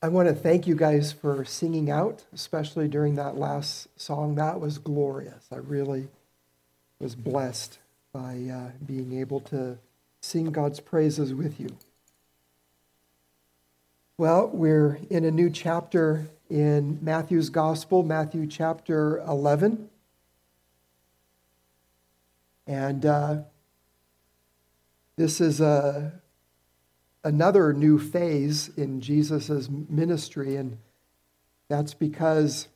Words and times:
I 0.00 0.06
want 0.06 0.28
to 0.28 0.34
thank 0.34 0.68
you 0.68 0.76
guys 0.76 1.10
for 1.10 1.44
singing 1.44 1.90
out, 1.90 2.24
especially 2.32 2.86
during 2.86 3.16
that 3.16 3.36
last 3.36 3.88
song. 4.00 4.36
That 4.36 4.60
was 4.60 4.78
glorious. 4.78 5.48
I 5.50 5.56
really 5.56 6.06
was 7.00 7.16
blessed 7.16 7.80
by 8.12 8.48
uh, 8.48 8.70
being 8.86 9.18
able 9.18 9.40
to 9.40 9.76
sing 10.20 10.52
God's 10.52 10.78
praises 10.78 11.34
with 11.34 11.58
you. 11.58 11.70
Well, 14.18 14.48
we're 14.52 15.00
in 15.10 15.24
a 15.24 15.32
new 15.32 15.50
chapter 15.50 16.28
in 16.48 17.00
Matthew's 17.02 17.50
Gospel, 17.50 18.04
Matthew 18.04 18.46
chapter 18.46 19.18
11. 19.26 19.88
And 22.68 23.04
uh, 23.04 23.38
this 25.16 25.40
is 25.40 25.60
a, 25.60 26.12
another 27.28 27.74
new 27.74 27.98
phase 27.98 28.70
in 28.78 29.02
Jesus' 29.02 29.68
ministry, 29.68 30.56
and 30.56 30.78
that's 31.68 31.92
because 31.92 32.68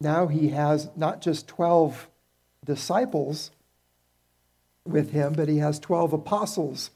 now 0.00 0.26
he 0.26 0.48
has 0.48 0.90
not 0.96 1.20
just 1.20 1.46
12 1.46 2.08
disciples 2.64 3.52
with 4.84 5.12
him, 5.12 5.34
but 5.34 5.48
he 5.48 5.58
has 5.58 5.78
12 5.78 6.14
apostles 6.14 6.90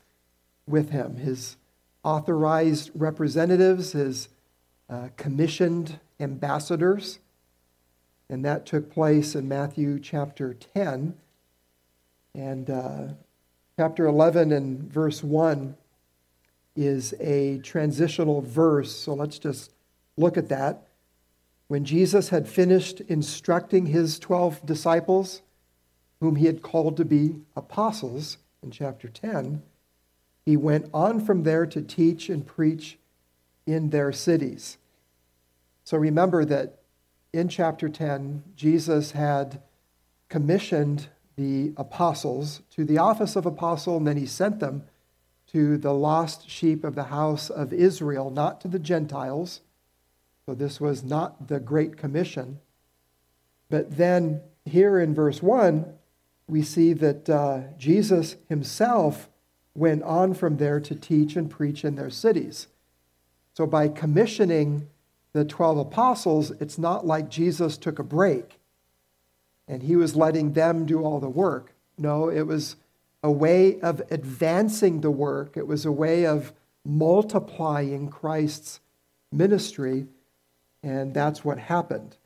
with 0.67 0.91
him, 0.91 1.17
his 1.17 1.57
authorized 2.03 2.91
representatives, 2.93 3.93
his 3.93 4.29
uh, 4.89 5.11
commissioned 5.17 6.01
ambassadors. 6.19 7.21
And 8.29 8.45
that 8.45 8.67
took 8.67 8.93
place 8.93 9.37
in 9.37 9.49
Matthew 9.49 10.01
chapter 10.01 10.55
10. 10.55 11.15
And 12.35 12.69
uh, 12.69 13.03
chapter 13.77 14.07
11 14.07 14.51
and 14.51 14.93
verse 14.93 15.23
1 15.23 15.77
is 16.87 17.15
a 17.21 17.59
transitional 17.59 18.41
verse. 18.41 18.95
So 18.95 19.15
let's 19.15 19.39
just 19.39 19.73
look 20.17 20.37
at 20.37 20.49
that. 20.49 20.89
When 21.69 21.85
Jesus 21.85 22.31
had 22.31 22.49
finished 22.49 23.01
instructing 23.03 23.87
his 23.87 24.19
12 24.19 24.67
disciples, 24.67 25.43
whom 26.21 26.37
he 26.37 26.47
had 26.47 26.63
called 26.63 26.97
to 26.97 27.05
be 27.05 27.37
apostles 27.55 28.39
in 28.63 28.71
chapter 28.71 29.09
10, 29.09 29.63
he 30.45 30.57
went 30.57 30.89
on 30.93 31.21
from 31.21 31.45
there 31.45 31.67
to 31.67 31.83
teach 31.83 32.29
and 32.29 32.47
preach 32.47 32.99
in 33.67 33.91
their 33.91 34.11
cities. 34.11 34.79
So 35.85 35.97
remember 35.97 36.45
that 36.45 36.79
in 37.33 37.49
chapter 37.49 37.89
10, 37.89 38.43
Jesus 38.57 39.13
had 39.13 39.63
commissioned 40.29 41.09
the 41.37 41.73
apostles 41.77 42.63
to 42.71 42.85
the 42.85 42.99
office 42.99 43.37
of 43.37 43.47
apostle, 43.47 43.97
and 43.97 44.07
then 44.07 44.17
he 44.17 44.27
sent 44.27 44.61
them 44.61 44.85
to 45.53 45.77
the 45.77 45.93
lost 45.93 46.49
sheep 46.49 46.85
of 46.85 46.95
the 46.95 47.05
house 47.05 47.51
of 47.51 47.73
Israel, 47.73 48.31
not 48.31 48.61
to 48.61 48.69
the 48.69 48.79
Gentiles. 48.79 49.61
So 50.47 50.55
this 50.55 50.81
was 50.81 51.03
not 51.03 51.49
the 51.49 51.61
Great 51.61 51.97
Commission. 51.97 52.61
But 53.69 53.97
then 53.97 54.43
here 54.65 54.99
in 54.99 55.15
verse 55.15 55.43
1, 55.43 55.93
we 56.47 56.63
see 56.63 56.93
that 56.95 57.29
uh, 57.29 57.61
Jesus 57.79 58.37
himself 58.49 59.29
went 59.75 60.03
on 60.03 60.35
from 60.35 60.57
there 60.57 60.81
to 60.81 60.95
teach 60.95 61.37
and 61.37 61.51
preach 61.51 61.85
in 61.85 61.95
their 61.95 62.11
cities. 62.11 62.67
So 63.55 63.67
by 63.67 63.89
commissioning 63.89 64.89
the 65.33 65.45
12 65.45 65.79
apostles, 65.79 66.51
it's 66.61 66.79
not 66.79 67.07
like 67.07 67.29
Jesus 67.29 67.77
took 67.77 67.99
a 67.99 68.05
break 68.05 68.59
and 69.69 69.83
he 69.85 69.95
was 69.95 70.17
letting 70.17 70.53
them 70.53 70.87
do 70.87 71.05
all 71.05 71.21
the 71.21 71.29
work. 71.29 71.73
No, 71.97 72.29
it 72.29 72.43
was 72.43 72.77
a 73.23 73.31
way 73.31 73.81
of 73.81 74.03
advancing 74.11 75.01
the 75.01 75.11
work, 75.11 75.57
it 75.57 75.67
was 75.67 75.85
a 75.85 75.93
way 75.93 76.27
of 76.27 76.53
multiplying 76.85 78.09
Christ's 78.09 78.81
ministry, 79.31 80.07
and 80.83 81.13
that's 81.13 81.45
what 81.45 81.59
happened. 81.59 82.17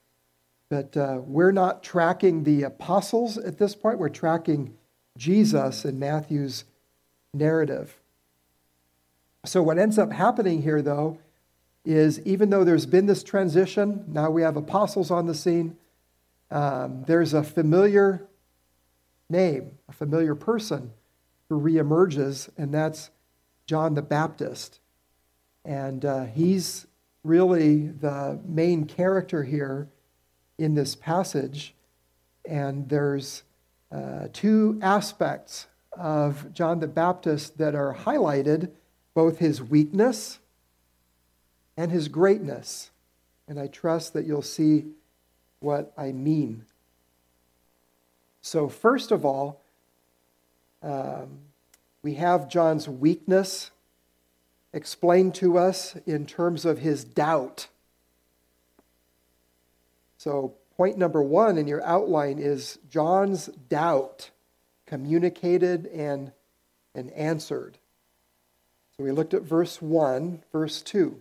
But 0.70 0.96
uh, 0.96 1.20
we're 1.24 1.52
not 1.52 1.82
tracking 1.82 2.44
the 2.44 2.62
apostles 2.62 3.36
at 3.36 3.58
this 3.58 3.74
point, 3.74 3.98
we're 3.98 4.08
tracking 4.08 4.74
Jesus 5.16 5.84
in 5.84 5.98
Matthew's 5.98 6.64
narrative. 7.32 8.00
So, 9.44 9.62
what 9.62 9.78
ends 9.78 9.98
up 9.98 10.12
happening 10.12 10.62
here, 10.62 10.80
though, 10.80 11.18
is 11.84 12.20
even 12.20 12.50
though 12.50 12.64
there's 12.64 12.86
been 12.86 13.06
this 13.06 13.22
transition, 13.22 14.04
now 14.08 14.30
we 14.30 14.42
have 14.42 14.56
apostles 14.56 15.10
on 15.10 15.26
the 15.26 15.34
scene, 15.34 15.76
um, 16.50 17.04
there's 17.06 17.34
a 17.34 17.42
familiar 17.42 18.26
name, 19.34 19.72
a 19.88 19.92
familiar 19.92 20.34
person 20.34 20.92
who 21.48 21.60
reemerges, 21.60 22.48
and 22.56 22.72
that's 22.72 23.10
John 23.66 23.94
the 23.94 24.02
Baptist. 24.02 24.80
And 25.64 26.04
uh, 26.04 26.24
he's 26.26 26.86
really 27.24 27.88
the 27.88 28.38
main 28.44 28.84
character 28.84 29.42
here 29.42 29.88
in 30.58 30.74
this 30.74 30.94
passage. 30.94 31.74
And 32.44 32.88
there's 32.88 33.42
uh, 33.90 34.28
two 34.32 34.78
aspects 34.82 35.66
of 35.92 36.52
John 36.52 36.80
the 36.80 36.86
Baptist 36.86 37.58
that 37.58 37.74
are 37.74 37.94
highlighted 37.94 38.70
both 39.14 39.38
his 39.38 39.62
weakness 39.62 40.38
and 41.76 41.90
his 41.90 42.08
greatness. 42.08 42.90
And 43.48 43.58
I 43.58 43.66
trust 43.66 44.12
that 44.12 44.26
you'll 44.26 44.42
see 44.42 44.84
what 45.60 45.92
I 45.96 46.12
mean. 46.12 46.66
So, 48.44 48.68
first 48.68 49.10
of 49.10 49.24
all, 49.24 49.62
um, 50.82 51.38
we 52.02 52.16
have 52.16 52.46
John's 52.46 52.86
weakness 52.86 53.70
explained 54.74 55.34
to 55.36 55.56
us 55.56 55.96
in 56.04 56.26
terms 56.26 56.66
of 56.66 56.80
his 56.80 57.04
doubt. 57.04 57.68
So, 60.18 60.52
point 60.76 60.98
number 60.98 61.22
one 61.22 61.56
in 61.56 61.66
your 61.66 61.82
outline 61.84 62.38
is 62.38 62.78
John's 62.90 63.46
doubt 63.46 64.28
communicated 64.84 65.86
and, 65.86 66.30
and 66.94 67.10
answered. 67.12 67.78
So, 68.98 69.04
we 69.04 69.10
looked 69.10 69.32
at 69.32 69.40
verse 69.40 69.80
1, 69.80 70.42
verse 70.52 70.82
2. 70.82 71.18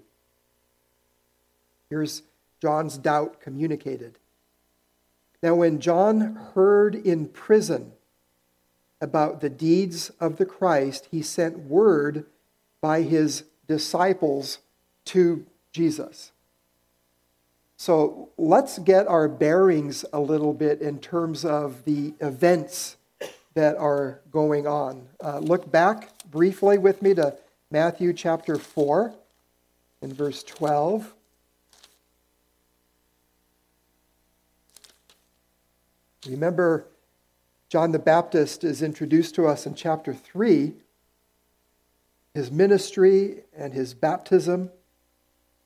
Here's 1.90 2.22
John's 2.62 2.98
doubt 2.98 3.40
communicated. 3.40 4.20
Now, 5.44 5.56
when 5.56 5.82
John 5.82 6.36
heard 6.56 6.96
in 6.96 7.28
prison 7.28 7.92
about 9.02 9.42
the 9.42 9.50
deeds 9.50 10.10
of 10.22 10.38
the 10.38 10.46
Christ, 10.46 11.10
he 11.12 11.22
sent 11.22 11.60
word 11.60 12.26
by 12.80 13.02
his 13.02 13.44
disciples 13.68 14.60
to 15.06 15.46
Jesus. 15.74 16.32
So 17.76 18.30
let's 18.38 18.80
get 18.80 19.06
our 19.10 19.28
bearings 19.28 20.06
a 20.14 20.20
little 20.22 20.54
bit 20.54 20.80
in 20.80 21.00
terms 21.00 21.44
of 21.44 21.84
the 21.84 22.14
events 22.22 22.96
that 23.54 23.76
are 23.76 24.22
going 24.32 24.66
on. 24.66 25.10
Uh, 25.22 25.40
look 25.40 25.70
back 25.70 26.10
briefly 26.32 26.78
with 26.78 27.02
me 27.02 27.14
to 27.16 27.38
Matthew 27.70 28.14
chapter 28.14 28.58
4 28.58 29.14
and 30.02 30.14
verse 30.14 30.42
12. 30.44 31.14
Remember, 36.28 36.86
John 37.70 37.92
the 37.92 38.00
Baptist 38.00 38.64
is 38.64 38.82
introduced 38.82 39.36
to 39.36 39.48
us 39.48 39.66
in 39.66 39.76
chapter 39.76 40.14
3, 40.14 40.74
his 42.34 42.52
ministry 42.52 43.44
and 43.56 43.74
his 43.74 43.94
baptism. 43.94 44.70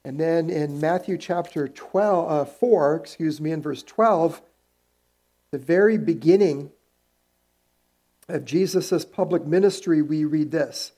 And 0.03 0.19
then 0.19 0.49
in 0.49 0.79
Matthew 0.79 1.17
chapter 1.17 1.67
12, 1.67 2.31
uh, 2.31 2.45
4, 2.45 2.95
excuse 2.95 3.41
me, 3.41 3.51
in 3.51 3.61
verse 3.61 3.83
12, 3.83 4.41
the 5.51 5.57
very 5.57 5.97
beginning 5.97 6.71
of 8.29 8.45
Jesus' 8.45 9.05
public 9.05 9.45
ministry, 9.45 10.01
we 10.01 10.25
read 10.25 10.51
this. 10.51 10.91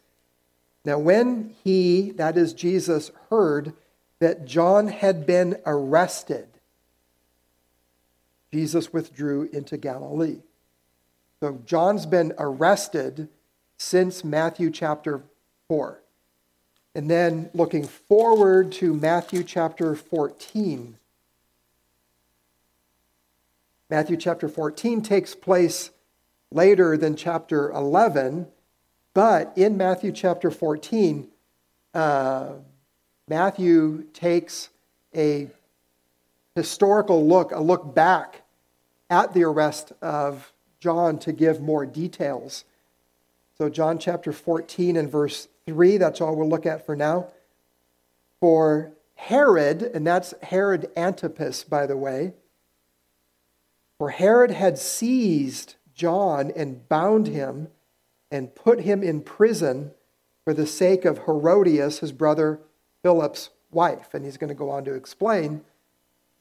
Now, 0.86 0.98
when 0.98 1.56
he, 1.64 2.12
that 2.12 2.38
is 2.38 2.54
Jesus, 2.54 3.12
heard 3.30 3.74
that 4.20 4.46
John 4.46 4.88
had 4.88 5.26
been 5.26 5.58
arrested, 5.66 6.48
Jesus 8.52 8.92
withdrew 8.92 9.50
into 9.54 9.78
Galilee. 9.78 10.40
So 11.40 11.62
John's 11.66 12.06
been 12.06 12.34
arrested 12.38 13.30
since 13.78 14.24
Matthew 14.24 14.72
chapter 14.72 15.22
4. 15.68 16.02
And 16.96 17.10
then 17.10 17.50
looking 17.54 17.86
forward 17.86 18.72
to 18.74 18.94
Matthew 18.94 19.44
chapter 19.44 19.96
14. 19.96 20.98
Matthew 23.90 24.18
chapter 24.18 24.50
14 24.50 25.02
takes 25.02 25.34
place 25.34 25.92
later 26.52 26.98
than 26.98 27.16
chapter 27.16 27.72
11, 27.72 28.48
but 29.14 29.54
in 29.56 29.78
Matthew 29.78 30.12
chapter 30.12 30.52
14, 30.52 31.28
uh, 31.94 32.50
Matthew 33.28 34.04
takes 34.14 34.70
a 35.16 35.50
historical 36.60 37.26
look, 37.26 37.54
a 37.54 37.62
look 37.62 37.96
back 37.96 38.42
at 39.10 39.34
the 39.34 39.46
arrest 39.46 39.94
of 40.02 40.52
John 40.82 41.18
to 41.20 41.32
give 41.32 41.62
more 41.62 41.86
details. 41.86 42.66
So, 43.58 43.70
John 43.70 43.98
chapter 43.98 44.34
14 44.34 44.98
and 44.98 45.10
verse 45.10 45.48
3, 45.66 45.98
that's 45.98 46.20
all 46.20 46.36
we'll 46.36 46.50
look 46.50 46.66
at 46.66 46.86
for 46.86 46.98
now. 46.98 47.28
For 48.42 48.92
Herod, 49.16 49.84
and 49.84 50.06
that's 50.06 50.34
Herod 50.44 50.90
Antipas, 50.98 51.64
by 51.64 51.86
the 51.86 51.98
way, 51.98 52.34
for 53.98 54.10
Herod 54.10 54.52
had 54.52 54.78
seized 54.78 55.76
John 55.94 56.52
and 56.54 56.88
bound 56.90 57.28
him 57.28 57.70
and 58.30 58.54
put 58.54 58.82
him 58.82 59.02
in 59.02 59.22
prison 59.22 59.92
for 60.44 60.54
the 60.54 60.68
sake 60.68 61.06
of 61.06 61.20
Herodias, 61.20 62.00
his 62.00 62.12
brother 62.12 62.60
Philip's 63.02 63.50
wife. 63.72 64.14
And 64.14 64.26
he's 64.26 64.38
going 64.38 64.50
to 64.50 64.54
go 64.54 64.70
on 64.70 64.84
to 64.86 64.94
explain 64.94 65.62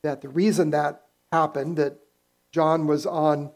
that 0.02 0.20
the 0.20 0.28
reason 0.28 0.70
that 0.70 1.02
happened, 1.32 1.76
that 1.76 1.98
John 2.52 2.86
was 2.86 3.06
on 3.06 3.50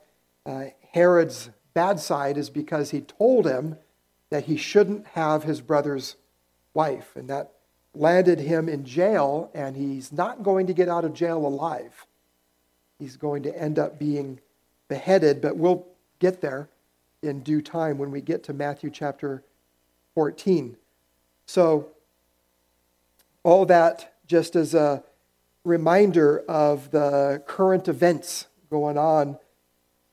uh, 0.45 0.67
Herod's 0.93 1.51
bad 1.75 2.01
side, 2.01 2.37
is 2.37 2.51
because 2.51 2.91
he 2.91 3.01
told 3.01 3.47
him 3.47 3.77
that 4.31 4.45
he 4.45 4.57
shouldn't 4.57 5.07
have 5.09 5.45
his 5.45 5.61
brother's 5.61 6.17
wife. 6.75 7.15
And 7.17 7.29
that 7.29 7.53
landed 7.95 8.41
him 8.41 8.69
in 8.69 8.85
jail, 8.85 9.51
and 9.55 9.77
he's 9.77 10.13
not 10.13 10.43
going 10.43 10.67
to 10.67 10.73
get 10.73 10.89
out 10.89 11.05
of 11.05 11.15
jail 11.15 11.47
alive. 11.47 12.07
He's 12.99 13.17
going 13.17 13.43
to 13.45 13.59
end 13.59 13.79
up 13.79 13.99
being 13.99 14.41
beheaded, 14.89 15.41
but 15.41 15.57
we'll 15.57 15.87
get 16.19 16.41
there 16.41 16.69
in 17.23 17.41
due 17.41 17.63
time 17.63 17.99
when 17.99 18.11
we 18.11 18.21
get 18.21 18.43
to 18.45 18.53
Matthew 18.53 18.91
chapter 18.91 19.43
14. 20.15 20.77
So, 21.47 21.89
all 23.43 23.67
that 23.67 24.15
just 24.27 24.55
as 24.57 24.75
a 24.75 25.03
reminder 25.65 26.41
of 26.49 26.91
the 26.91 27.43
current 27.47 27.89
events 27.89 28.47
going 28.71 28.99
on 28.99 29.39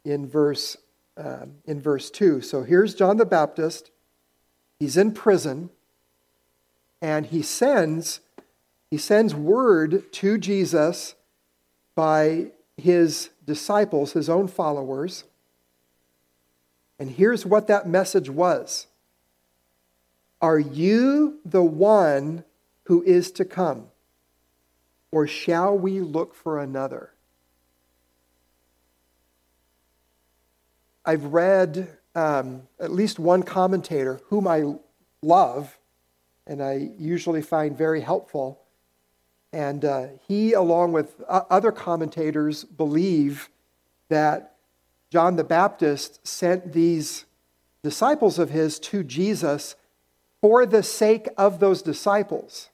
in 0.06 0.28
verse, 0.28 0.78
um, 1.18 1.56
in 1.66 1.82
verse 1.82 2.10
2. 2.12 2.42
So, 2.42 2.64
here's 2.64 2.94
John 2.94 3.18
the 3.18 3.26
Baptist. 3.26 3.92
He's 4.80 4.96
in 4.96 5.12
prison, 5.12 5.70
and 7.02 7.26
he 7.26 7.42
sends, 7.42 8.22
he 8.90 8.98
sends 8.98 9.36
word 9.36 10.12
to 10.14 10.38
Jesus 10.38 11.16
by 11.96 12.52
his 12.78 13.30
disciples, 13.46 14.14
his 14.14 14.30
own 14.30 14.48
followers. 14.48 15.26
And 16.98 17.12
here's 17.12 17.46
what 17.46 17.68
that 17.68 17.88
message 17.88 18.30
was 18.30 18.88
Are 20.42 20.60
you 20.60 21.40
the 21.44 21.64
one 21.64 22.44
who 22.84 23.04
is 23.04 23.32
to 23.32 23.46
come? 23.46 23.88
Or 25.12 25.28
shall 25.28 25.78
we 25.78 26.00
look 26.00 26.36
for 26.36 26.60
another? 26.60 27.12
I've 31.06 31.26
read 31.26 31.98
um, 32.16 32.64
at 32.80 32.92
least 32.92 33.20
one 33.20 33.44
commentator 33.44 34.20
whom 34.26 34.48
I 34.48 34.76
love 35.22 35.80
and 36.50 36.64
I 36.64 36.90
usually 36.98 37.44
find 37.44 37.78
very 37.78 38.02
helpful. 38.02 38.60
And 39.54 39.86
uh, 39.86 40.08
he, 40.28 40.54
along 40.54 40.92
with 40.94 41.22
other 41.28 41.72
commentators, 41.72 42.64
believe 42.64 43.50
that 44.10 44.56
John 45.12 45.36
the 45.36 45.44
Baptist 45.44 46.26
sent 46.28 46.74
these 46.74 47.26
disciples 47.84 48.40
of 48.40 48.50
his 48.50 48.80
to 48.80 49.04
Jesus 49.04 49.76
for 50.42 50.66
the 50.66 50.84
sake 50.84 51.28
of 51.38 51.60
those 51.60 51.84
disciples. 51.84 52.70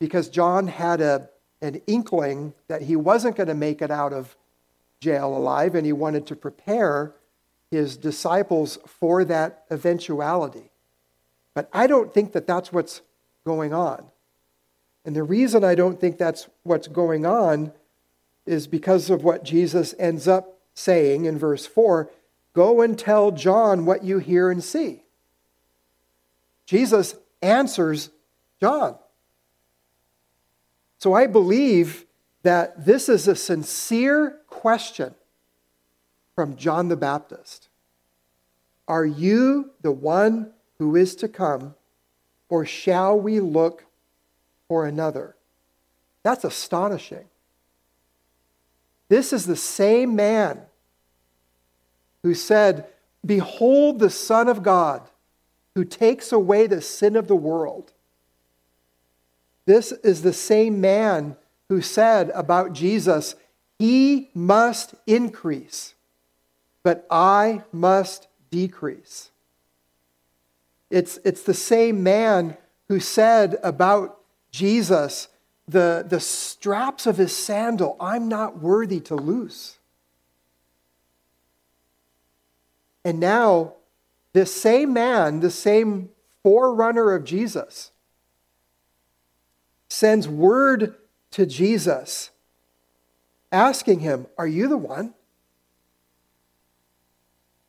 Because 0.00 0.28
John 0.28 0.66
had 0.66 1.00
a, 1.00 1.28
an 1.62 1.80
inkling 1.86 2.54
that 2.66 2.82
he 2.82 2.96
wasn't 2.96 3.36
going 3.36 3.48
to 3.48 3.54
make 3.54 3.80
it 3.80 3.92
out 3.92 4.12
of 4.12 4.36
jail 5.00 5.36
alive, 5.36 5.76
and 5.76 5.86
he 5.86 5.92
wanted 5.92 6.26
to 6.26 6.36
prepare 6.36 7.14
his 7.70 7.96
disciples 7.96 8.78
for 8.86 9.24
that 9.24 9.64
eventuality. 9.70 10.70
But 11.54 11.68
I 11.72 11.86
don't 11.86 12.12
think 12.12 12.32
that 12.32 12.46
that's 12.46 12.72
what's 12.72 13.02
going 13.44 13.72
on. 13.72 14.06
And 15.04 15.16
the 15.16 15.22
reason 15.22 15.64
I 15.64 15.74
don't 15.74 16.00
think 16.00 16.18
that's 16.18 16.48
what's 16.62 16.88
going 16.88 17.24
on 17.24 17.72
is 18.46 18.66
because 18.66 19.10
of 19.10 19.22
what 19.22 19.44
Jesus 19.44 19.94
ends 19.98 20.26
up 20.26 20.58
saying 20.74 21.24
in 21.24 21.38
verse 21.38 21.66
4 21.66 22.10
Go 22.52 22.80
and 22.80 22.98
tell 22.98 23.30
John 23.30 23.86
what 23.86 24.02
you 24.02 24.18
hear 24.18 24.50
and 24.50 24.62
see. 24.62 25.04
Jesus 26.66 27.14
answers 27.40 28.10
John. 28.60 28.96
So 31.00 31.14
I 31.14 31.26
believe 31.26 32.04
that 32.42 32.84
this 32.84 33.08
is 33.08 33.26
a 33.26 33.34
sincere 33.34 34.38
question 34.48 35.14
from 36.34 36.56
John 36.56 36.88
the 36.88 36.96
Baptist. 36.96 37.68
Are 38.86 39.06
you 39.06 39.70
the 39.80 39.92
one 39.92 40.52
who 40.78 40.96
is 40.96 41.14
to 41.16 41.28
come, 41.28 41.74
or 42.50 42.66
shall 42.66 43.18
we 43.18 43.40
look 43.40 43.86
for 44.68 44.84
another? 44.84 45.36
That's 46.22 46.44
astonishing. 46.44 47.24
This 49.08 49.32
is 49.32 49.46
the 49.46 49.56
same 49.56 50.14
man 50.14 50.60
who 52.22 52.34
said, 52.34 52.86
Behold 53.24 54.00
the 54.00 54.10
Son 54.10 54.48
of 54.48 54.62
God 54.62 55.08
who 55.74 55.84
takes 55.84 56.30
away 56.30 56.66
the 56.66 56.82
sin 56.82 57.16
of 57.16 57.26
the 57.26 57.36
world. 57.36 57.92
This 59.70 59.92
is 59.92 60.22
the 60.22 60.32
same 60.32 60.80
man 60.80 61.36
who 61.68 61.80
said 61.80 62.30
about 62.30 62.72
Jesus, 62.72 63.36
He 63.78 64.30
must 64.34 64.96
increase, 65.06 65.94
but 66.82 67.06
I 67.08 67.62
must 67.70 68.26
decrease. 68.50 69.30
It's, 70.90 71.20
it's 71.24 71.44
the 71.44 71.54
same 71.54 72.02
man 72.02 72.56
who 72.88 72.98
said 72.98 73.58
about 73.62 74.18
Jesus, 74.50 75.28
the, 75.68 76.04
the 76.04 76.18
straps 76.18 77.06
of 77.06 77.16
his 77.16 77.36
sandal, 77.36 77.96
I'm 78.00 78.28
not 78.28 78.58
worthy 78.58 78.98
to 79.02 79.14
loose. 79.14 79.78
And 83.04 83.20
now, 83.20 83.74
this 84.32 84.52
same 84.52 84.92
man, 84.92 85.38
the 85.38 85.48
same 85.48 86.08
forerunner 86.42 87.12
of 87.12 87.22
Jesus, 87.22 87.89
sends 89.90 90.28
word 90.28 90.94
to 91.32 91.44
Jesus 91.44 92.30
asking 93.52 94.00
him, 94.00 94.26
Are 94.38 94.46
you 94.46 94.68
the 94.68 94.78
one? 94.78 95.14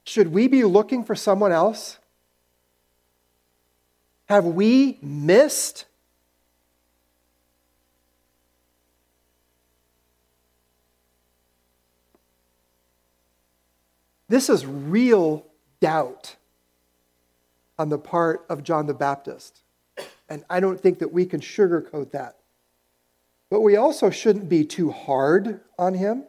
Should 0.04 0.32
we 0.32 0.48
be 0.48 0.64
looking 0.64 1.04
for 1.04 1.16
someone 1.16 1.52
else? 1.52 1.98
Have 4.28 4.46
we 4.46 4.98
missed? 5.02 5.86
This 14.30 14.50
is 14.50 14.66
real 14.66 15.46
doubt 15.82 16.36
on 17.78 17.90
the 17.90 17.98
part 17.98 18.46
of 18.48 18.64
John 18.64 18.86
the 18.86 18.94
Baptist. 18.94 19.61
And 20.32 20.46
I 20.50 20.62
don't 20.62 20.80
think 20.80 21.00
that 21.00 21.12
we 21.12 21.26
can 21.26 21.42
sugarcoat 21.42 22.12
that. 22.12 22.38
But 23.50 23.62
we 23.62 23.76
also 23.76 24.10
shouldn't 24.10 24.48
be 24.48 24.64
too 24.64 24.90
hard 24.90 25.60
on 25.78 25.94
him 25.94 26.24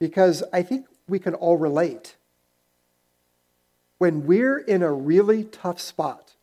because 0.00 0.42
I 0.52 0.62
think 0.62 0.86
we 1.08 1.20
can 1.20 1.34
all 1.34 1.56
relate. 1.56 2.16
When 3.98 4.26
we're 4.26 4.58
in 4.58 4.82
a 4.82 4.92
really 4.92 5.44
tough 5.44 5.80
spot, 5.80 6.34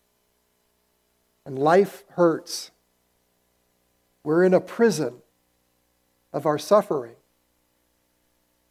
and 1.46 1.60
life 1.60 2.03
hurts. 2.12 2.72
We're 4.24 4.46
in 4.46 4.53
a 4.53 4.62
prison 4.62 5.15
of 6.32 6.46
our 6.46 6.58
suffering. 6.58 7.15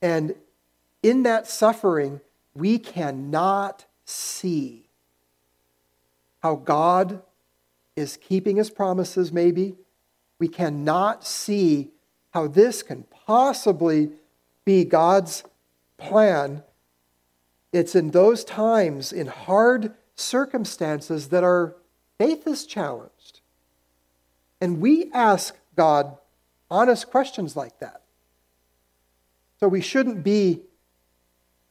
And 0.00 0.34
in 1.02 1.22
that 1.24 1.46
suffering, 1.46 2.22
we 2.54 2.78
cannot 2.78 3.84
see 4.06 4.88
how 6.42 6.56
God 6.56 7.22
is 7.96 8.16
keeping 8.16 8.56
his 8.56 8.70
promises, 8.70 9.32
maybe. 9.32 9.76
We 10.38 10.48
cannot 10.48 11.26
see 11.26 11.90
how 12.30 12.48
this 12.48 12.82
can 12.82 13.04
possibly 13.26 14.10
be 14.64 14.84
God's 14.84 15.44
plan. 15.98 16.62
It's 17.72 17.94
in 17.94 18.10
those 18.10 18.44
times, 18.44 19.12
in 19.12 19.26
hard 19.26 19.94
circumstances, 20.16 21.28
that 21.28 21.44
our 21.44 21.76
Faith 22.22 22.46
is 22.46 22.66
challenged. 22.66 23.40
And 24.60 24.80
we 24.80 25.10
ask 25.12 25.56
God 25.74 26.16
honest 26.70 27.10
questions 27.10 27.56
like 27.56 27.80
that. 27.80 28.02
So 29.58 29.66
we 29.66 29.80
shouldn't 29.80 30.22
be 30.22 30.60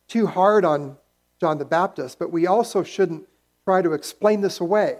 too 0.10 0.28
hard 0.28 0.66
on 0.66 0.98
John 1.40 1.58
the 1.58 1.63
Baptist, 1.63 2.20
but 2.20 2.34
we 2.34 2.48
also 2.48 2.84
shouldn't 2.84 3.30
try 3.63 3.82
to 3.82 3.94
explain 3.94 4.42
this 4.42 4.60
away. 4.60 4.98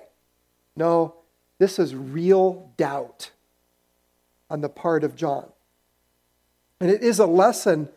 No, 0.76 1.16
this 1.58 1.80
is 1.80 1.96
real 1.96 2.72
doubt 2.78 3.32
on 4.50 4.62
the 4.62 4.70
part 4.70 5.04
of 5.04 5.16
John. 5.16 5.48
And 6.80 6.90
it 6.90 7.04
is 7.04 7.20
a 7.20 7.26
lesson, 7.26 7.90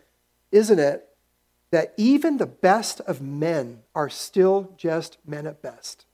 isn't 0.52 0.78
it, 0.78 1.08
that 1.70 1.94
even 1.96 2.36
the 2.36 2.46
best 2.46 3.00
of 3.00 3.20
men 3.20 3.82
are 3.94 4.08
still 4.08 4.72
just 4.76 5.18
men 5.26 5.46
at 5.46 5.62
best. 5.62 6.04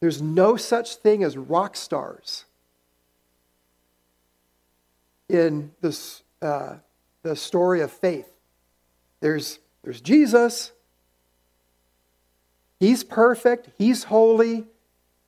There's 0.00 0.20
no 0.20 0.56
such 0.56 0.96
thing 0.96 1.22
as 1.22 1.36
rock 1.36 1.76
stars 1.76 2.44
in 5.28 5.72
this, 5.80 6.22
uh, 6.42 6.76
the 7.22 7.34
story 7.34 7.80
of 7.80 7.90
faith. 7.90 8.28
There's, 9.20 9.60
there's 9.82 10.00
Jesus. 10.00 10.72
He's 12.82 13.04
perfect. 13.04 13.68
He's 13.78 14.02
holy. 14.02 14.64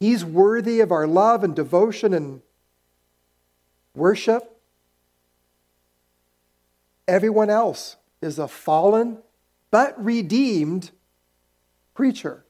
He's 0.00 0.24
worthy 0.24 0.80
of 0.80 0.90
our 0.90 1.06
love 1.06 1.44
and 1.44 1.54
devotion 1.54 2.12
and 2.12 2.42
worship. 3.94 4.60
Everyone 7.06 7.50
else 7.50 7.94
is 8.20 8.40
a 8.40 8.48
fallen 8.48 9.18
but 9.70 10.04
redeemed 10.04 10.90
creature. 11.94 12.44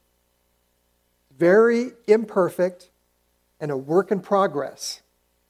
Very 1.36 1.90
imperfect 2.06 2.88
and 3.60 3.70
a 3.70 3.76
work 3.76 4.10
in 4.10 4.20
progress. 4.20 5.02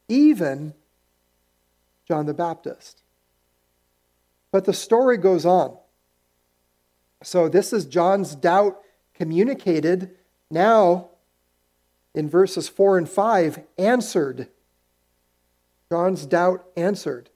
Even 0.09 0.75
John 2.09 2.27
the 2.27 2.35
Baptist. 2.35 3.03
But 4.51 4.65
the 4.65 4.73
story 4.73 5.17
goes 5.17 5.47
on. 5.47 5.77
So, 7.23 7.49
this 7.49 7.73
is 7.73 7.87
John's 7.87 8.35
doubt 8.35 8.81
communicated 9.15 10.11
now 10.51 11.09
in 12.15 12.29
verses 12.29 12.69
4 12.69 12.99
and 12.99 13.09
5, 13.09 13.61
answered. 13.79 14.49
John's 15.91 16.27
doubt 16.27 16.65
answered. 16.77 17.31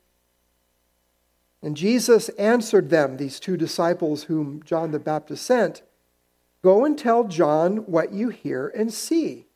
And 1.62 1.76
Jesus 1.76 2.28
answered 2.30 2.90
them, 2.90 3.16
these 3.16 3.40
two 3.40 3.56
disciples 3.56 4.24
whom 4.24 4.62
John 4.62 4.92
the 4.92 4.98
Baptist 4.98 5.44
sent 5.44 5.82
Go 6.62 6.84
and 6.84 6.98
tell 6.98 7.24
John 7.24 7.78
what 7.78 8.12
you 8.12 8.30
hear 8.30 8.68
and 8.68 8.92
see. 8.92 9.46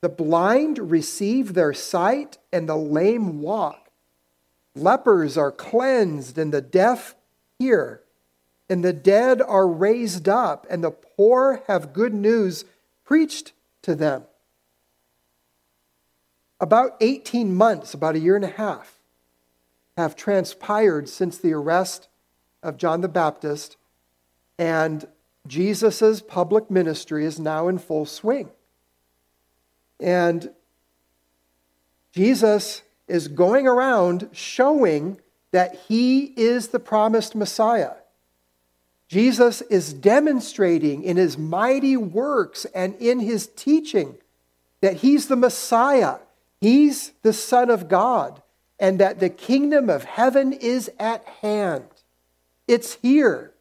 The 0.00 0.08
blind 0.08 0.90
receive 0.90 1.54
their 1.54 1.72
sight, 1.72 2.38
and 2.52 2.68
the 2.68 2.76
lame 2.76 3.40
walk. 3.40 3.90
Lepers 4.74 5.36
are 5.36 5.52
cleansed, 5.52 6.38
and 6.38 6.52
the 6.52 6.60
deaf 6.60 7.14
hear. 7.58 8.03
And 8.68 8.84
the 8.84 8.92
dead 8.92 9.42
are 9.42 9.68
raised 9.68 10.28
up, 10.28 10.66
and 10.70 10.82
the 10.82 10.90
poor 10.90 11.62
have 11.66 11.92
good 11.92 12.14
news 12.14 12.64
preached 13.04 13.52
to 13.82 13.94
them. 13.94 14.24
About 16.60 16.96
18 17.00 17.54
months, 17.54 17.92
about 17.92 18.14
a 18.14 18.20
year 18.20 18.36
and 18.36 18.44
a 18.44 18.48
half, 18.48 18.98
have 19.96 20.16
transpired 20.16 21.08
since 21.08 21.38
the 21.38 21.52
arrest 21.52 22.08
of 22.62 22.78
John 22.78 23.02
the 23.02 23.08
Baptist, 23.08 23.76
and 24.58 25.06
Jesus' 25.46 26.22
public 26.22 26.70
ministry 26.70 27.26
is 27.26 27.38
now 27.38 27.68
in 27.68 27.78
full 27.78 28.06
swing. 28.06 28.50
And 30.00 30.50
Jesus 32.12 32.82
is 33.06 33.28
going 33.28 33.66
around 33.66 34.30
showing 34.32 35.20
that 35.50 35.76
he 35.88 36.32
is 36.36 36.68
the 36.68 36.80
promised 36.80 37.34
Messiah. 37.34 37.92
Jesus 39.08 39.60
is 39.62 39.92
demonstrating 39.92 41.02
in 41.02 41.16
his 41.16 41.36
mighty 41.36 41.96
works 41.96 42.64
and 42.74 42.94
in 42.96 43.20
his 43.20 43.46
teaching 43.46 44.16
that 44.80 44.96
he's 44.96 45.28
the 45.28 45.36
Messiah, 45.36 46.16
he's 46.60 47.12
the 47.22 47.32
Son 47.32 47.70
of 47.70 47.88
God, 47.88 48.42
and 48.78 48.98
that 48.98 49.20
the 49.20 49.30
kingdom 49.30 49.88
of 49.88 50.04
heaven 50.04 50.52
is 50.52 50.90
at 50.98 51.24
hand. 51.42 51.86
It's 52.66 52.94
here, 52.94 53.52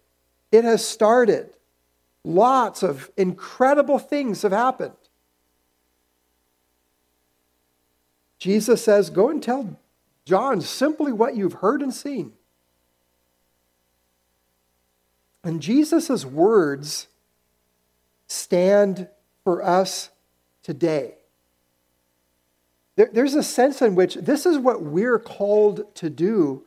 it 0.51 0.63
has 0.63 0.85
started. 0.85 1.55
Lots 2.25 2.83
of 2.83 3.11
incredible 3.17 3.99
things 3.99 4.43
have 4.43 4.53
happened. 4.53 4.95
Jesus 8.39 8.83
says, 8.83 9.09
Go 9.09 9.29
and 9.29 9.41
tell 9.41 9.79
John 10.25 10.61
simply 10.61 11.11
what 11.11 11.35
you've 11.35 11.53
heard 11.53 11.81
and 11.81 11.93
seen. 11.93 12.33
And 15.43 15.61
Jesus' 15.61 16.25
words 16.25 17.07
stand 18.27 19.07
for 19.43 19.63
us 19.63 20.09
today. 20.63 21.15
there's 22.95 23.35
a 23.35 23.43
sense 23.43 23.81
in 23.81 23.95
which 23.95 24.15
this 24.15 24.45
is 24.45 24.57
what 24.57 24.81
we're 24.81 25.19
called 25.19 25.93
to 25.95 26.09
do 26.09 26.63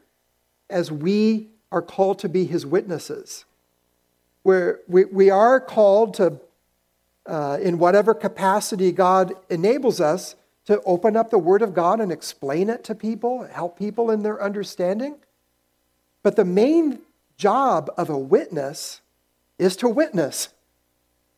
as 0.69 0.91
we 0.91 1.49
are 1.73 1.81
called 1.81 2.19
to 2.19 2.29
be 2.29 2.45
his 2.45 2.67
witnesses. 2.67 3.45
Where 4.43 4.81
we, 4.87 5.05
we 5.05 5.31
are 5.31 5.61
called 5.61 6.15
to, 6.15 6.41
uh, 7.27 7.59
in 7.63 7.79
whatever 7.79 8.13
capacity 8.13 8.93
God 8.93 9.35
enables 9.49 10.01
us, 10.01 10.37
to 10.67 10.83
open 10.83 11.17
up 11.17 11.31
the 11.31 11.39
Word 11.39 11.63
of 11.63 11.75
God 11.75 12.01
and 12.01 12.11
explain 12.11 12.69
it 12.69 12.83
to 12.85 12.95
people, 12.95 13.45
help 13.45 13.79
people 13.79 14.11
in 14.11 14.23
their 14.23 14.43
understanding. 14.43 15.17
But 16.25 16.35
the 16.35 16.45
main 16.45 16.99
job 17.37 17.91
of 17.97 18.09
a 18.09 18.19
witness 18.19 19.01
is 19.59 19.77
to 19.77 19.89
witness, 19.89 20.49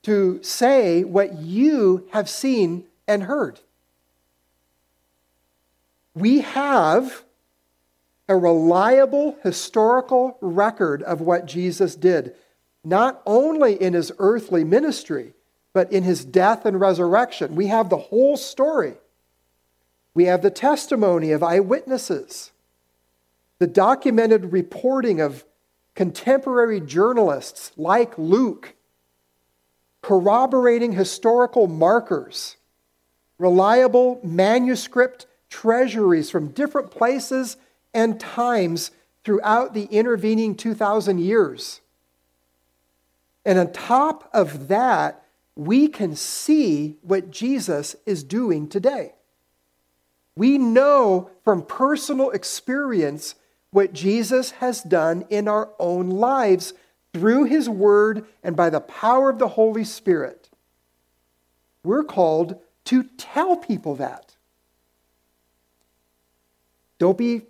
to 0.03 0.43
say 0.43 1.05
what 1.05 1.39
you 1.39 2.09
have 2.13 2.29
seen 2.29 2.85
and 3.07 3.25
heard. 3.25 3.61
We 6.15 6.41
have 6.41 7.25
a 8.29 8.37
reliable 8.37 9.39
historical 9.43 10.37
record 10.41 11.03
of 11.03 11.21
what 11.21 11.47
Jesus 11.47 11.95
did 11.95 12.35
not 12.85 13.21
only 13.27 13.75
in 13.75 13.93
his 13.93 14.13
earthly 14.19 14.65
ministry, 14.65 15.35
but 15.73 15.93
in 15.93 16.05
his 16.05 16.25
death 16.25 16.65
and 16.65 16.81
resurrection. 16.81 17.55
We 17.55 17.67
have 17.67 17.91
the 17.91 17.99
whole 17.99 18.37
story. 18.37 18.95
We 20.15 20.25
have 20.25 20.43
the 20.43 20.51
testimony 20.51 21.33
of 21.33 21.43
eyewitnesses, 21.43 22.51
the 23.59 23.67
documented 23.67 24.53
reporting 24.53 25.21
of 25.21 25.45
contemporary 25.99 26.81
journalists 26.81 27.73
like 27.77 28.17
Luke, 28.17 28.77
corroborating 30.01 30.93
historical 30.93 31.67
markers, 31.67 32.57
reliable 33.37 34.21
manuscript 34.23 35.27
treasuries 35.51 36.31
from 36.31 36.53
different 36.53 36.93
places 36.93 37.57
and 37.93 38.21
times 38.21 38.93
throughout 39.25 39.75
the 39.75 39.87
intervening 39.87 40.55
2,000 40.55 41.19
years. 41.19 41.81
And 43.45 43.59
on 43.59 43.73
top 43.73 44.31
of 44.33 44.69
that, 44.69 45.25
we 45.57 45.89
can 45.89 46.15
see 46.15 46.97
what 47.03 47.33
Jesus 47.33 47.97
is 48.07 48.23
doing 48.23 48.69
today. 48.69 49.15
We 50.37 50.59
know 50.59 51.33
from 51.43 51.63
personal 51.63 52.31
experience 52.31 53.35
what 53.71 53.93
Jesus 53.93 54.53
has 54.53 54.83
done 54.83 55.25
in 55.29 55.49
our 55.49 55.71
own 55.79 56.11
lives 56.11 56.73
through 57.13 57.45
his 57.45 57.69
word 57.69 58.27
and 58.43 58.57
by 58.57 58.71
the 58.71 58.81
power 58.81 59.31
of 59.31 59.39
the 59.39 59.49
Holy 59.49 59.85
Spirit. 59.85 60.49
We're 61.83 62.05
called 62.05 62.61
to 62.85 63.03
tell 63.03 63.57
people 63.57 63.97
that. 63.97 64.37
Don't 66.99 67.19
be 67.19 67.43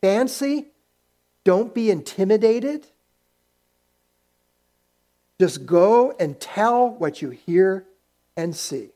fancy. 0.00 0.66
Don't 1.44 1.74
be 1.74 1.90
intimidated. 1.90 2.86
Just 5.38 5.64
go 5.64 6.14
and 6.18 6.38
tell 6.38 6.90
what 6.90 7.22
you 7.22 7.30
hear 7.30 7.86
and 8.36 8.54
see. 8.54 8.90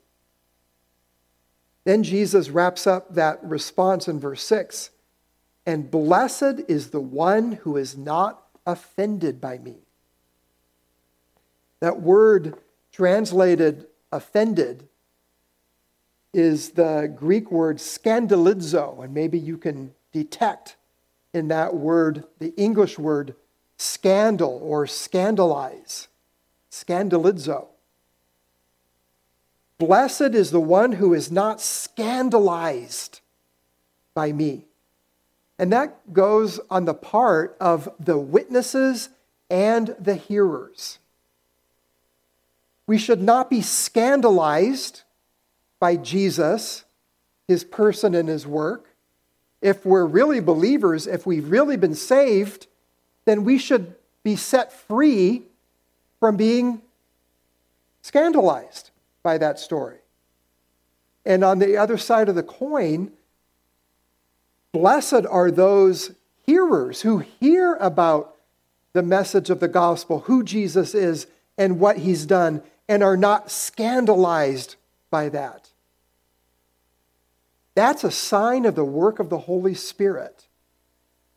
Then 1.84 2.02
Jesus 2.02 2.50
wraps 2.50 2.86
up 2.86 3.14
that 3.14 3.42
response 3.44 4.08
in 4.08 4.18
verse 4.18 4.42
6 4.42 4.90
and 5.66 5.90
blessed 5.90 6.60
is 6.68 6.90
the 6.90 7.00
one 7.00 7.52
who 7.52 7.76
is 7.76 7.96
not 7.96 8.42
offended 8.66 9.40
by 9.40 9.58
me. 9.58 9.76
That 11.80 12.00
word 12.00 12.58
translated 12.92 13.86
offended 14.12 14.88
is 16.32 16.70
the 16.70 17.12
Greek 17.14 17.50
word 17.50 17.78
scandalizo, 17.78 19.02
and 19.02 19.14
maybe 19.14 19.38
you 19.38 19.56
can 19.56 19.94
detect 20.12 20.76
in 21.32 21.48
that 21.48 21.74
word 21.74 22.24
the 22.38 22.54
English 22.56 22.98
word 22.98 23.34
scandal 23.76 24.60
or 24.62 24.86
scandalize 24.86 26.08
scandalizo. 26.70 27.68
Blessed 29.78 30.34
is 30.34 30.50
the 30.50 30.60
one 30.60 30.92
who 30.92 31.14
is 31.14 31.30
not 31.30 31.60
scandalized 31.60 33.20
by 34.14 34.32
me. 34.32 34.66
And 35.58 35.72
that 35.72 36.12
goes 36.12 36.60
on 36.70 36.84
the 36.84 36.94
part 36.94 37.56
of 37.60 37.88
the 37.98 38.18
witnesses 38.18 39.08
and 39.48 39.94
the 39.98 40.16
hearers. 40.16 40.98
We 42.86 42.98
should 42.98 43.22
not 43.22 43.48
be 43.48 43.62
scandalized 43.62 45.02
by 45.78 45.96
Jesus, 45.96 46.84
his 47.46 47.64
person, 47.64 48.14
and 48.14 48.28
his 48.28 48.46
work. 48.46 48.94
If 49.62 49.86
we're 49.86 50.06
really 50.06 50.40
believers, 50.40 51.06
if 51.06 51.24
we've 51.24 51.48
really 51.48 51.76
been 51.76 51.94
saved, 51.94 52.66
then 53.24 53.44
we 53.44 53.58
should 53.58 53.94
be 54.22 54.36
set 54.36 54.72
free 54.72 55.44
from 56.20 56.36
being 56.36 56.82
scandalized. 58.02 58.90
by 59.22 59.38
that 59.38 59.58
story. 59.58 59.96
And 61.24 61.42
on 61.42 61.58
the 61.58 61.78
other 61.78 61.96
side 61.96 62.28
of 62.28 62.34
the 62.34 62.42
coin, 62.42 63.10
blessed 64.74 65.24
are 65.30 65.50
those 65.50 66.10
hearers 66.44 67.00
who 67.00 67.18
hear 67.18 67.76
about 67.76 68.36
the 68.92 69.02
message 69.02 69.48
of 69.48 69.60
the 69.60 69.68
gospel, 69.68 70.20
who 70.20 70.42
Jesus 70.42 70.94
is 70.94 71.26
and 71.56 71.80
what 71.80 71.98
he's 71.98 72.26
done, 72.26 72.60
and 72.88 73.02
are 73.02 73.16
not 73.16 73.50
scandalized 73.50 74.74
by 75.10 75.28
that. 75.30 75.70
That's 77.74 78.04
a 78.04 78.10
sign 78.10 78.66
of 78.66 78.74
the 78.74 78.84
work 78.84 79.20
of 79.20 79.30
the 79.30 79.38
Holy 79.38 79.74
Spirit. 79.74 80.48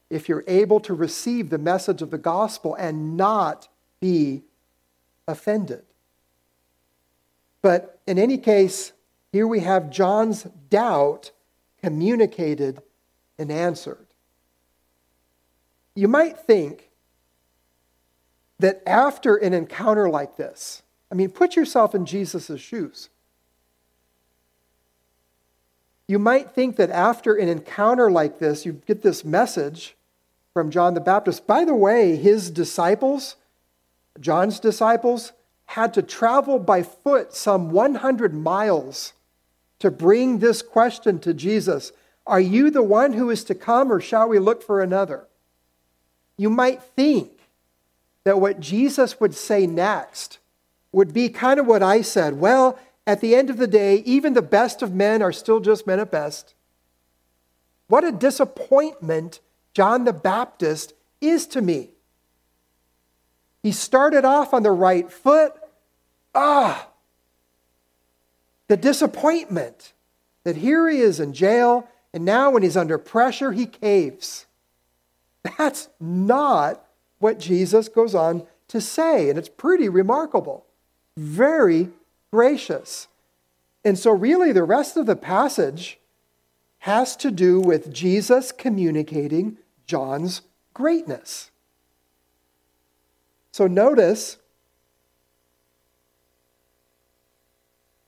If 0.10 0.28
you're 0.28 0.44
able 0.48 0.80
to 0.82 0.94
receive 0.94 1.50
the 1.50 1.58
message 1.58 2.02
of 2.02 2.12
the 2.12 2.18
gospel 2.18 2.76
and 2.76 3.16
not 3.16 3.68
be 4.00 4.44
offended. 5.28 5.84
But 7.62 8.00
in 8.08 8.18
any 8.18 8.38
case, 8.38 8.94
here 9.32 9.48
we 9.48 9.60
have 9.60 9.92
John's 9.92 10.44
doubt 10.70 11.32
communicated 11.84 12.82
and 13.38 13.52
answered. 13.52 14.06
You 15.96 16.08
might 16.08 16.38
think 16.38 16.90
that 18.60 18.82
after 18.86 19.36
an 19.36 19.54
encounter 19.54 20.10
like 20.10 20.38
this, 20.38 20.82
I 21.12 21.16
mean, 21.16 21.30
put 21.30 21.56
yourself 21.56 21.96
in 21.96 22.06
Jesus' 22.06 22.60
shoes. 22.60 23.10
You 26.08 26.20
might 26.20 26.52
think 26.52 26.78
that 26.78 26.90
after 26.90 27.36
an 27.36 27.50
encounter 27.50 28.10
like 28.10 28.40
this, 28.40 28.66
you 28.66 28.82
get 28.86 29.02
this 29.02 29.26
message 29.26 29.96
from 30.54 30.72
John 30.72 30.94
the 30.94 31.02
Baptist. 31.02 31.46
By 31.46 31.66
the 31.66 31.76
way, 31.76 32.16
his 32.16 32.50
disciples, 32.50 33.36
John's 34.20 34.60
disciples, 34.60 35.34
had 35.66 35.94
to 35.94 36.02
travel 36.02 36.60
by 36.60 36.82
foot 36.82 37.34
some 37.34 37.72
100 37.72 38.34
miles 38.34 39.14
to 39.80 39.92
bring 39.92 40.40
this 40.40 40.62
question 40.62 41.20
to 41.20 41.34
Jesus 41.34 41.92
Are 42.28 42.40
you 42.40 42.70
the 42.70 42.84
one 42.84 43.14
who 43.14 43.30
is 43.30 43.44
to 43.46 43.56
come, 43.56 43.92
or 43.92 44.00
shall 44.00 44.28
we 44.28 44.38
look 44.38 44.62
for 44.62 44.82
another? 44.82 45.28
You 46.38 46.50
might 46.50 46.84
think 46.84 47.32
that 48.24 48.40
what 48.40 48.60
Jesus 48.60 49.20
would 49.20 49.34
say 49.34 49.66
next 49.66 50.40
would 50.92 51.14
be 51.14 51.30
kind 51.30 51.60
of 51.60 51.66
what 51.66 51.82
I 51.82 52.02
said. 52.02 52.40
Well, 52.40 52.78
at 53.06 53.22
the 53.22 53.36
end 53.36 53.50
of 53.50 53.58
the 53.58 53.68
day, 53.68 53.98
even 54.06 54.34
the 54.34 54.42
best 54.42 54.82
of 54.82 54.94
men 54.94 55.22
are 55.22 55.32
still 55.32 55.60
just 55.60 55.88
men 55.88 56.00
at 56.00 56.12
best. 56.12 56.54
What 57.88 58.04
a 58.04 58.12
disappointment 58.12 59.40
John 59.74 60.04
the 60.04 60.14
Baptist 60.14 60.94
is 61.22 61.48
to 61.48 61.62
me. 61.62 61.92
He 63.64 63.72
started 63.72 64.26
off 64.26 64.54
on 64.54 64.64
the 64.64 64.72
right 64.72 65.12
foot. 65.12 65.54
Ah, 66.36 66.88
the 68.68 68.78
disappointment 68.78 69.94
that 70.44 70.58
here 70.58 70.90
he 70.90 71.00
is 71.00 71.20
in 71.20 71.34
jail, 71.34 71.88
and 72.14 72.26
now 72.26 72.52
when 72.52 72.64
he's 72.64 72.78
under 72.78 72.98
pressure, 72.98 73.52
he 73.52 73.66
caves. 73.66 74.46
That's 75.58 75.90
not 76.00 76.86
what 77.20 77.40
Jesus 77.40 77.90
goes 77.90 78.16
on 78.16 78.46
to 78.70 78.82
say, 78.82 79.30
and 79.30 79.38
it's 79.38 79.50
pretty 79.50 79.90
remarkable. 79.90 80.66
Very 81.16 81.90
gracious. 82.32 83.08
And 83.84 83.98
so, 83.98 84.12
really, 84.12 84.52
the 84.52 84.64
rest 84.64 84.98
of 84.98 85.06
the 85.06 85.16
passage 85.16 86.00
has 86.80 87.16
to 87.18 87.32
do 87.32 87.60
with 87.60 87.94
Jesus 87.94 88.52
communicating 88.52 89.58
John's 89.86 90.42
greatness. 90.74 91.52
So, 93.52 93.68
notice 93.68 94.38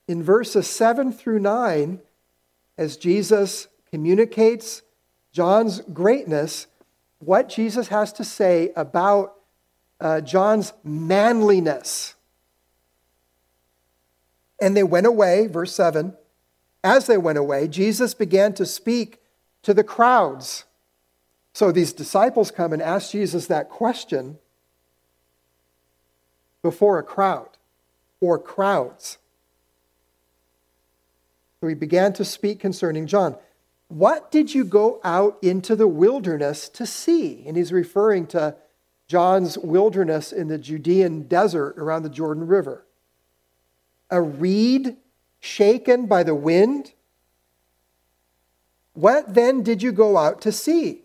in 0.06 0.22
verses 0.22 0.66
7 0.66 1.12
through 1.12 1.40
9, 1.40 2.00
as 2.76 2.96
Jesus 2.96 3.68
communicates 3.92 4.82
John's 5.32 5.80
greatness, 5.92 6.66
what 7.18 7.48
Jesus 7.48 7.88
has 7.88 8.12
to 8.14 8.24
say 8.24 8.72
about 8.76 9.34
uh, 10.00 10.20
John's 10.20 10.72
manliness. 10.82 12.14
And 14.60 14.76
they 14.76 14.82
went 14.82 15.06
away, 15.06 15.46
verse 15.46 15.74
7. 15.74 16.14
As 16.82 17.06
they 17.06 17.18
went 17.18 17.38
away, 17.38 17.68
Jesus 17.68 18.14
began 18.14 18.52
to 18.54 18.64
speak 18.64 19.20
to 19.62 19.74
the 19.74 19.84
crowds. 19.84 20.64
So 21.52 21.72
these 21.72 21.92
disciples 21.92 22.50
come 22.50 22.72
and 22.72 22.80
ask 22.80 23.10
Jesus 23.10 23.46
that 23.48 23.68
question 23.68 24.38
before 26.62 26.98
a 26.98 27.02
crowd 27.02 27.48
or 28.20 28.38
crowds. 28.38 29.18
So 31.60 31.66
he 31.66 31.74
began 31.74 32.12
to 32.14 32.24
speak 32.24 32.60
concerning 32.60 33.06
John. 33.06 33.36
What 33.90 34.30
did 34.30 34.54
you 34.54 34.64
go 34.64 35.00
out 35.02 35.36
into 35.42 35.74
the 35.74 35.88
wilderness 35.88 36.68
to 36.70 36.86
see? 36.86 37.42
And 37.44 37.56
he's 37.56 37.72
referring 37.72 38.28
to 38.28 38.54
John's 39.08 39.58
wilderness 39.58 40.30
in 40.30 40.46
the 40.46 40.58
Judean 40.58 41.24
desert 41.24 41.74
around 41.76 42.04
the 42.04 42.08
Jordan 42.08 42.46
River 42.46 42.86
a 44.10 44.20
reed 44.20 44.96
shaken 45.38 46.06
by 46.06 46.22
the 46.22 46.34
wind? 46.34 46.92
What 48.92 49.34
then 49.34 49.62
did 49.62 49.82
you 49.82 49.92
go 49.92 50.16
out 50.16 50.40
to 50.42 50.52
see? 50.52 51.02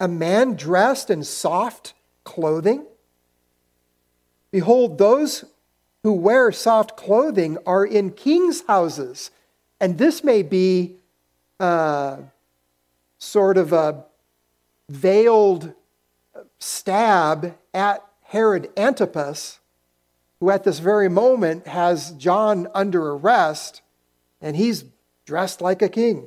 A 0.00 0.08
man 0.08 0.54
dressed 0.54 1.10
in 1.10 1.22
soft 1.24 1.94
clothing? 2.24 2.86
Behold, 4.50 4.98
those 4.98 5.44
who 6.02 6.12
wear 6.12 6.50
soft 6.50 6.96
clothing 6.96 7.58
are 7.66 7.84
in 7.84 8.10
kings' 8.10 8.64
houses. 8.66 9.30
And 9.80 9.98
this 9.98 10.24
may 10.24 10.42
be 10.42 10.96
uh, 11.62 12.16
sort 13.18 13.56
of 13.56 13.72
a 13.72 14.04
veiled 14.88 15.74
stab 16.58 17.56
at 17.72 18.04
Herod 18.22 18.70
Antipas 18.76 19.60
who 20.40 20.50
at 20.50 20.64
this 20.64 20.80
very 20.80 21.08
moment 21.08 21.68
has 21.68 22.10
John 22.14 22.66
under 22.74 23.12
arrest, 23.12 23.80
and 24.40 24.56
he's 24.56 24.84
dressed 25.24 25.60
like 25.60 25.80
a 25.82 25.88
king. 25.88 26.26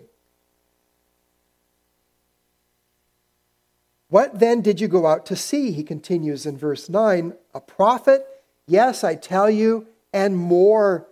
What 4.08 4.40
then 4.40 4.62
did 4.62 4.80
you 4.80 4.88
go 4.88 5.06
out 5.06 5.26
to 5.26 5.36
see? 5.36 5.72
He 5.72 5.84
continues 5.84 6.46
in 6.46 6.58
verse 6.58 6.88
9 6.88 7.34
A 7.54 7.60
prophet? 7.60 8.26
Yes, 8.68 9.04
I 9.04 9.16
tell 9.16 9.50
you, 9.50 9.88
and 10.14 10.38
more 10.38 11.08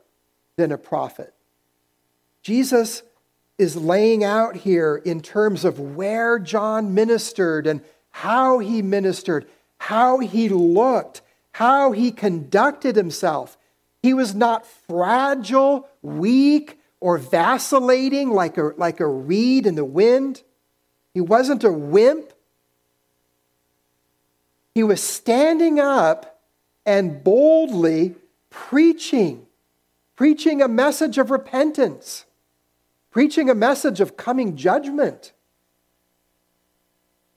than 0.55 0.71
a 0.71 0.77
prophet. 0.77 1.33
Jesus 2.41 3.03
is 3.57 3.75
laying 3.75 4.23
out 4.23 4.55
here 4.57 5.01
in 5.05 5.21
terms 5.21 5.63
of 5.63 5.79
where 5.79 6.39
John 6.39 6.93
ministered 6.93 7.67
and 7.67 7.81
how 8.11 8.59
he 8.59 8.81
ministered, 8.81 9.47
how 9.77 10.19
he 10.19 10.49
looked, 10.49 11.21
how 11.53 11.91
he 11.91 12.11
conducted 12.11 12.95
himself. 12.95 13.57
He 14.01 14.13
was 14.13 14.33
not 14.35 14.65
fragile, 14.65 15.87
weak, 16.01 16.79
or 16.99 17.17
vacillating 17.17 18.29
like 18.29 18.57
a, 18.57 18.73
like 18.77 18.99
a 18.99 19.07
reed 19.07 19.65
in 19.65 19.75
the 19.75 19.85
wind. 19.85 20.41
He 21.13 21.21
wasn't 21.21 21.63
a 21.63 21.71
wimp. 21.71 22.33
He 24.73 24.83
was 24.83 25.01
standing 25.01 25.79
up 25.79 26.41
and 26.85 27.23
boldly 27.23 28.15
preaching, 28.49 29.45
preaching 30.15 30.61
a 30.61 30.67
message 30.67 31.17
of 31.17 31.29
repentance, 31.29 32.25
preaching 33.13 33.49
a 33.49 33.56
message 33.56 34.02
of 34.02 34.17
coming 34.17 34.58
judgment. 34.58 35.32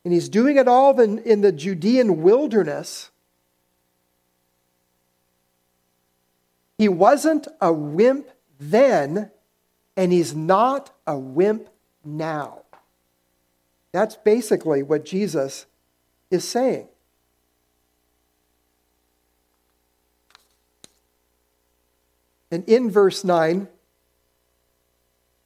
And 0.05 0.13
he's 0.13 0.29
doing 0.29 0.57
it 0.57 0.67
all 0.67 1.01
in, 1.01 1.19
in 1.21 1.43
the 1.43 1.53
Judean 1.53 2.23
wilderness 2.23 3.11
He 6.79 6.89
wasn't 6.89 7.49
a 7.61 7.73
wimp 7.73 8.31
then, 8.59 9.31
and 9.97 10.13
he's 10.13 10.35
not 10.35 10.91
a 11.07 11.19
wimp 11.19 11.69
now. 12.05 12.63
That's 13.93 14.17
basically 14.17 14.83
what 14.83 15.05
Jesus 15.05 15.67
is 16.31 16.47
saying. 16.47 16.89
And 22.51 22.69
in 22.69 22.91
verse 22.91 23.25
9, 23.25 23.69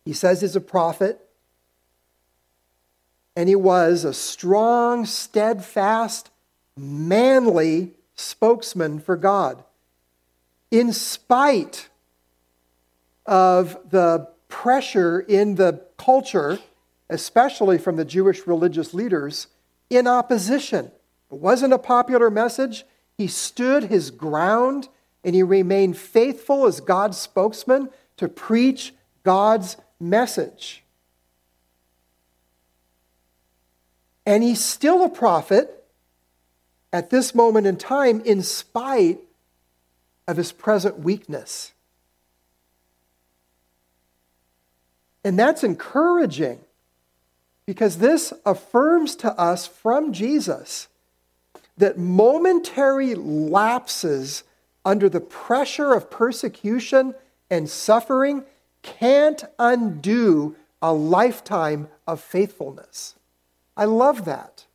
he 0.05 0.13
says 0.13 0.41
he's 0.41 0.57
a 0.57 0.61
prophet, 0.61 1.21
and 3.37 3.49
he 3.49 3.57
was 3.57 4.05
a 4.05 4.15
strong, 4.15 5.07
steadfast, 5.07 6.31
manly 6.77 7.95
spokesman 8.15 8.99
for 8.99 9.17
God 9.17 9.63
in 10.71 10.93
spite 10.93 11.89
of 13.27 13.79
the 13.91 14.29
pressure 14.49 15.21
in 15.21 15.57
the 15.57 15.85
culture, 15.97 16.59
especially 17.09 17.79
from 17.79 17.97
the 17.97 18.05
Jewish 18.05 18.47
religious 18.47 18.95
leaders, 18.95 19.49
in 19.89 20.07
opposition. 20.07 20.87
It 21.31 21.39
wasn't 21.39 21.73
a 21.73 21.79
popular 21.79 22.31
message. 22.31 22.85
He 23.17 23.27
stood 23.27 23.85
his 23.85 24.11
ground 24.11 24.89
and 25.23 25.35
he 25.35 25.43
remained 25.43 25.97
faithful 25.97 26.67
as 26.67 26.81
God's 26.81 27.19
spokesman 27.19 27.91
to 28.17 28.29
preach 28.29 28.95
God's 29.23 29.77
message. 30.01 30.83
And 34.27 34.43
he's 34.43 34.65
still 34.65 35.05
a 35.05 35.09
prophet 35.09 35.85
at 36.93 37.11
this 37.11 37.35
moment 37.35 37.67
in 37.67 37.77
time, 37.77 38.21
in 38.23 38.43
spite 38.43 39.21
of 40.27 40.37
his 40.37 40.53
present 40.53 41.01
weakness. 41.01 41.73
And 45.25 45.39
that's 45.39 45.63
encouraging 45.63 46.61
because 47.67 47.99
this 47.99 48.33
affirms 48.47 49.15
to 49.17 49.33
us 49.39 49.67
from 49.67 50.13
Jesus 50.13 50.89
that 51.77 51.99
momentary 51.99 53.15
lapses 53.15 54.45
under 54.85 55.09
the 55.09 55.21
pressure 55.21 55.93
of 55.93 56.11
persecution 56.11 57.15
and 57.51 57.69
suffering 57.69 58.45
can't 58.83 59.45
undo 59.59 60.57
a 60.83 60.93
lifetime 60.93 61.89
of 62.07 62.21
faithfulness. 62.21 63.15
I 63.77 63.85
love 63.85 64.25
that. 64.25 64.67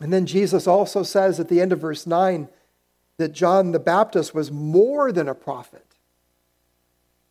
And 0.00 0.12
then 0.12 0.26
Jesus 0.26 0.66
also 0.66 1.02
says 1.02 1.40
at 1.40 1.48
the 1.48 1.60
end 1.60 1.72
of 1.72 1.80
verse 1.80 2.06
9 2.06 2.48
that 3.16 3.32
John 3.32 3.72
the 3.72 3.80
Baptist 3.80 4.34
was 4.34 4.50
more 4.50 5.10
than 5.10 5.28
a 5.28 5.34
prophet. 5.34 5.84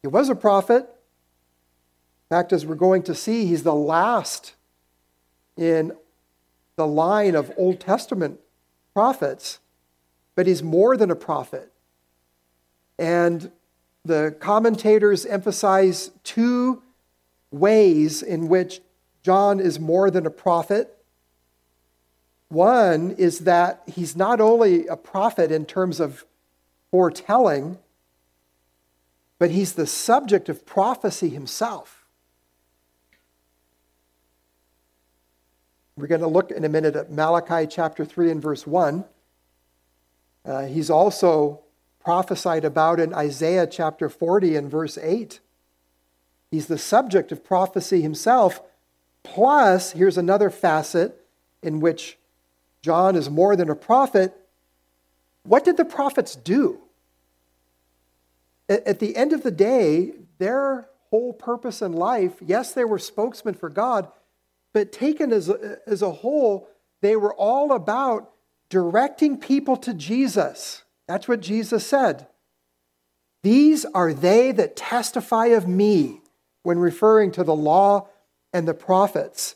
He 0.02 0.08
was 0.08 0.30
a 0.30 0.36
prophet. 0.36 0.82
In 0.84 2.36
fact, 2.36 2.52
as 2.52 2.66
we're 2.66 2.76
going 2.76 3.04
to 3.04 3.16
see, 3.16 3.46
he's 3.46 3.64
the 3.64 3.74
last 3.74 4.54
in 5.56 5.94
the 6.76 6.88
line 6.88 7.36
of 7.36 7.52
Old 7.58 7.80
Testament 7.80 8.40
prophets, 8.94 9.60
but 10.36 10.46
he's 10.46 10.62
more 10.62 10.98
than 10.98 11.10
a 11.10 11.16
prophet. 11.16 11.72
And 12.98 13.52
the 14.04 14.36
commentators 14.40 15.26
emphasize 15.26 16.12
two 16.24 16.82
ways 17.52 18.24
in 18.24 18.48
which 18.48 18.82
John 19.24 19.60
is 19.60 19.80
more 19.80 20.10
than 20.10 20.26
a 20.26 20.32
prophet. 20.32 20.98
One 22.50 23.12
is 23.12 23.40
that 23.40 23.84
he's 23.88 24.16
not 24.16 24.40
only 24.40 24.88
a 24.88 24.96
prophet 24.96 25.52
in 25.52 25.66
terms 25.66 26.00
of 26.00 26.26
foretelling, 26.92 27.78
but 29.40 29.52
he's 29.52 29.74
the 29.74 29.86
subject 29.86 30.50
of 30.50 30.66
prophecy 30.66 31.30
himself. 31.30 32.06
We're 35.98 36.08
going 36.08 36.22
to 36.22 36.28
look 36.28 36.52
in 36.52 36.64
a 36.64 36.70
minute 36.70 36.96
at 36.96 37.12
Malachi 37.12 37.68
chapter 37.68 38.06
3 38.06 38.32
and 38.32 38.42
verse 38.42 38.66
1. 38.66 39.04
Uh, 40.46 40.66
he's 40.68 40.90
also 40.90 41.62
prophesied 42.08 42.64
about 42.64 43.02
in 43.02 43.14
Isaiah 43.14 43.68
chapter 43.68 44.08
40 44.08 44.56
and 44.56 44.72
verse 44.72 44.98
8. 44.98 45.42
He's 46.50 46.68
the 46.68 46.78
subject 46.78 47.34
of 47.34 47.44
prophecy 47.44 48.02
himself. 48.02 48.62
Plus, 49.24 49.92
here's 49.92 50.18
another 50.18 50.50
facet 50.50 51.22
in 51.62 51.82
which 51.82 52.18
John 52.82 53.18
is 53.18 53.30
more 53.30 53.58
than 53.58 53.70
a 53.70 53.76
prophet. 53.76 54.34
What 55.44 55.66
did 55.66 55.76
the 55.76 55.84
prophets 55.84 56.34
do? 56.38 56.80
At 58.70 59.00
the 59.00 59.18
end 59.18 59.34
of 59.34 59.44
the 59.44 59.52
day, 59.52 60.14
their 60.38 60.88
whole 61.10 61.34
purpose 61.34 61.82
in 61.82 61.92
life, 61.92 62.36
yes, 62.40 62.72
they 62.72 62.86
were 62.86 63.00
spokesmen 63.00 63.56
for 63.56 63.68
God, 63.68 64.10
but 64.72 64.94
taken 64.94 65.34
as 65.34 65.50
a, 65.50 65.80
as 65.86 66.02
a 66.02 66.12
whole, 66.12 66.70
they 67.02 67.18
were 67.18 67.34
all 67.34 67.74
about 67.74 68.32
directing 68.70 69.38
people 69.38 69.76
to 69.76 69.94
Jesus. 69.94 70.84
That's 71.08 71.28
what 71.28 71.42
Jesus 71.42 71.86
said. 71.86 72.28
These 73.44 73.86
are 73.86 74.14
they 74.14 74.52
that 74.52 74.76
testify 74.76 75.48
of 75.48 75.68
me 75.68 76.22
when 76.64 76.80
referring 76.80 77.32
to 77.34 77.44
the 77.44 77.56
law 77.56 78.08
and 78.52 78.68
the 78.68 78.74
prophets. 78.74 79.56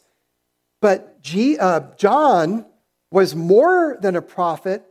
But 0.81 1.21
G, 1.21 1.57
uh, 1.57 1.81
John 1.97 2.65
was 3.11 3.35
more 3.35 3.97
than 3.99 4.15
a 4.15 4.21
prophet 4.21 4.85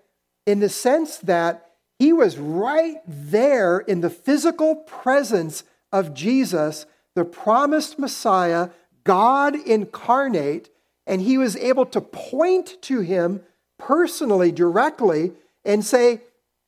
in 0.46 0.61
the 0.61 0.68
sense 0.68 1.18
that 1.18 1.70
he 1.99 2.12
was 2.12 2.38
right 2.38 2.99
there 3.07 3.79
in 3.79 4.01
the 4.01 4.11
physical 4.11 4.77
presence 4.77 5.64
of 5.92 6.14
Jesus, 6.14 6.87
the 7.14 7.25
promised 7.25 7.99
Messiah, 7.99 8.70
God 9.05 9.55
incarnate, 9.55 10.70
and 11.07 11.20
he 11.20 11.38
was 11.38 11.57
able 11.57 11.87
to 11.87 12.01
point 12.01 12.81
to 12.83 13.01
him 13.01 13.42
personally, 13.79 14.53
directly, 14.53 15.33
and 15.64 15.85
say, 15.85 16.20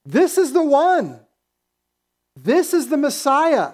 This 0.05 0.39
is 0.39 0.53
the 0.53 0.63
one. 0.63 1.21
This 2.37 2.73
is 2.73 2.89
the 2.89 2.97
Messiah. 2.97 3.73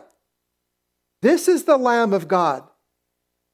This 1.23 1.49
is 1.49 1.65
the 1.65 1.77
Lamb 1.77 2.13
of 2.13 2.29
God. 2.29 2.65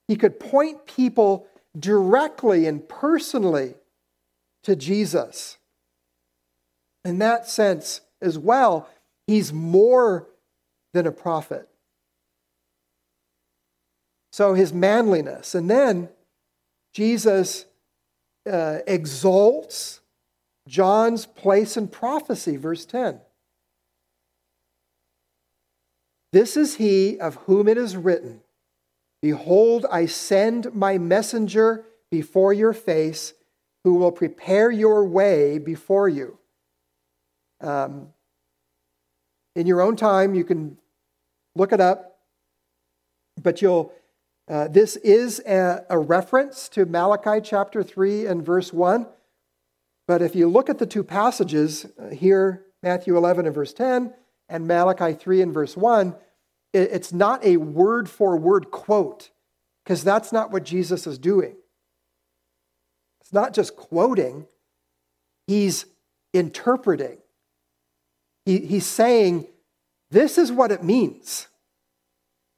He 0.08 0.16
could 0.16 0.38
point 0.38 0.86
people 0.86 1.46
directly 1.78 2.66
and 2.66 2.86
personally 2.88 3.74
to 4.64 4.76
Jesus. 4.76 5.58
In 7.04 7.18
that 7.18 7.48
sense, 7.48 8.00
as 8.20 8.38
well, 8.38 8.88
he's 9.26 9.52
more 9.52 10.26
than 10.94 11.06
a 11.06 11.12
prophet. 11.12 11.68
So 14.32 14.54
his 14.54 14.72
manliness. 14.72 15.54
And 15.54 15.70
then 15.70 16.08
Jesus 16.92 17.66
uh, 18.50 18.78
exalts 18.86 20.00
John's 20.66 21.26
place 21.26 21.76
in 21.76 21.88
prophecy, 21.88 22.56
verse 22.56 22.84
10. 22.86 23.20
This 26.32 26.56
is 26.56 26.76
he 26.76 27.18
of 27.20 27.36
whom 27.46 27.68
it 27.68 27.78
is 27.78 27.96
written 27.96 28.40
Behold, 29.22 29.86
I 29.90 30.04
send 30.04 30.74
my 30.74 30.98
messenger 30.98 31.86
before 32.10 32.52
your 32.52 32.74
face, 32.74 33.32
who 33.82 33.94
will 33.94 34.12
prepare 34.12 34.70
your 34.70 35.06
way 35.06 35.58
before 35.58 36.10
you. 36.10 36.38
Um, 37.62 38.08
in 39.56 39.66
your 39.66 39.80
own 39.80 39.96
time, 39.96 40.34
you 40.34 40.44
can 40.44 40.76
look 41.54 41.72
it 41.72 41.80
up, 41.80 42.18
but 43.42 43.62
you'll. 43.62 43.92
Uh, 44.46 44.68
this 44.68 44.96
is 44.96 45.40
a, 45.46 45.86
a 45.88 45.98
reference 45.98 46.68
to 46.68 46.84
Malachi 46.84 47.40
chapter 47.42 47.82
3 47.82 48.26
and 48.26 48.44
verse 48.44 48.74
1. 48.74 49.06
But 50.06 50.22
if 50.22 50.34
you 50.34 50.48
look 50.48 50.68
at 50.68 50.78
the 50.78 50.86
two 50.86 51.02
passages 51.04 51.86
uh, 51.98 52.10
here, 52.10 52.66
Matthew 52.82 53.16
11 53.16 53.46
and 53.46 53.54
verse 53.54 53.72
10, 53.72 54.12
and 54.48 54.66
Malachi 54.66 55.14
3 55.14 55.42
and 55.42 55.54
verse 55.54 55.76
1, 55.76 56.14
it's 56.74 57.12
not 57.12 57.44
a 57.44 57.56
word 57.56 58.10
for 58.10 58.36
word 58.36 58.70
quote, 58.70 59.30
because 59.84 60.02
that's 60.02 60.32
not 60.32 60.50
what 60.50 60.64
Jesus 60.64 61.06
is 61.06 61.18
doing. 61.18 61.56
It's 63.20 63.32
not 63.32 63.54
just 63.54 63.76
quoting, 63.76 64.46
he's 65.46 65.86
interpreting. 66.32 67.18
He, 68.44 68.58
he's 68.58 68.86
saying, 68.86 69.46
this 70.10 70.36
is 70.36 70.52
what 70.52 70.72
it 70.72 70.82
means. 70.82 71.48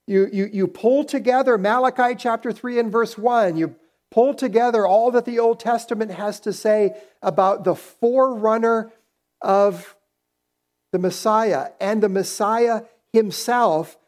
You, 0.06 0.28
you, 0.32 0.48
you 0.52 0.66
pull 0.66 1.04
together 1.04 1.58
Malachi 1.58 2.16
chapter 2.16 2.52
3 2.52 2.78
and 2.80 2.92
verse 2.92 3.16
1, 3.18 3.56
you 3.56 3.76
pull 4.16 4.32
together 4.32 4.86
all 4.86 5.10
that 5.10 5.26
the 5.26 5.38
Old 5.38 5.60
Testament 5.60 6.10
has 6.10 6.40
to 6.40 6.52
say 6.52 6.96
about 7.20 7.64
the 7.64 7.74
forerunner 7.74 8.90
of 9.42 9.94
the 10.92 10.98
Messiah 10.98 11.68
and 11.78 12.02
the 12.02 12.08
Messiah 12.08 12.84
himself 13.12 13.98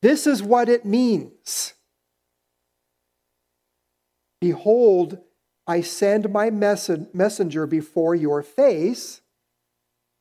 this 0.00 0.26
is 0.26 0.42
what 0.42 0.68
it 0.68 0.84
means 0.84 1.74
Behold, 4.40 5.18
I 5.66 5.80
send 5.80 6.30
my 6.30 6.50
messenger 6.50 7.66
before 7.66 8.14
your 8.14 8.42
face. 8.42 9.22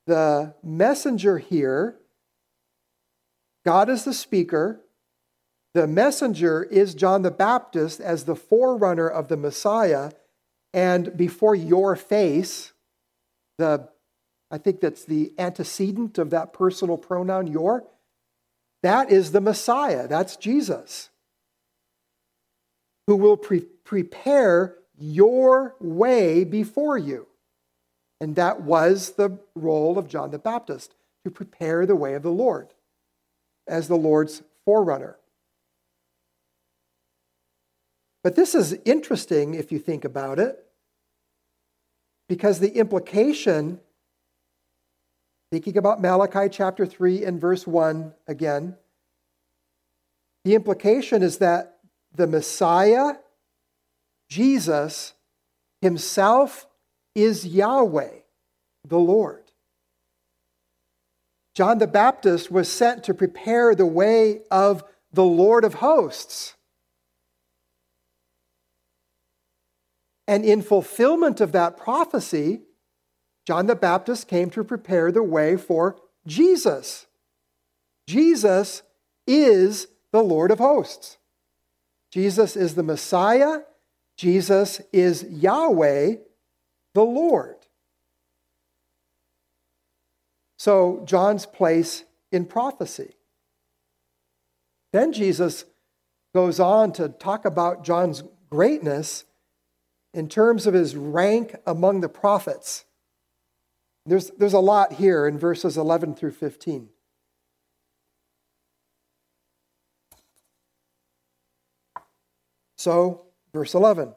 The 0.07 0.55
messenger 0.63 1.39
here, 1.39 1.97
God 3.65 3.89
is 3.89 4.05
the 4.05 4.13
speaker. 4.13 4.79
The 5.73 5.87
messenger 5.87 6.63
is 6.63 6.93
John 6.93 7.23
the 7.23 7.31
Baptist 7.31 7.99
as 7.99 8.25
the 8.25 8.35
forerunner 8.35 9.07
of 9.07 9.27
the 9.27 9.37
Messiah. 9.37 10.11
And 10.73 11.15
before 11.17 11.55
your 11.55 11.95
face, 11.95 12.73
the 13.57 13.89
I 14.51 14.59
think 14.59 14.81
that's 14.81 15.03
the 15.03 15.33
antecedent 15.39 16.19
of 16.19 16.29
that 16.29 16.53
personal 16.53 16.97
pronoun, 16.97 17.47
your. 17.47 17.85
That 18.83 19.11
is 19.11 19.31
the 19.31 19.41
Messiah. 19.41 20.07
That's 20.07 20.35
Jesus, 20.35 21.09
who 23.07 23.15
will 23.15 23.37
pre- 23.37 23.61
prepare 23.83 24.75
your 24.95 25.75
way 25.79 26.43
before 26.43 26.99
you. 26.99 27.25
And 28.21 28.35
that 28.35 28.61
was 28.61 29.13
the 29.13 29.39
role 29.55 29.97
of 29.97 30.07
John 30.07 30.29
the 30.29 30.37
Baptist, 30.37 30.93
to 31.25 31.31
prepare 31.31 31.87
the 31.87 31.95
way 31.95 32.13
of 32.13 32.21
the 32.21 32.29
Lord 32.29 32.67
as 33.67 33.87
the 33.87 33.95
Lord's 33.95 34.43
forerunner. 34.65 35.17
But 38.23 38.35
this 38.37 38.55
is 38.55 38.77
interesting 38.85 39.53
if 39.53 39.71
you 39.71 39.79
think 39.79 40.05
about 40.05 40.39
it, 40.39 40.59
Because 42.29 42.59
the 42.59 42.77
implication, 42.77 43.81
thinking 45.51 45.77
about 45.77 46.01
Malachi 46.01 46.47
chapter 46.49 46.85
3 46.85 47.25
and 47.25 47.39
verse 47.39 47.67
1 47.67 48.13
again, 48.27 48.77
the 50.45 50.55
implication 50.55 51.21
is 51.21 51.37
that 51.39 51.79
the 52.15 52.25
Messiah, 52.25 53.15
Jesus, 54.29 55.13
himself 55.81 56.65
is 57.13 57.45
Yahweh, 57.45 58.21
the 58.87 58.99
Lord. 58.99 59.43
John 61.53 61.77
the 61.77 61.87
Baptist 61.87 62.49
was 62.49 62.71
sent 62.71 63.03
to 63.03 63.13
prepare 63.13 63.75
the 63.75 63.85
way 63.85 64.41
of 64.49 64.83
the 65.11 65.25
Lord 65.25 65.65
of 65.65 65.75
hosts. 65.75 66.55
And 70.27 70.45
in 70.45 70.61
fulfillment 70.61 71.41
of 71.41 71.51
that 71.51 71.77
prophecy, 71.77 72.61
John 73.45 73.67
the 73.67 73.75
Baptist 73.75 74.27
came 74.27 74.49
to 74.51 74.63
prepare 74.63 75.11
the 75.11 75.23
way 75.23 75.57
for 75.57 75.97
Jesus. 76.25 77.07
Jesus 78.07 78.83
is 79.27 79.87
the 80.11 80.23
Lord 80.23 80.51
of 80.51 80.59
hosts. 80.59 81.17
Jesus 82.11 82.55
is 82.55 82.75
the 82.75 82.83
Messiah. 82.83 83.61
Jesus 84.17 84.79
is 84.91 85.23
Yahweh, 85.23 86.15
the 86.93 87.03
Lord. 87.03 87.55
So, 90.57 91.01
John's 91.05 91.45
place 91.45 92.05
in 92.31 92.45
prophecy. 92.45 93.15
Then 94.93 95.11
Jesus 95.11 95.65
goes 96.33 96.59
on 96.59 96.93
to 96.93 97.09
talk 97.09 97.45
about 97.45 97.83
John's 97.83 98.23
greatness 98.49 99.25
in 100.13 100.29
terms 100.29 100.67
of 100.67 100.73
his 100.73 100.95
rank 100.95 101.55
among 101.65 102.01
the 102.01 102.09
prophets. 102.09 102.85
There's, 104.05 104.29
there's 104.31 104.53
a 104.53 104.59
lot 104.59 104.93
here 104.93 105.27
in 105.27 105.39
verses 105.39 105.77
11 105.77 106.15
through 106.15 106.31
15. 106.31 106.89
So, 112.77 113.27
verse 113.53 113.73
11 113.73 114.13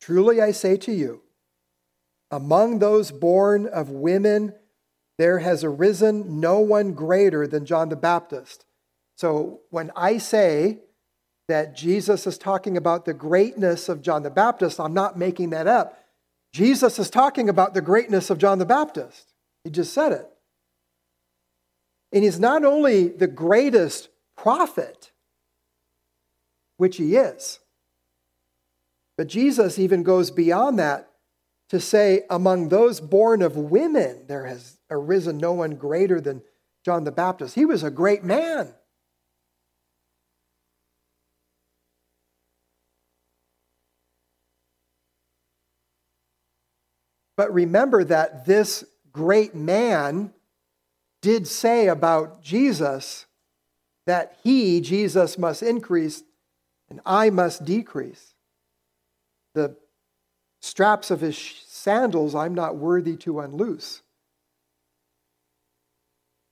Truly 0.00 0.40
I 0.40 0.52
say 0.52 0.76
to 0.78 0.92
you, 0.92 1.22
among 2.30 2.78
those 2.78 3.10
born 3.10 3.66
of 3.66 3.90
women, 3.90 4.54
there 5.18 5.38
has 5.38 5.64
arisen 5.64 6.40
no 6.40 6.60
one 6.60 6.92
greater 6.92 7.46
than 7.46 7.66
John 7.66 7.88
the 7.88 7.96
Baptist. 7.96 8.64
So 9.16 9.60
when 9.70 9.90
I 9.96 10.18
say 10.18 10.80
that 11.48 11.76
Jesus 11.76 12.26
is 12.26 12.38
talking 12.38 12.76
about 12.76 13.04
the 13.04 13.14
greatness 13.14 13.88
of 13.88 14.02
John 14.02 14.22
the 14.22 14.30
Baptist, 14.30 14.80
I'm 14.80 14.94
not 14.94 15.18
making 15.18 15.50
that 15.50 15.66
up. 15.66 15.98
Jesus 16.52 16.98
is 16.98 17.10
talking 17.10 17.48
about 17.48 17.74
the 17.74 17.80
greatness 17.80 18.30
of 18.30 18.38
John 18.38 18.58
the 18.58 18.66
Baptist. 18.66 19.32
He 19.62 19.70
just 19.70 19.92
said 19.92 20.12
it. 20.12 20.28
And 22.12 22.24
he's 22.24 22.40
not 22.40 22.64
only 22.64 23.08
the 23.08 23.26
greatest 23.26 24.08
prophet, 24.36 25.12
which 26.76 26.96
he 26.96 27.16
is, 27.16 27.58
but 29.16 29.28
Jesus 29.28 29.78
even 29.78 30.02
goes 30.02 30.30
beyond 30.30 30.78
that 30.78 31.10
to 31.70 31.80
say, 31.80 32.22
among 32.30 32.68
those 32.68 33.00
born 33.00 33.42
of 33.42 33.56
women, 33.56 34.24
there 34.28 34.46
has 34.46 34.78
arisen 34.90 35.38
no 35.38 35.52
one 35.52 35.72
greater 35.72 36.20
than 36.20 36.42
John 36.84 37.04
the 37.04 37.12
Baptist. 37.12 37.54
He 37.54 37.64
was 37.64 37.82
a 37.82 37.90
great 37.90 38.22
man. 38.22 38.72
But 47.36 47.52
remember 47.52 48.02
that 48.04 48.46
this 48.46 48.84
great 49.12 49.54
man 49.54 50.32
did 51.20 51.46
say 51.46 51.88
about 51.88 52.42
Jesus 52.42 53.26
that 54.06 54.38
he, 54.42 54.80
Jesus, 54.80 55.36
must 55.36 55.62
increase 55.62 56.22
and 56.88 57.00
I 57.04 57.30
must 57.30 57.64
decrease. 57.64 58.34
The 59.54 59.76
straps 60.60 61.10
of 61.10 61.20
his 61.20 61.36
sandals 61.66 62.34
I'm 62.34 62.54
not 62.54 62.76
worthy 62.76 63.16
to 63.18 63.40
unloose. 63.40 64.02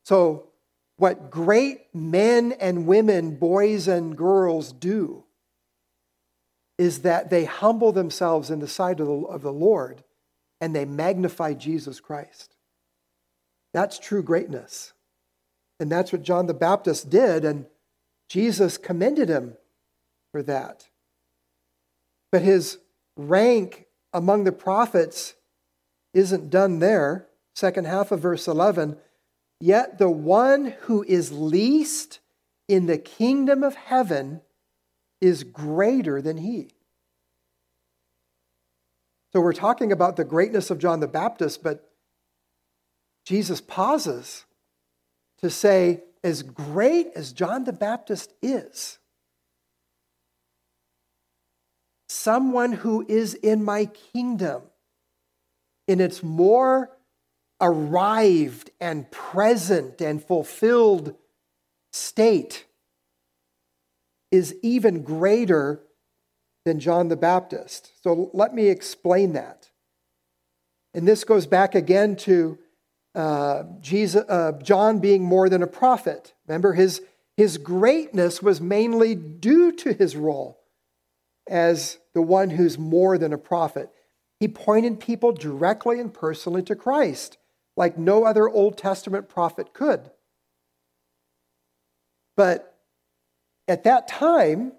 So, 0.05 0.49
what 0.97 1.31
great 1.31 1.95
men 1.95 2.53
and 2.61 2.87
women, 2.87 3.37
boys 3.37 3.89
and 3.89 4.17
girls 4.17 4.73
do 4.73 5.25
is 6.79 7.03
that 7.03 7.31
they 7.31 7.45
humble 7.45 7.91
themselves 7.93 8.51
in 8.51 8.61
the 8.61 8.69
sight 8.69 9.01
of 9.01 9.07
the, 9.07 9.13
of 9.13 9.43
the 9.43 9.53
Lord 9.53 10.05
and 10.61 10.75
they 10.75 10.85
magnify 10.85 11.55
Jesus 11.55 12.01
Christ. 12.01 12.57
That's 13.73 13.99
true 13.99 14.23
greatness. 14.23 14.93
And 15.81 15.91
that's 15.91 16.13
what 16.13 16.23
John 16.23 16.47
the 16.47 16.55
Baptist 16.55 17.11
did, 17.11 17.45
and 17.45 17.67
Jesus 18.29 18.79
commended 18.79 19.29
him 19.29 19.57
for 20.33 20.43
that. 20.45 20.89
But 22.31 22.43
his 22.43 22.79
rank 23.17 23.87
among 24.13 24.45
the 24.45 24.53
prophets 24.53 25.35
isn't 26.15 26.51
done 26.51 26.79
there. 26.79 27.29
Second 27.55 27.87
half 27.87 28.13
of 28.13 28.21
verse 28.21 28.49
11. 28.49 28.97
Yet 29.61 29.99
the 29.99 30.11
one 30.11 30.75
who 30.83 31.05
is 31.05 31.33
least 31.33 32.21
in 32.69 32.87
the 32.87 32.99
kingdom 32.99 33.63
of 33.63 33.75
heaven 33.75 34.41
is 35.21 35.45
greater 35.45 36.21
than 36.21 36.39
he. 36.39 36.71
So 39.35 39.41
we're 39.41 39.53
talking 39.53 39.91
about 39.91 40.15
the 40.15 40.23
greatness 40.23 40.71
of 40.71 40.79
John 40.79 41.01
the 41.01 41.09
Baptist, 41.09 41.61
but 41.65 41.91
Jesus 43.27 43.61
pauses 43.61 44.45
to 45.39 45.51
say, 45.51 46.05
as 46.23 46.45
great 46.45 47.09
as 47.17 47.33
John 47.33 47.65
the 47.65 47.73
Baptist 47.73 48.33
is, 48.41 48.99
someone 52.09 52.71
who 52.71 53.05
is 53.09 53.35
in 53.35 53.65
my 53.65 53.87
kingdom 53.87 54.63
in 55.89 56.01
its 56.01 56.23
more 56.23 56.91
arrived 57.61 58.71
and 58.81 59.11
present 59.11 60.01
and 60.01 60.23
fulfilled 60.23 61.17
state 61.93 62.67
is 64.31 64.55
even 64.63 65.03
greater 65.03 65.81
than 66.65 66.81
John 66.81 67.09
the 67.09 67.17
Baptist. 67.17 67.91
So 68.03 68.31
let 68.33 68.55
me 68.55 68.69
explain 68.69 69.35
that. 69.35 69.71
And 70.95 71.07
this 71.07 71.25
goes 71.25 71.47
back 71.47 71.75
again 71.75 72.17
to 72.17 72.59
uh, 73.15 73.65
Jesus, 73.81 74.25
uh, 74.29 74.53
John 74.63 74.99
being 74.99 75.23
more 75.23 75.49
than 75.49 75.63
a 75.63 75.67
prophet. 75.67 76.35
Remember, 76.47 76.73
his, 76.73 77.03
his 77.37 77.59
greatness 77.59 78.43
was 78.43 78.61
mainly 78.61 79.15
due 79.15 79.73
to 79.73 79.93
his 79.93 80.17
role 80.17 80.61
as 81.49 81.99
the 82.15 82.23
one 82.23 82.51
who's 82.51 82.79
more 82.79 83.19
than 83.19 83.33
a 83.33 83.39
prophet. 83.39 83.91
He 84.41 84.49
pointed 84.49 85.01
people 85.01 85.33
directly 85.33 86.01
and 86.01 86.13
personally 86.13 86.63
to 86.65 86.75
Christ, 86.75 87.39
like 87.77 87.99
no 87.99 88.25
other 88.25 88.49
Old 88.49 88.79
Testament 88.79 89.29
prophet 89.29 89.73
could. 89.75 90.11
But 92.37 92.77
at 93.69 93.85
that 93.85 94.09
time, 94.09 94.73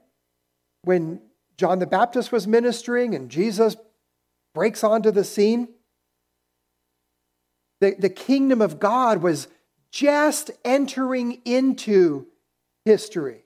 when 0.83 1.21
John 1.57 1.79
the 1.79 1.87
Baptist 1.87 2.31
was 2.31 2.47
ministering 2.47 3.15
and 3.15 3.29
Jesus 3.29 3.75
breaks 4.53 4.83
onto 4.83 5.11
the 5.11 5.23
scene. 5.23 5.69
The, 7.81 7.95
the 7.97 8.09
kingdom 8.09 8.61
of 8.61 8.79
God 8.79 9.21
was 9.21 9.47
just 9.91 10.51
entering 10.63 11.41
into 11.45 12.27
history. 12.83 13.43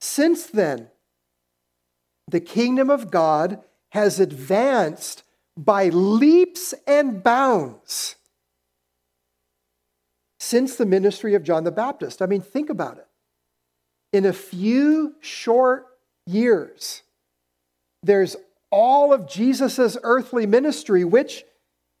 Since 0.00 0.46
then, 0.46 0.88
the 2.28 2.40
kingdom 2.40 2.90
of 2.90 3.10
God 3.10 3.62
has 3.90 4.18
advanced 4.18 5.22
by 5.56 5.88
leaps 5.88 6.74
and 6.86 7.22
bounds 7.22 8.16
since 10.40 10.76
the 10.76 10.86
ministry 10.86 11.34
of 11.34 11.42
John 11.42 11.64
the 11.64 11.70
Baptist. 11.70 12.20
I 12.20 12.26
mean, 12.26 12.40
think 12.40 12.68
about 12.68 12.98
it 12.98 13.06
in 14.12 14.26
a 14.26 14.32
few 14.32 15.14
short 15.20 15.86
years, 16.26 17.02
there's 18.02 18.36
all 18.70 19.12
of 19.12 19.28
Jesus' 19.28 19.96
earthly 20.02 20.46
ministry, 20.46 21.04
which 21.04 21.44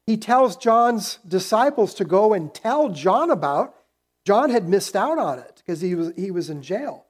he 0.06 0.16
tells 0.16 0.56
John's 0.56 1.18
disciples 1.26 1.94
to 1.94 2.04
go 2.04 2.32
and 2.32 2.52
tell 2.52 2.88
John 2.88 3.30
about. 3.30 3.74
John 4.26 4.50
had 4.50 4.68
missed 4.68 4.96
out 4.96 5.18
on 5.18 5.38
it 5.38 5.62
because 5.64 5.80
he 5.80 5.94
was, 5.94 6.12
he 6.16 6.30
was 6.30 6.50
in 6.50 6.62
jail. 6.62 7.06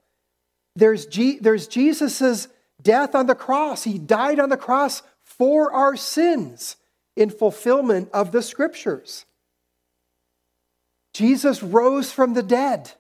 There's, 0.77 1.07
G, 1.07 1.39
there's 1.39 1.67
Jesus' 1.67 2.49
death 2.83 3.15
on 3.15 3.27
the 3.27 3.35
cross. 3.35 3.85
He 3.85 3.99
died 3.99 4.41
on 4.41 4.49
the 4.49 4.57
cross 4.57 5.03
for 5.23 5.73
our 5.73 5.97
sins 5.97 6.77
in 7.17 7.31
fulfillment 7.31 8.09
of 8.13 8.33
the 8.33 8.43
scriptures. 8.43 9.27
Jesus 11.15 11.63
rose 11.63 12.11
from 12.11 12.35
the 12.35 12.43
dead. 12.43 12.93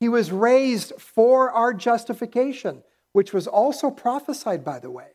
He 0.00 0.08
was 0.08 0.32
raised 0.32 0.94
for 0.98 1.50
our 1.50 1.74
justification, 1.74 2.82
which 3.12 3.32
was 3.32 3.46
also 3.46 3.90
prophesied, 3.90 4.64
by 4.64 4.78
the 4.78 4.90
way. 4.90 5.08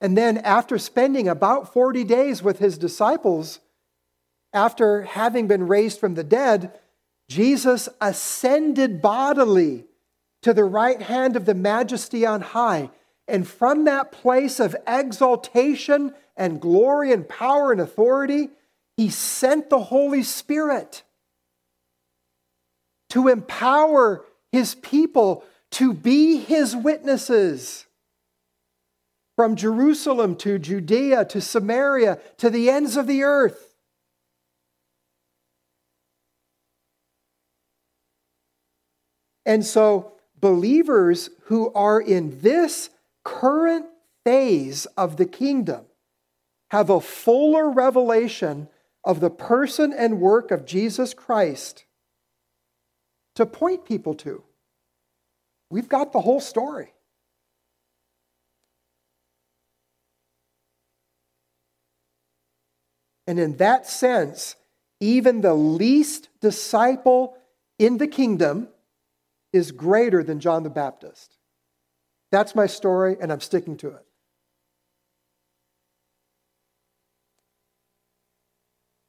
And 0.00 0.16
then, 0.16 0.38
after 0.38 0.78
spending 0.78 1.28
about 1.28 1.72
40 1.72 2.04
days 2.04 2.42
with 2.42 2.60
his 2.60 2.78
disciples, 2.78 3.60
after 4.52 5.02
having 5.02 5.48
been 5.48 5.66
raised 5.66 5.98
from 5.98 6.14
the 6.14 6.24
dead, 6.24 6.78
Jesus 7.28 7.88
ascended 8.00 9.02
bodily 9.02 9.86
to 10.42 10.52
the 10.52 10.64
right 10.64 11.00
hand 11.00 11.36
of 11.36 11.44
the 11.44 11.54
majesty 11.54 12.26
on 12.26 12.40
high. 12.42 12.90
And 13.26 13.46
from 13.46 13.84
that 13.84 14.12
place 14.12 14.60
of 14.60 14.76
exaltation 14.86 16.14
and 16.36 16.60
glory 16.60 17.12
and 17.12 17.28
power 17.28 17.72
and 17.72 17.80
authority, 17.80 18.50
he 18.96 19.08
sent 19.08 19.70
the 19.70 19.84
Holy 19.84 20.22
Spirit 20.22 21.02
to 23.12 23.28
empower 23.28 24.24
his 24.52 24.74
people 24.74 25.44
to 25.70 25.92
be 25.92 26.38
his 26.38 26.74
witnesses 26.74 27.84
from 29.36 29.54
Jerusalem 29.54 30.34
to 30.36 30.58
Judea 30.58 31.26
to 31.26 31.42
Samaria 31.42 32.18
to 32.38 32.48
the 32.48 32.70
ends 32.70 32.96
of 32.96 33.06
the 33.06 33.22
earth. 33.22 33.74
And 39.44 39.66
so, 39.66 40.12
believers 40.40 41.28
who 41.44 41.70
are 41.74 42.00
in 42.00 42.40
this 42.40 42.88
current 43.24 43.84
phase 44.24 44.86
of 44.96 45.18
the 45.18 45.26
kingdom 45.26 45.84
have 46.70 46.88
a 46.88 46.98
fuller 46.98 47.70
revelation 47.70 48.68
of 49.04 49.20
the 49.20 49.28
person 49.28 49.92
and 49.92 50.18
work 50.18 50.50
of 50.50 50.64
Jesus 50.64 51.12
Christ 51.12 51.84
to 53.36 53.46
point 53.46 53.84
people 53.84 54.14
to. 54.14 54.42
We've 55.70 55.88
got 55.88 56.12
the 56.12 56.20
whole 56.20 56.40
story. 56.40 56.92
And 63.26 63.38
in 63.38 63.56
that 63.56 63.86
sense, 63.86 64.56
even 65.00 65.40
the 65.40 65.54
least 65.54 66.28
disciple 66.40 67.36
in 67.78 67.98
the 67.98 68.08
kingdom 68.08 68.68
is 69.52 69.72
greater 69.72 70.22
than 70.22 70.40
John 70.40 70.62
the 70.62 70.70
Baptist. 70.70 71.36
That's 72.30 72.54
my 72.54 72.66
story, 72.66 73.16
and 73.20 73.32
I'm 73.32 73.40
sticking 73.40 73.76
to 73.78 73.88
it. 73.88 74.06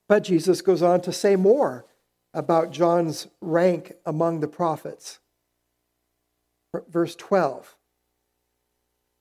But 0.08 0.24
Jesus 0.24 0.62
goes 0.62 0.82
on 0.82 1.02
to 1.02 1.14
say 1.14 1.36
more 1.36 1.86
about 2.34 2.72
John's 2.72 3.28
rank 3.42 3.94
among 4.06 4.40
the 4.40 4.48
prophets. 4.48 5.20
Verse 6.90 7.16
12 7.16 7.76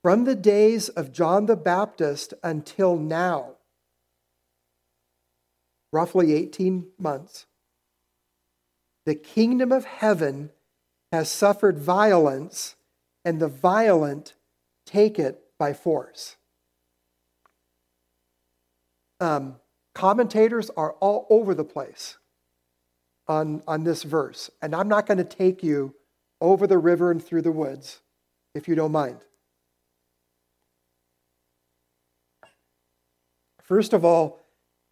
From 0.01 0.23
the 0.23 0.35
days 0.35 0.89
of 0.89 1.11
John 1.11 1.45
the 1.45 1.55
Baptist 1.55 2.33
until 2.43 2.97
now, 2.97 3.57
roughly 5.91 6.33
18 6.33 6.87
months, 6.97 7.45
the 9.05 9.15
kingdom 9.15 9.71
of 9.71 9.85
heaven 9.85 10.49
has 11.11 11.29
suffered 11.29 11.77
violence, 11.77 12.75
and 13.23 13.39
the 13.39 13.47
violent 13.47 14.33
take 14.85 15.19
it 15.19 15.43
by 15.59 15.73
force. 15.73 16.37
Um, 19.19 19.57
commentators 19.93 20.71
are 20.75 20.93
all 20.93 21.27
over 21.29 21.53
the 21.53 21.63
place 21.63 22.17
on, 23.27 23.63
on 23.67 23.83
this 23.83 24.03
verse, 24.03 24.49
and 24.61 24.75
I'm 24.75 24.87
not 24.87 25.05
going 25.05 25.17
to 25.17 25.23
take 25.23 25.63
you 25.63 25.95
over 26.41 26.67
the 26.67 26.77
river 26.77 27.09
and 27.09 27.23
through 27.23 27.41
the 27.41 27.51
woods, 27.51 28.01
if 28.53 28.67
you 28.67 28.75
don't 28.75 28.91
mind. 28.91 29.19
First 33.61 33.93
of 33.93 34.03
all, 34.03 34.41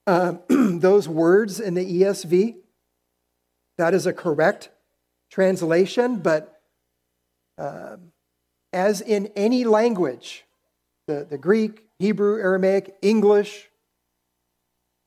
uh, 0.07 0.35
those 0.49 1.07
words 1.07 1.59
in 1.59 1.73
the 1.73 2.01
ESV, 2.01 2.55
that 3.77 3.93
is 3.93 4.05
a 4.05 4.13
correct 4.13 4.69
translation, 5.29 6.17
but 6.17 6.61
uh, 7.57 7.97
as 8.73 9.01
in 9.01 9.27
any 9.35 9.65
language, 9.65 10.45
the, 11.07 11.27
the 11.29 11.37
Greek, 11.37 11.85
Hebrew, 11.99 12.39
Aramaic, 12.39 12.95
English, 13.01 13.69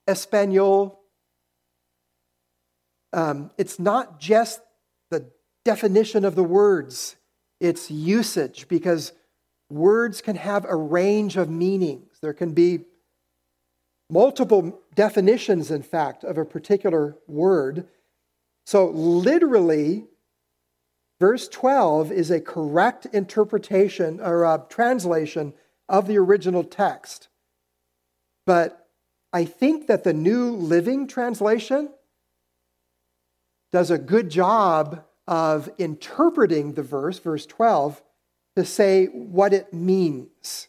Espanol, 0.06 1.00
um, 3.14 3.50
it's 3.56 3.78
not 3.78 4.18
just 4.18 4.60
the 5.10 5.30
definition 5.64 6.24
of 6.24 6.34
the 6.34 6.44
words, 6.44 7.16
it's 7.60 7.90
usage, 7.90 8.66
because 8.68 9.12
words 9.70 10.20
can 10.20 10.36
have 10.36 10.64
a 10.64 10.76
range 10.76 11.36
of 11.36 11.48
meanings. 11.48 12.18
There 12.20 12.34
can 12.34 12.52
be 12.52 12.80
multiple 14.10 14.80
definitions, 14.94 15.70
in 15.70 15.82
fact, 15.82 16.24
of 16.24 16.36
a 16.36 16.44
particular 16.44 17.16
word. 17.26 17.86
So, 18.66 18.86
literally, 18.90 20.04
verse 21.20 21.48
12 21.48 22.10
is 22.10 22.30
a 22.30 22.40
correct 22.40 23.06
interpretation 23.06 24.20
or 24.20 24.44
a 24.44 24.64
translation 24.68 25.54
of 25.88 26.08
the 26.08 26.18
original 26.18 26.64
text. 26.64 27.28
But 28.44 28.88
I 29.32 29.44
think 29.44 29.86
that 29.86 30.04
the 30.04 30.12
New 30.12 30.50
Living 30.50 31.06
Translation 31.06 31.90
does 33.74 33.90
a 33.90 33.98
good 33.98 34.30
job 34.30 35.02
of 35.26 35.68
interpreting 35.78 36.74
the 36.74 36.82
verse, 36.84 37.18
verse 37.18 37.44
12, 37.44 38.00
to 38.54 38.64
say 38.64 39.06
what 39.06 39.52
it 39.52 39.74
means. 39.74 40.68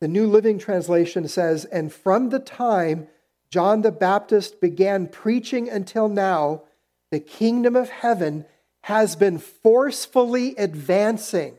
The 0.00 0.06
New 0.06 0.28
Living 0.28 0.60
Translation 0.60 1.26
says, 1.26 1.64
And 1.64 1.92
from 1.92 2.28
the 2.28 2.38
time 2.38 3.08
John 3.50 3.82
the 3.82 3.90
Baptist 3.90 4.60
began 4.60 5.08
preaching 5.08 5.68
until 5.68 6.08
now, 6.08 6.62
the 7.10 7.18
kingdom 7.18 7.74
of 7.74 7.88
heaven 7.88 8.44
has 8.82 9.16
been 9.16 9.38
forcefully 9.38 10.54
advancing, 10.56 11.56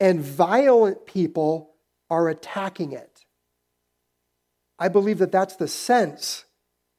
and 0.00 0.22
violent 0.22 1.04
people 1.04 1.74
are 2.08 2.30
attacking 2.30 2.92
it. 2.92 3.17
I 4.78 4.88
believe 4.88 5.18
that 5.18 5.32
that's 5.32 5.56
the 5.56 5.68
sense 5.68 6.44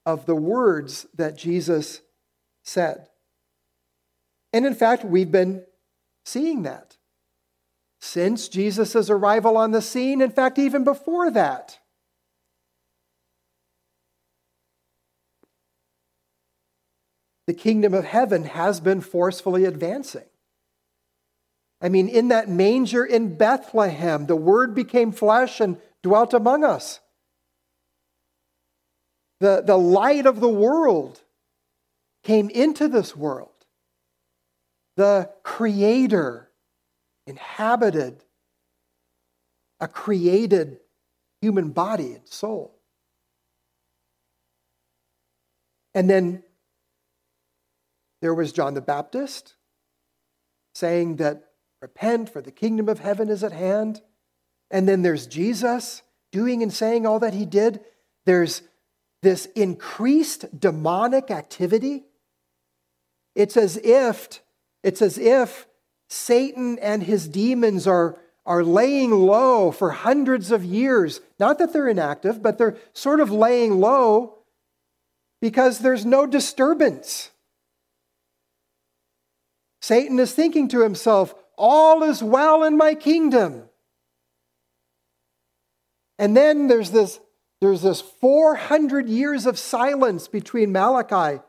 of 0.05 0.25
the 0.25 0.35
words 0.35 1.05
that 1.15 1.37
Jesus 1.37 2.01
said. 2.63 3.07
And 4.51 4.65
in 4.65 4.75
fact, 4.75 5.05
we've 5.05 5.31
been 5.31 5.63
seeing 6.25 6.63
that 6.63 6.97
since 8.01 8.47
Jesus' 8.47 9.09
arrival 9.09 9.57
on 9.57 9.71
the 9.71 9.81
scene, 9.81 10.21
in 10.21 10.31
fact, 10.31 10.57
even 10.57 10.83
before 10.83 11.29
that. 11.31 11.79
the 17.49 17.53
kingdom 17.55 17.95
of 17.95 18.05
heaven 18.05 18.43
has 18.43 18.79
been 18.79 19.01
forcefully 19.01 19.65
advancing. 19.65 20.27
I 21.81 21.89
mean, 21.89 22.07
in 22.07 22.27
that 22.27 22.47
manger 22.47 23.03
in 23.03 23.37
Bethlehem, 23.37 24.27
the 24.27 24.35
Word 24.35 24.75
became 24.75 25.11
flesh 25.11 25.59
and 25.59 25.77
dwelt 26.03 26.35
among 26.35 26.63
us. 26.63 26.99
The, 29.39 29.63
the 29.65 29.77
light 29.77 30.25
of 30.25 30.39
the 30.39 30.49
world 30.49 31.21
came 32.23 32.49
into 32.49 32.87
this 32.87 33.15
world. 33.15 33.49
The 34.97 35.29
Creator 35.43 36.49
inhabited 37.25 38.23
a 39.79 39.87
created 39.87 40.79
human 41.41 41.69
body 41.69 42.13
and 42.13 42.27
soul. 42.27 42.75
And 45.93 46.09
then 46.09 46.43
there 48.21 48.33
was 48.33 48.51
John 48.51 48.73
the 48.73 48.81
Baptist 48.81 49.55
saying 50.75 51.15
that 51.17 51.45
repent, 51.81 52.29
for 52.29 52.41
the 52.41 52.51
kingdom 52.51 52.89
of 52.89 52.99
heaven 52.99 53.29
is 53.29 53.43
at 53.43 53.53
hand. 53.53 54.01
And 54.69 54.87
then 54.87 55.01
there's 55.01 55.27
Jesus 55.27 56.01
doing 56.31 56.61
and 56.61 56.73
saying 56.73 57.05
all 57.05 57.19
that 57.19 57.33
he 57.33 57.45
did. 57.45 57.79
There's 58.25 58.61
this 59.21 59.45
increased 59.47 60.59
demonic 60.59 61.31
activity. 61.31 62.03
It's 63.35 63.57
as 63.57 63.77
if 63.77 64.41
it's 64.83 65.01
as 65.01 65.17
if 65.17 65.67
Satan 66.07 66.79
and 66.79 67.03
his 67.03 67.27
demons 67.27 67.85
are, 67.85 68.17
are 68.45 68.63
laying 68.63 69.11
low 69.11 69.71
for 69.71 69.91
hundreds 69.91 70.51
of 70.51 70.63
years. 70.63 71.21
Not 71.39 71.59
that 71.59 71.73
they're 71.73 71.87
inactive, 71.87 72.41
but 72.41 72.57
they're 72.57 72.77
sort 72.93 73.19
of 73.19 73.29
laying 73.29 73.79
low 73.79 74.39
because 75.41 75.79
there's 75.79 76.05
no 76.05 76.25
disturbance. 76.25 77.29
Satan 79.81 80.19
is 80.19 80.33
thinking 80.33 80.67
to 80.69 80.81
himself, 80.81 81.35
All 81.57 82.03
is 82.03 82.23
well 82.23 82.63
in 82.63 82.77
my 82.77 82.95
kingdom. 82.95 83.63
And 86.17 86.35
then 86.35 86.67
there's 86.67 86.91
this, 86.91 87.19
there's 87.61 87.81
this 87.81 88.01
400 88.01 89.09
years 89.09 89.45
of 89.45 89.59
silence 89.59 90.27
between 90.27 90.71
Malachi 90.71 91.41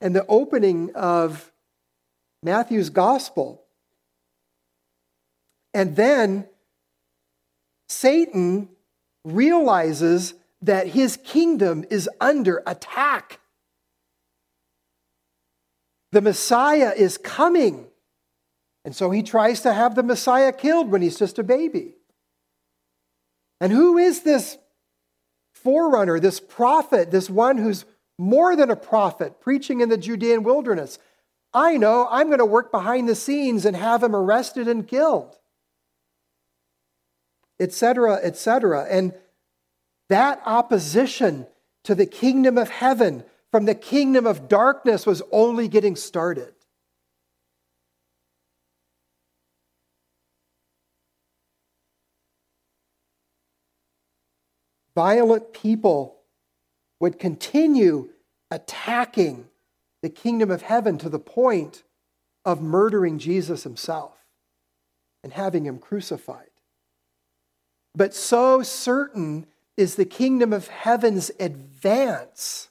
and 0.00 0.14
the 0.14 0.26
opening 0.26 0.94
of 0.94 1.50
Matthew's 2.42 2.90
gospel. 2.90 3.64
And 5.72 5.96
then 5.96 6.46
Satan 7.88 8.68
realizes 9.24 10.34
that 10.62 10.88
his 10.88 11.16
kingdom 11.16 11.84
is 11.90 12.08
under 12.20 12.62
attack. 12.66 13.40
The 16.12 16.20
Messiah 16.20 16.92
is 16.96 17.16
coming. 17.16 17.86
And 18.84 18.94
so 18.96 19.10
he 19.10 19.22
tries 19.22 19.60
to 19.62 19.72
have 19.72 19.94
the 19.94 20.02
Messiah 20.02 20.52
killed 20.52 20.90
when 20.90 21.02
he's 21.02 21.18
just 21.18 21.38
a 21.38 21.42
baby. 21.42 21.94
And 23.60 23.72
who 23.72 23.98
is 23.98 24.22
this 24.22 24.56
forerunner, 25.52 26.18
this 26.18 26.40
prophet, 26.40 27.10
this 27.10 27.28
one 27.28 27.58
who's 27.58 27.84
more 28.18 28.56
than 28.56 28.70
a 28.70 28.76
prophet 28.76 29.40
preaching 29.40 29.80
in 29.80 29.88
the 29.88 29.98
Judean 29.98 30.42
wilderness? 30.42 30.98
I 31.52 31.76
know 31.76 32.06
I'm 32.10 32.28
going 32.28 32.38
to 32.38 32.46
work 32.46 32.70
behind 32.70 33.08
the 33.08 33.14
scenes 33.14 33.64
and 33.64 33.76
have 33.76 34.02
him 34.02 34.14
arrested 34.14 34.68
and 34.68 34.86
killed, 34.86 35.36
etc., 37.58 38.20
etc. 38.22 38.86
And 38.88 39.14
that 40.08 40.40
opposition 40.46 41.46
to 41.84 41.94
the 41.94 42.06
kingdom 42.06 42.56
of 42.56 42.68
heaven 42.70 43.24
from 43.50 43.64
the 43.64 43.74
kingdom 43.74 44.26
of 44.26 44.48
darkness 44.48 45.06
was 45.06 45.22
only 45.32 45.66
getting 45.66 45.96
started. 45.96 46.54
Violent 54.94 55.52
people 55.52 56.16
would 57.00 57.18
continue 57.18 58.10
attacking 58.50 59.46
the 60.02 60.10
kingdom 60.10 60.50
of 60.50 60.62
heaven 60.62 60.98
to 60.98 61.08
the 61.08 61.18
point 61.18 61.82
of 62.44 62.60
murdering 62.62 63.18
Jesus 63.18 63.62
himself 63.62 64.16
and 65.22 65.32
having 65.32 65.64
him 65.64 65.78
crucified. 65.78 66.50
But 67.94 68.14
so 68.14 68.62
certain 68.62 69.46
is 69.76 69.94
the 69.94 70.04
kingdom 70.04 70.52
of 70.52 70.68
heaven's 70.68 71.30
advance 71.40 72.68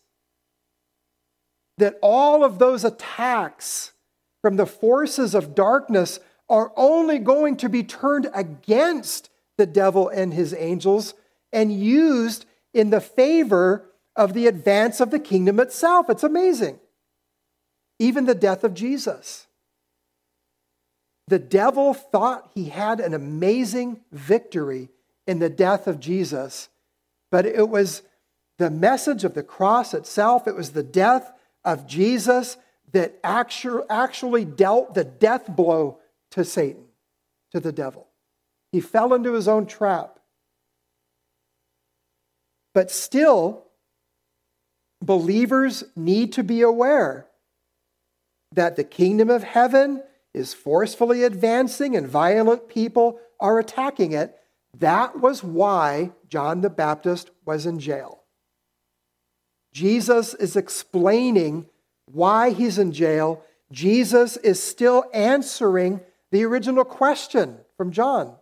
that 1.78 1.98
all 2.02 2.44
of 2.44 2.60
those 2.60 2.84
attacks 2.84 3.94
from 4.42 4.58
the 4.58 4.66
forces 4.66 5.34
of 5.34 5.56
darkness 5.56 6.20
are 6.50 6.72
only 6.76 7.20
going 7.20 7.58
to 7.58 7.70
be 7.70 7.84
turned 7.84 8.30
against 8.34 9.30
the 9.58 9.66
devil 9.66 10.10
and 10.10 10.34
his 10.34 10.54
angels 10.54 11.14
and 11.52 11.74
used 11.74 12.46
in 12.74 12.90
the 12.90 13.02
favor 13.02 13.90
of 14.16 14.34
the 14.34 14.48
advance 14.48 15.00
of 15.00 15.12
the 15.12 15.20
kingdom 15.20 15.60
itself. 15.60 16.10
It's 16.10 16.24
amazing. 16.24 16.80
Even 18.00 18.26
the 18.26 18.36
death 18.36 18.64
of 18.64 18.74
Jesus. 18.74 19.48
The 21.28 21.40
devil 21.40 21.94
thought 21.94 22.50
he 22.56 22.70
had 22.70 23.00
an 23.00 23.14
amazing 23.14 24.02
victory 24.12 24.90
in 25.28 25.40
the 25.40 25.50
death 25.50 25.86
of 25.86 26.00
Jesus, 26.00 26.70
but 27.30 27.46
it 27.46 27.70
was 27.70 28.02
the 28.58 28.72
message 28.72 29.24
of 29.24 29.36
the 29.36 29.44
cross 29.44 29.94
itself, 29.94 30.48
it 30.48 30.56
was 30.56 30.72
the 30.72 30.84
death 30.84 31.32
of 31.64 31.86
Jesus 31.86 32.58
that 32.92 33.20
actually 33.24 34.44
dealt 34.44 34.96
the 34.96 35.04
death 35.04 35.48
blow 35.48 36.00
to 36.32 36.44
Satan, 36.44 36.86
to 37.52 37.60
the 37.60 37.72
devil. 37.72 38.08
He 38.72 38.82
fell 38.82 39.14
into 39.14 39.34
his 39.34 39.48
own 39.48 39.68
trap. 39.68 40.19
But 42.80 42.92
still, 42.92 43.66
believers 45.04 45.84
need 45.98 46.32
to 46.32 46.46
be 46.46 46.62
aware 46.62 47.28
that 48.54 48.78
the 48.78 48.86
kingdom 48.86 49.30
of 49.30 49.44
heaven 49.44 50.02
is 50.34 50.54
forcefully 50.54 51.26
advancing 51.26 51.98
and 51.98 52.08
violent 52.08 52.70
people 52.70 53.20
are 53.38 53.60
attacking 53.60 54.14
it. 54.14 54.34
That 54.78 55.20
was 55.20 55.44
why 55.44 56.14
John 56.30 56.62
the 56.62 56.70
Baptist 56.70 57.32
was 57.44 57.66
in 57.66 57.82
jail. 57.82 58.24
Jesus 59.74 60.34
is 60.34 60.56
explaining 60.56 61.66
why 62.06 62.52
he's 62.52 62.78
in 62.78 62.94
jail. 62.94 63.44
Jesus 63.74 64.38
is 64.38 64.64
still 64.64 65.04
answering 65.14 66.00
the 66.32 66.46
original 66.46 66.86
question 66.86 67.58
from 67.76 67.92
John 67.92 68.39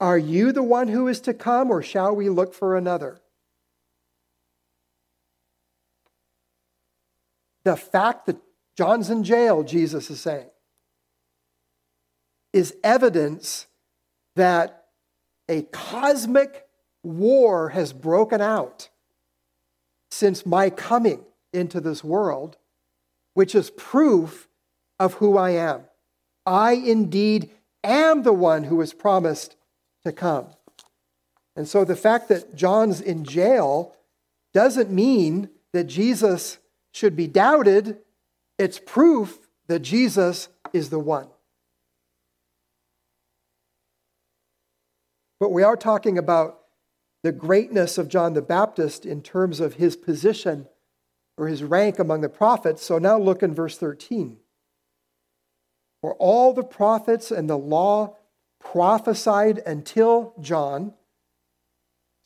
Are 0.00 0.18
you 0.18 0.52
the 0.52 0.62
one 0.62 0.88
who 0.88 1.08
is 1.08 1.20
to 1.22 1.34
come, 1.34 1.70
or 1.70 1.82
shall 1.82 2.14
we 2.14 2.28
look 2.28 2.54
for 2.54 2.76
another? 2.76 3.20
The 7.64 7.76
fact 7.76 8.26
that 8.26 8.36
John's 8.76 9.10
in 9.10 9.24
jail, 9.24 9.64
Jesus 9.64 10.08
is 10.10 10.20
saying, 10.20 10.50
is 12.52 12.74
evidence 12.82 13.66
that 14.36 14.86
a 15.48 15.62
cosmic 15.62 16.66
war 17.02 17.70
has 17.70 17.92
broken 17.92 18.40
out 18.40 18.88
since 20.10 20.46
my 20.46 20.70
coming 20.70 21.24
into 21.52 21.80
this 21.80 22.04
world, 22.04 22.56
which 23.34 23.54
is 23.54 23.70
proof 23.70 24.48
of 24.98 25.14
who 25.14 25.36
I 25.36 25.50
am. 25.50 25.82
I 26.46 26.72
indeed 26.72 27.50
am 27.84 28.22
the 28.22 28.32
one 28.32 28.64
who 28.64 28.76
was 28.76 28.94
promised 28.94 29.56
to 30.08 30.12
come. 30.12 30.46
And 31.54 31.68
so 31.68 31.84
the 31.84 31.96
fact 31.96 32.28
that 32.28 32.54
John's 32.54 33.00
in 33.00 33.24
jail 33.24 33.94
doesn't 34.54 34.90
mean 34.90 35.50
that 35.72 35.84
Jesus 35.84 36.58
should 36.92 37.14
be 37.14 37.26
doubted. 37.26 37.98
It's 38.58 38.78
proof 38.78 39.38
that 39.66 39.80
Jesus 39.80 40.48
is 40.72 40.90
the 40.90 40.98
one. 40.98 41.28
But 45.40 45.50
we 45.50 45.62
are 45.62 45.76
talking 45.76 46.18
about 46.18 46.60
the 47.22 47.32
greatness 47.32 47.98
of 47.98 48.08
John 48.08 48.32
the 48.32 48.42
Baptist 48.42 49.04
in 49.04 49.22
terms 49.22 49.60
of 49.60 49.74
his 49.74 49.96
position 49.96 50.66
or 51.36 51.48
his 51.48 51.62
rank 51.62 51.98
among 51.98 52.22
the 52.22 52.28
prophets. 52.28 52.84
So 52.84 52.98
now 52.98 53.18
look 53.18 53.42
in 53.42 53.54
verse 53.54 53.76
13. 53.76 54.38
For 56.00 56.14
all 56.14 56.52
the 56.52 56.64
prophets 56.64 57.30
and 57.30 57.48
the 57.48 57.58
law 57.58 58.16
prophesied 58.60 59.58
until 59.58 60.34
John. 60.40 60.94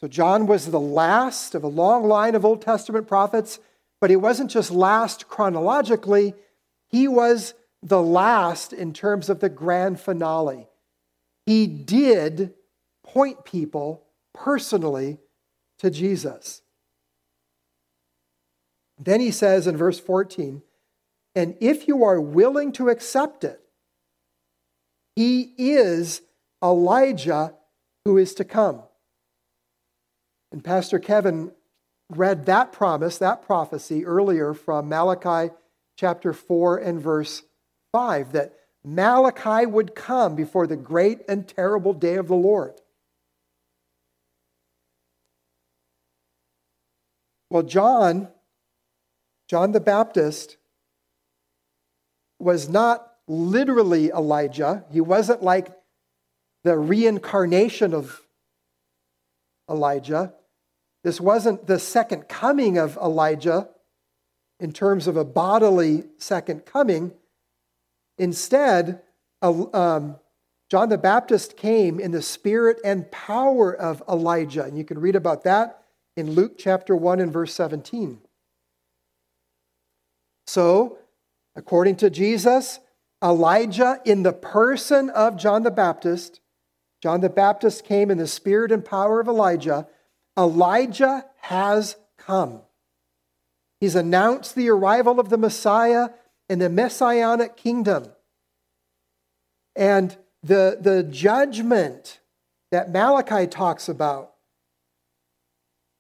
So 0.01 0.09
John 0.09 0.47
was 0.47 0.71
the 0.71 0.81
last 0.81 1.55
of 1.55 1.63
a 1.63 1.69
long 1.69 2.05
line 2.05 2.35
of 2.35 2.45
Old 2.45 2.63
Testament 2.63 3.07
prophets, 3.07 3.61
but 4.01 4.11
he 4.11 4.17
wasn't 4.17 4.51
just 4.51 4.71
last 4.71 5.29
chronologically, 5.29 6.35
he 6.89 7.07
was 7.07 7.55
the 7.83 8.03
last 8.03 8.73
in 8.73 8.93
terms 8.93 9.29
of 9.29 9.41
the 9.41 9.49
grand 9.49 10.01
finale. 10.01 10.69
He 11.47 11.67
did 11.67 12.55
point 13.03 13.45
people 13.45 14.05
personally 14.35 15.19
to 15.79 15.91
Jesus. 15.91 16.63
Then 18.99 19.21
he 19.21 19.31
says 19.31 19.67
in 19.67 19.77
verse 19.77 19.99
14, 19.99 20.63
and 21.35 21.57
if 21.61 21.89
you 21.89 22.05
are 22.05 22.21
willing 22.21 22.73
to 22.73 22.89
accept 22.89 23.43
it, 23.43 23.62
he 25.17 25.53
is 25.59 26.23
Elijah 26.63 27.55
who 28.05 28.19
is 28.19 28.35
to 28.35 28.45
come. 28.45 28.83
And 30.51 30.63
Pastor 30.63 30.99
Kevin 30.99 31.53
read 32.11 32.47
that 32.47 32.73
promise, 32.73 33.19
that 33.19 33.43
prophecy 33.43 34.05
earlier 34.05 34.55
from 34.55 34.89
Malachi 34.89 35.53
chapter 35.97 36.33
4 36.33 36.79
and 36.79 37.01
verse 37.01 37.43
5 37.93 38.33
that 38.33 38.55
Malachi 38.85 39.67
would 39.67 39.95
come 39.95 40.35
before 40.35 40.67
the 40.67 40.77
great 40.77 41.21
and 41.29 41.47
terrible 41.47 41.93
day 41.93 42.17
of 42.17 42.29
the 42.29 42.35
Lord. 42.35 42.75
Well, 47.49 47.63
John, 47.63 48.29
John 49.49 49.73
the 49.73 49.81
Baptist, 49.81 50.57
was 52.39 52.69
not 52.69 53.12
literally 53.29 54.11
Elijah. 54.11 54.85
He 54.91 55.01
wasn't 55.01 55.43
like 55.43 55.69
the 56.65 56.77
reincarnation 56.77 57.95
of 57.95 58.21
Elijah. 59.71 60.35
This 61.05 61.21
wasn't 61.21 61.67
the 61.67 61.79
second 61.79 62.29
coming 62.29 62.79
of 62.79 62.97
Elijah 62.97 63.69
in 64.61 64.73
terms 64.73 65.07
of 65.07 65.17
a 65.17 65.25
bodily 65.25 66.05
second 66.19 66.65
coming. 66.65 67.13
Instead, 68.19 69.03
um, 69.43 70.17
John 70.71 70.89
the 70.89 70.99
Baptist 70.99 71.57
came 71.57 71.99
in 71.99 72.13
the 72.13 72.23
spirit 72.23 72.81
and 72.85 73.11
power 73.11 73.75
of 73.75 74.03
Elijah. 74.09 74.63
And 74.63 74.79
you 74.79 74.85
can 74.85 75.01
read 75.01 75.17
about 75.17 75.45
that 75.45 75.83
in 76.17 76.33
Luke 76.33 76.55
chapter 76.59 76.95
1 76.95 77.21
and 77.21 77.33
verse 77.33 77.53
17. 77.55 78.21
So, 80.47 80.99
according 81.57 81.97
to 81.97 82.11
Jesus, 82.11 82.79
Elijah, 83.23 84.01
in 84.05 84.23
the 84.23 84.33
person 84.33 85.11
of 85.11 85.37
John 85.37 85.63
the 85.63 85.71
Baptist, 85.71 86.41
John 87.03 87.21
the 87.21 87.29
Baptist 87.29 87.85
came 87.85 88.11
in 88.11 88.19
the 88.19 88.27
spirit 88.27 88.71
and 88.73 88.85
power 88.85 89.21
of 89.21 89.29
Elijah. 89.29 89.89
Elijah 90.39 91.25
has 91.41 91.97
come. 92.17 92.63
He's 93.81 93.97
announced 93.97 94.55
the 94.55 94.69
arrival 94.69 95.19
of 95.19 95.29
the 95.29 95.37
Messiah 95.37 96.11
in 96.49 96.61
the 96.61 96.69
messianic 96.69 97.57
kingdom. 97.57 98.07
And 99.75 100.17
the, 100.43 100.79
the 100.81 101.03
judgment 101.03 102.21
that 102.71 102.93
Malachi 102.93 103.47
talks 103.47 103.89
about 103.89 104.33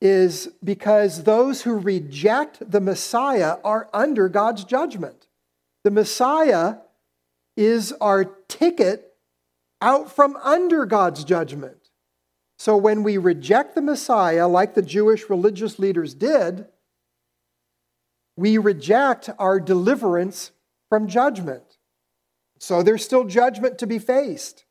is 0.00 0.48
because 0.62 1.24
those 1.24 1.62
who 1.62 1.78
reject 1.78 2.70
the 2.70 2.80
Messiah 2.80 3.56
are 3.64 3.88
under 3.92 4.28
God's 4.28 4.64
judgment. 4.64 5.26
The 5.84 5.90
Messiah 5.90 6.76
is 7.56 7.92
our 8.00 8.24
ticket 8.24 9.14
out 9.80 10.14
from 10.14 10.36
under 10.42 10.86
God's 10.86 11.24
judgment. 11.24 11.90
So 12.58 12.76
when 12.76 13.02
we 13.02 13.18
reject 13.18 13.74
the 13.74 13.82
Messiah, 13.82 14.46
like 14.46 14.74
the 14.74 14.82
Jewish 14.82 15.28
religious 15.28 15.78
leaders 15.78 16.14
did, 16.14 16.66
we 18.36 18.56
reject 18.58 19.28
our 19.38 19.58
deliverance 19.58 20.52
from 20.88 21.08
judgment. 21.08 21.78
So 22.58 22.82
there's 22.82 23.04
still 23.04 23.24
judgment 23.24 23.78
to 23.78 23.86
be 23.86 23.98
faced. 23.98 24.64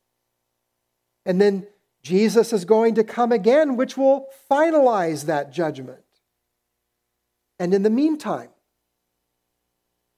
And 1.26 1.42
then 1.42 1.68
Jesus 2.04 2.54
is 2.54 2.66
going 2.66 2.96
to 2.96 3.04
come 3.04 3.32
again, 3.32 3.76
which 3.76 3.98
will 3.98 4.28
finalize 4.50 5.26
that 5.26 5.52
judgment. 5.52 6.00
And 7.60 7.74
in 7.74 7.84
the 7.84 7.90
meantime, 7.90 8.50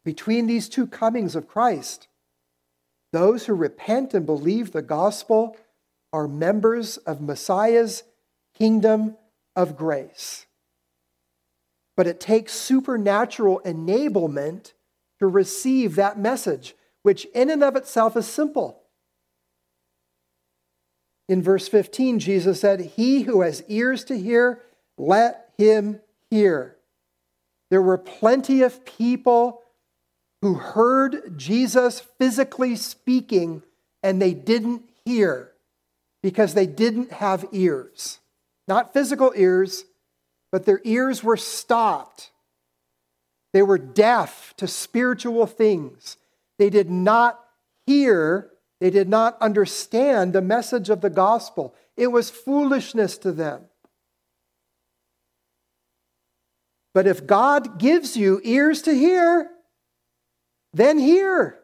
between 0.05 0.47
these 0.47 0.69
two 0.69 0.87
comings 0.87 1.35
of 1.35 1.47
Christ, 1.47 2.07
those 3.13 3.45
who 3.45 3.53
repent 3.53 4.13
and 4.13 4.25
believe 4.25 4.71
the 4.71 4.81
gospel 4.81 5.55
are 6.11 6.27
members 6.27 6.97
of 6.97 7.21
Messiah's 7.21 8.03
kingdom 8.57 9.15
of 9.55 9.77
grace. 9.77 10.47
But 11.95 12.07
it 12.07 12.19
takes 12.19 12.53
supernatural 12.53 13.61
enablement 13.63 14.73
to 15.19 15.27
receive 15.27 15.95
that 15.95 16.17
message, 16.17 16.75
which 17.03 17.25
in 17.35 17.51
and 17.51 17.63
of 17.63 17.75
itself 17.75 18.17
is 18.17 18.27
simple. 18.27 18.81
In 21.29 21.41
verse 21.41 21.67
15, 21.67 22.19
Jesus 22.19 22.59
said, 22.59 22.81
He 22.81 23.21
who 23.21 23.41
has 23.41 23.63
ears 23.67 24.03
to 24.05 24.17
hear, 24.17 24.61
let 24.97 25.51
him 25.57 26.01
hear. 26.31 26.77
There 27.69 27.81
were 27.81 27.97
plenty 27.97 28.63
of 28.63 28.85
people 28.85 29.62
who 30.43 30.55
heard 30.55 31.37
Jesus 31.37 32.01
physically 32.19 32.75
speaking 32.75 33.63
and 34.03 34.21
they 34.21 34.33
didn't 34.33 34.83
hear 35.05 35.53
because 36.21 36.53
they 36.53 36.65
didn't 36.65 37.13
have 37.13 37.45
ears. 37.53 38.19
Not 38.67 38.91
physical 38.91 39.31
ears, 39.37 39.85
but 40.51 40.65
their 40.65 40.81
ears 40.83 41.23
were 41.23 41.37
stopped. 41.37 42.31
They 43.53 43.61
were 43.61 43.77
deaf 43.77 44.53
to 44.57 44.67
spiritual 44.67 45.45
things. 45.45 46.17
They 46.59 46.69
did 46.69 46.89
not 46.89 47.39
hear, 47.87 48.49
they 48.81 48.89
did 48.89 49.07
not 49.07 49.41
understand 49.41 50.33
the 50.33 50.41
message 50.41 50.89
of 50.89 50.99
the 50.99 51.09
gospel. 51.09 51.73
It 51.95 52.07
was 52.07 52.29
foolishness 52.29 53.17
to 53.19 53.31
them. 53.31 53.61
But 56.93 57.07
if 57.07 57.25
God 57.25 57.79
gives 57.79 58.17
you 58.17 58.41
ears 58.43 58.81
to 58.81 58.93
hear, 58.93 59.49
then 60.73 60.97
hear. 60.97 61.59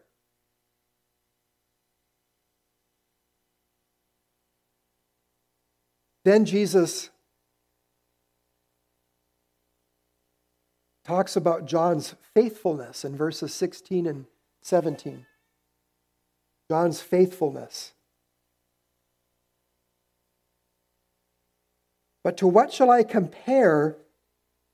Then 6.26 6.45
Jesus 6.45 7.10
talks 11.03 11.36
about 11.36 11.66
John's 11.66 12.14
faithfulness 12.36 13.03
in 13.03 13.16
verses 13.16 13.53
16 13.53 14.05
and 14.05 14.26
17. 14.62 15.26
John's 16.70 17.01
faithfulness. 17.01 17.93
But 22.24 22.38
to 22.38 22.47
what 22.47 22.72
shall 22.72 22.91
I 22.91 23.01
compare 23.01 23.97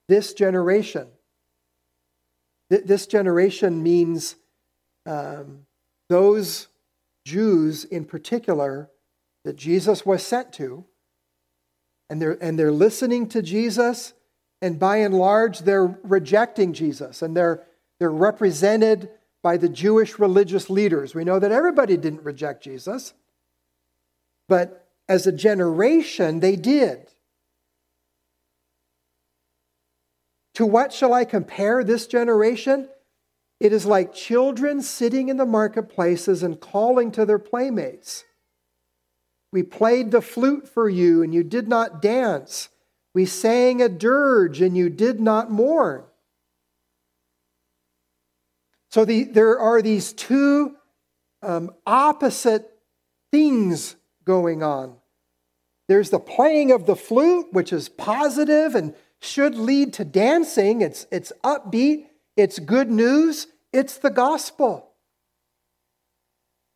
this 0.10 0.34
generation? 0.34 1.08
This 2.70 3.06
generation 3.06 3.84
means 3.84 4.36
um, 5.06 5.66
those 6.10 6.68
Jews 7.24 7.86
in 7.86 8.06
particular 8.06 8.90
that 9.44 9.56
Jesus 9.56 10.06
was 10.06 10.24
sent 10.24 10.52
to, 10.54 10.86
and 12.10 12.22
they're, 12.22 12.38
and 12.42 12.58
they're 12.58 12.72
listening 12.72 13.28
to 13.30 13.42
Jesus, 13.42 14.14
and 14.62 14.80
by 14.80 14.98
and 14.98 15.14
large, 15.14 15.60
they're 15.60 15.98
rejecting 16.04 16.74
Jesus, 16.74 17.22
and 17.22 17.38
they're, 17.38 17.64
they're 18.00 18.10
represented 18.10 19.10
by 19.44 19.58
the 19.58 19.70
Jewish 19.70 20.18
religious 20.18 20.70
leaders. 20.70 21.14
We 21.14 21.24
know 21.24 21.38
that 21.38 21.52
everybody 21.52 21.98
didn't 21.98 22.24
reject 22.24 22.64
Jesus, 22.64 23.14
but 24.48 24.88
as 25.08 25.28
a 25.28 25.32
generation, 25.32 26.40
they 26.40 26.56
did. 26.56 27.12
To 30.56 30.66
what 30.66 30.94
shall 30.94 31.14
I 31.14 31.26
compare 31.26 31.84
this 31.84 32.08
generation? 32.08 32.90
It 33.60 33.72
is 33.72 33.86
like 33.86 34.14
children 34.14 34.82
sitting 34.82 35.30
in 35.30 35.38
the 35.38 35.46
marketplaces 35.46 36.44
and 36.44 36.60
calling 36.60 37.12
to 37.12 37.26
their 37.26 37.40
playmates. 37.40 38.26
We 39.52 39.64
played 39.64 40.12
the 40.12 40.22
flute 40.22 40.68
for 40.68 40.90
you, 40.90 41.24
and 41.24 41.34
you 41.34 41.44
did 41.44 41.68
not 41.68 42.02
dance. 42.02 42.70
We 43.14 43.26
sang 43.26 43.82
a 43.82 43.88
dirge, 43.88 44.62
and 44.62 44.76
you 44.76 44.90
did 44.90 45.22
not 45.22 45.52
mourn. 45.52 46.04
So 48.92 49.06
the, 49.06 49.26
there 49.26 49.60
are 49.60 49.82
these 49.82 50.14
two 50.14 50.76
um, 51.42 51.72
opposite 51.86 52.70
things 53.32 53.96
going 54.24 54.64
on. 54.64 54.96
There's 55.88 56.10
the 56.10 56.20
playing 56.20 56.72
of 56.72 56.86
the 56.86 56.96
flute, 56.96 57.48
which 57.52 57.72
is 57.72 57.90
positive 57.90 58.74
and 58.74 58.96
should 59.22 59.56
lead 59.56 59.94
to 59.94 60.06
dancing. 60.06 60.82
It's, 60.82 61.08
it's 61.12 61.32
upbeat, 61.44 62.06
it's 62.38 62.60
good 62.60 62.90
news, 62.90 63.48
it's 63.74 63.98
the 63.98 64.10
gospel. 64.10 64.92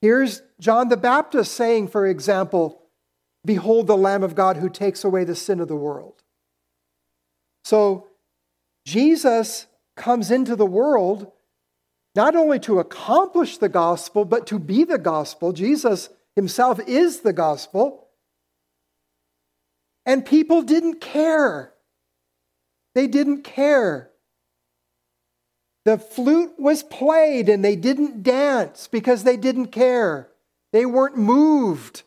Here's 0.01 0.41
John 0.59 0.89
the 0.89 0.97
Baptist 0.97 1.53
saying, 1.53 1.89
for 1.89 2.07
example, 2.07 2.79
Behold 3.45 3.87
the 3.87 3.97
Lamb 3.97 4.23
of 4.23 4.35
God 4.35 4.57
who 4.57 4.69
takes 4.69 5.03
away 5.03 5.23
the 5.23 5.35
sin 5.35 5.59
of 5.59 5.67
the 5.67 5.75
world. 5.75 6.21
So 7.63 8.07
Jesus 8.85 9.67
comes 9.95 10.31
into 10.31 10.55
the 10.55 10.65
world 10.65 11.31
not 12.15 12.35
only 12.35 12.59
to 12.59 12.79
accomplish 12.79 13.57
the 13.57 13.69
gospel, 13.69 14.25
but 14.25 14.47
to 14.47 14.59
be 14.59 14.83
the 14.83 14.97
gospel. 14.97 15.53
Jesus 15.53 16.09
himself 16.35 16.79
is 16.87 17.21
the 17.21 17.33
gospel. 17.33 18.07
And 20.05 20.25
people 20.25 20.63
didn't 20.63 20.99
care. 20.99 21.73
They 22.95 23.07
didn't 23.07 23.43
care. 23.43 24.09
The 25.85 25.97
flute 25.97 26.53
was 26.57 26.83
played 26.83 27.49
and 27.49 27.63
they 27.63 27.75
didn't 27.75 28.23
dance 28.23 28.87
because 28.87 29.23
they 29.23 29.37
didn't 29.37 29.67
care. 29.67 30.29
They 30.71 30.85
weren't 30.85 31.17
moved 31.17 32.03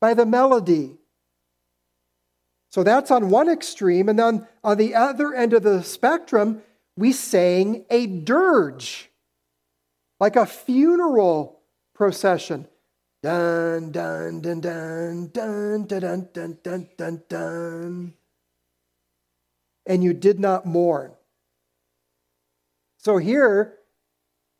by 0.00 0.14
the 0.14 0.26
melody. 0.26 0.98
So 2.70 2.82
that's 2.82 3.10
on 3.10 3.30
one 3.30 3.48
extreme. 3.48 4.08
And 4.08 4.18
then 4.18 4.46
on 4.62 4.76
the 4.76 4.94
other 4.94 5.34
end 5.34 5.52
of 5.52 5.62
the 5.62 5.82
spectrum, 5.82 6.62
we 6.96 7.12
sang 7.12 7.84
a 7.90 8.06
dirge, 8.06 9.10
like 10.20 10.36
a 10.36 10.46
funeral 10.46 11.60
procession. 11.94 12.68
Dun, 13.22 13.90
dun, 13.90 14.40
dun, 14.40 14.60
dun, 14.60 15.30
dun, 15.32 15.86
dun, 15.86 16.00
dun, 16.00 16.28
dun, 16.32 16.58
dun, 16.62 16.88
dun, 16.96 17.22
dun 17.28 18.14
and 19.86 20.02
you 20.02 20.12
did 20.12 20.38
not 20.40 20.66
mourn. 20.66 21.12
So 22.98 23.18
here 23.18 23.74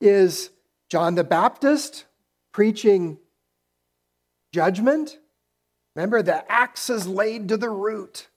is 0.00 0.50
John 0.90 1.14
the 1.14 1.24
Baptist 1.24 2.04
preaching 2.52 3.18
judgment. 4.52 5.18
Remember, 5.96 6.22
the 6.22 6.50
axe 6.50 6.90
is 6.90 7.06
laid 7.06 7.48
to 7.48 7.56
the 7.56 7.70
root. 7.70 8.28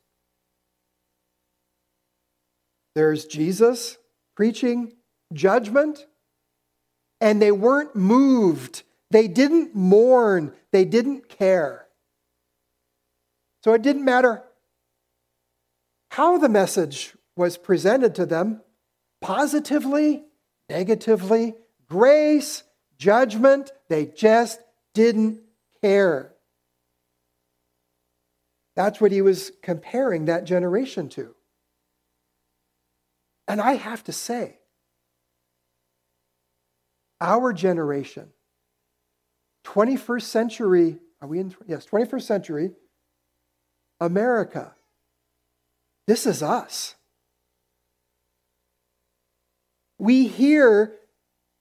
There's 2.96 3.26
Jesus 3.26 3.98
preaching 4.36 4.94
judgment, 5.34 6.08
and 7.20 7.42
they 7.42 7.52
weren't 7.52 7.96
moved. 7.96 8.84
They 9.12 9.28
didn't 9.28 9.76
mourn. 9.76 10.54
They 10.72 10.86
didn't 10.86 11.30
care. 11.30 11.88
So 13.64 13.74
it 13.74 13.82
didn't 13.82 14.06
matter 14.06 14.44
how 16.10 16.38
the 16.38 16.50
message 16.50 17.16
was 17.36 17.58
presented 17.58 18.16
to 18.16 18.26
them 18.26 18.62
positively, 19.22 20.24
negatively, 20.70 21.56
grace, 21.88 22.64
judgment. 22.98 23.72
They 23.90 24.06
just 24.06 24.60
didn't 24.94 25.42
care. 25.82 26.34
That's 28.76 29.02
what 29.02 29.12
he 29.12 29.22
was 29.22 29.52
comparing 29.62 30.26
that 30.26 30.46
generation 30.46 31.10
to. 31.10 31.34
And 33.48 33.62
I 33.62 33.74
have 33.74 34.04
to 34.06 34.12
say, 34.12 34.60
our 37.20 37.54
generation, 37.54 38.30
21st 39.66 40.22
century, 40.22 41.00
are 41.22 41.28
we 41.28 41.40
in? 41.40 41.56
Yes, 41.66 41.86
21st 41.88 42.22
century 42.22 42.72
America. 44.00 44.76
This 46.08 46.26
is 46.26 46.42
us. 46.42 46.96
We 50.00 50.28
hear 50.28 50.94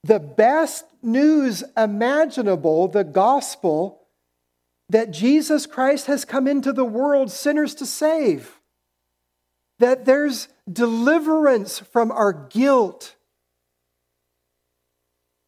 the 0.04 0.20
best 0.20 0.84
news 1.02 1.64
imaginable, 1.76 2.88
the 2.88 3.04
gospel, 3.04 4.06
that 4.88 5.10
Jesus 5.10 5.66
Christ 5.66 6.06
has 6.06 6.24
come 6.24 6.46
into 6.46 6.72
the 6.72 6.84
world 6.84 7.30
sinners 7.30 7.74
to 7.76 7.86
save. 7.86 8.60
That 9.80 10.04
there's 10.04 10.48
deliverance 10.70 11.80
from 11.80 12.12
our 12.12 12.32
guilt. 12.32 13.16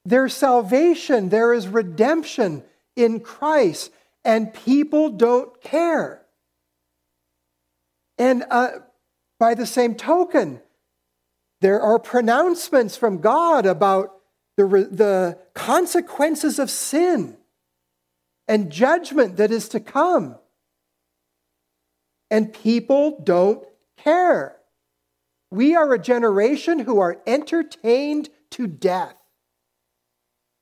There's 0.04 0.34
salvation, 0.34 1.28
there 1.28 1.52
is 1.52 1.68
redemption 1.68 2.64
in 2.96 3.20
Christ, 3.20 3.92
and 4.24 4.52
people 4.52 5.10
don't 5.10 5.60
care. 5.60 6.22
And 8.16 8.44
uh, 8.50 8.70
by 9.38 9.54
the 9.54 9.66
same 9.66 9.94
token, 9.94 10.60
there 11.60 11.80
are 11.80 11.98
pronouncements 11.98 12.96
from 12.96 13.20
God 13.20 13.66
about 13.66 14.14
the, 14.56 14.64
the 14.66 15.38
consequences 15.54 16.58
of 16.58 16.70
sin 16.70 17.36
and 18.46 18.70
judgment 18.70 19.36
that 19.36 19.50
is 19.50 19.68
to 19.70 19.80
come. 19.80 20.36
And 22.30 22.52
people 22.52 23.20
don't 23.22 23.64
care. 23.96 24.56
We 25.50 25.74
are 25.74 25.94
a 25.94 25.98
generation 25.98 26.80
who 26.80 27.00
are 27.00 27.20
entertained 27.26 28.28
to 28.50 28.66
death. 28.66 29.16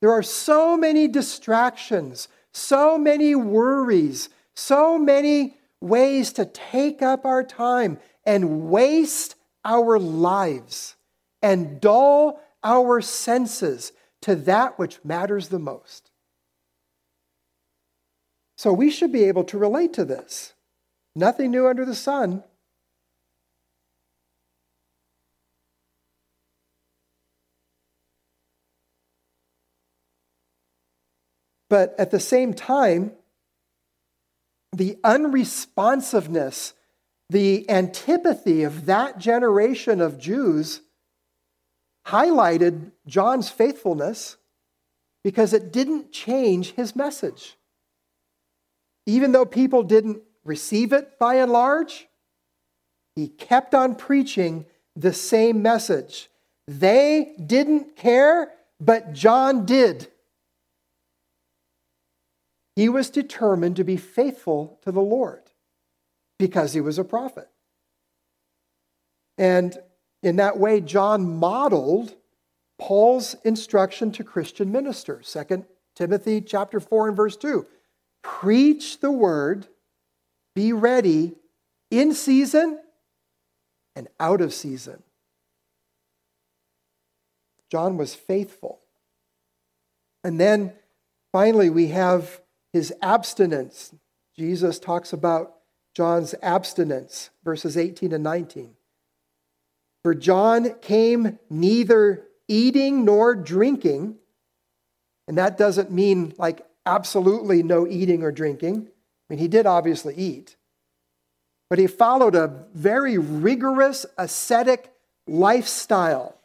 There 0.01 0.13
are 0.13 0.23
so 0.23 0.77
many 0.77 1.09
distractions, 1.09 2.29
so 2.53 2.99
many 2.99 3.35
worries, 3.35 4.29
so 4.55 4.99
many 4.99 5.57
ways 5.81 6.33
to 6.35 6.45
take 6.45 7.03
up 7.03 7.25
our 7.25 7.43
time 7.43 7.99
and 8.27 8.69
waste 8.69 9.37
our 9.65 9.99
lives 9.99 10.97
and 11.41 11.81
dull 11.81 12.41
our 12.63 13.01
senses 13.01 13.93
to 14.23 14.35
that 14.35 14.79
which 14.79 14.99
matters 15.05 15.49
the 15.49 15.59
most. 15.59 16.11
So 18.57 18.73
we 18.73 18.91
should 18.91 19.13
be 19.13 19.25
able 19.25 19.45
to 19.45 19.59
relate 19.59 19.93
to 19.95 20.05
this. 20.05 20.55
Nothing 21.15 21.51
new 21.51 21.67
under 21.67 21.85
the 21.85 21.95
sun. 21.95 22.43
But 31.69 31.95
at 31.99 32.11
the 32.11 32.21
same 32.21 32.55
time, 32.55 33.13
the 34.73 34.97
unresponsiveness, 35.03 36.75
the 37.29 37.69
antipathy 37.69 38.63
of 38.63 38.87
that 38.87 39.19
generation 39.19 40.01
of 40.01 40.19
Jews 40.19 40.81
highlighted 42.07 42.93
John's 43.07 43.51
faithfulness 43.51 44.37
because 45.25 45.53
it 45.53 45.73
didn't 45.73 46.13
change 46.13 46.73
his 46.73 46.95
message. 46.95 47.57
Even 49.07 49.33
though 49.33 49.45
people 49.45 49.83
didn't 49.83 50.23
receive 50.45 50.93
it 50.93 51.19
by 51.19 51.37
and 51.37 51.51
large, 51.51 52.07
he 53.17 53.27
kept 53.27 53.75
on 53.75 53.97
preaching 53.97 54.67
the 54.95 55.13
same 55.13 55.63
message. 55.63 56.29
They 56.69 57.35
didn't 57.45 57.97
care, 57.97 58.53
but 58.81 59.13
John 59.13 59.67
did. 59.67 60.09
He 62.77 62.89
was 62.89 63.11
determined 63.11 63.77
to 63.77 63.85
be 63.85 63.97
faithful 63.97 64.79
to 64.85 64.93
the 64.93 65.01
Lord 65.01 65.46
because 66.39 66.73
he 66.73 66.81
was 66.81 66.99
a 66.99 67.05
prophet. 67.05 67.49
And 69.39 69.77
in 70.23 70.37
that 70.37 70.59
way, 70.59 70.81
John 70.81 71.37
modeled 71.39 72.15
Paul's 72.79 73.37
instruction 73.45 74.13
to 74.13 74.25
Christian 74.25 74.73
ministers. 74.73 75.35
2 75.49 75.65
Timothy 75.95 76.41
chapter 76.41 76.81
4 76.81 77.09
and 77.09 77.17
verse 77.17 77.37
2. 77.37 77.67
Preach 78.23 79.01
the 79.01 79.11
word, 79.11 79.67
be 80.55 80.73
ready 80.73 81.35
in 81.91 82.13
season 82.13 82.81
and 83.95 84.09
out 84.19 84.41
of 84.41 84.53
season. 84.53 85.03
John 87.71 87.97
was 87.97 88.15
faithful. 88.15 88.81
And 90.23 90.41
then 90.41 90.73
finally, 91.33 91.71
we 91.71 91.89
have 91.89 92.41
his 92.73 92.93
abstinence. 93.01 93.95
Jesus 94.37 94.79
talks 94.79 95.13
about 95.13 95.56
John's 95.97 96.35
abstinence, 96.43 97.31
verses 97.43 97.75
18 97.75 98.13
and 98.13 98.23
19. 98.23 98.75
For 100.05 100.15
John 100.15 100.75
came 100.83 101.39
neither 101.49 102.27
eating 102.49 103.07
nor 103.07 103.35
drinking, 103.35 104.17
and 105.27 105.39
that 105.39 105.57
doesn't 105.57 105.91
mean 105.91 106.35
like 106.37 106.67
absolutely 106.85 107.63
no 107.63 107.87
eating 107.87 108.23
or 108.23 108.31
drinking. 108.31 108.89
I 108.89 108.91
mean, 109.31 109.39
he 109.39 109.49
did 109.49 109.65
obviously 109.65 110.15
eat, 110.17 110.57
but 111.71 111.79
he 111.79 111.87
followed 111.87 112.35
a 112.35 112.67
very 112.75 113.17
rigorous 113.17 114.05
ascetic 114.19 114.93
lifestyle. 115.27 116.37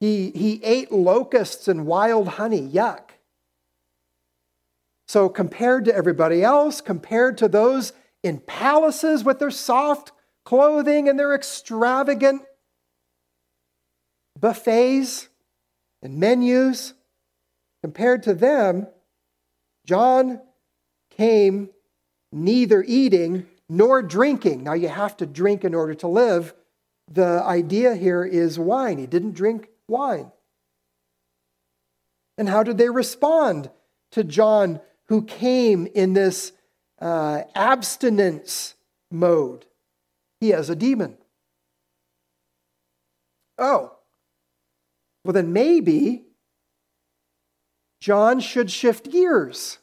He, 0.00 0.30
he 0.30 0.64
ate 0.64 0.90
locusts 0.90 1.68
and 1.68 1.84
wild 1.84 2.28
honey, 2.28 2.66
yuck. 2.66 3.10
So, 5.06 5.28
compared 5.28 5.84
to 5.84 5.94
everybody 5.94 6.42
else, 6.42 6.80
compared 6.80 7.36
to 7.36 7.46
those 7.46 7.92
in 8.24 8.38
palaces 8.40 9.22
with 9.22 9.38
their 9.38 9.50
soft 9.50 10.10
clothing 10.44 11.08
and 11.08 11.18
their 11.18 11.34
extravagant 11.34 12.42
buffets 14.40 15.28
and 16.02 16.18
menus, 16.18 16.94
compared 17.82 18.22
to 18.24 18.34
them, 18.34 18.88
John 19.86 20.40
came 21.10 21.68
neither 22.32 22.82
eating 22.86 23.46
nor 23.68 24.02
drinking. 24.02 24.64
Now, 24.64 24.72
you 24.72 24.88
have 24.88 25.16
to 25.18 25.26
drink 25.26 25.62
in 25.64 25.74
order 25.74 25.94
to 25.94 26.08
live. 26.08 26.54
The 27.10 27.42
idea 27.44 27.94
here 27.94 28.24
is 28.24 28.58
wine. 28.58 28.98
He 28.98 29.06
didn't 29.06 29.32
drink 29.32 29.68
wine. 29.86 30.32
And 32.38 32.48
how 32.48 32.62
did 32.62 32.78
they 32.78 32.88
respond 32.88 33.70
to 34.12 34.24
John 34.24 34.80
who 35.08 35.22
came 35.22 35.86
in 35.94 36.14
this 36.14 36.52
uh, 37.00 37.42
abstinence 37.54 38.74
mode. 39.10 39.66
He 40.40 40.50
has 40.50 40.70
a 40.70 40.76
demon. 40.76 41.16
Oh, 43.58 43.92
well, 45.24 45.32
then 45.32 45.52
maybe 45.52 46.24
John 48.00 48.40
should 48.40 48.70
shift 48.70 49.10
gears. 49.10 49.78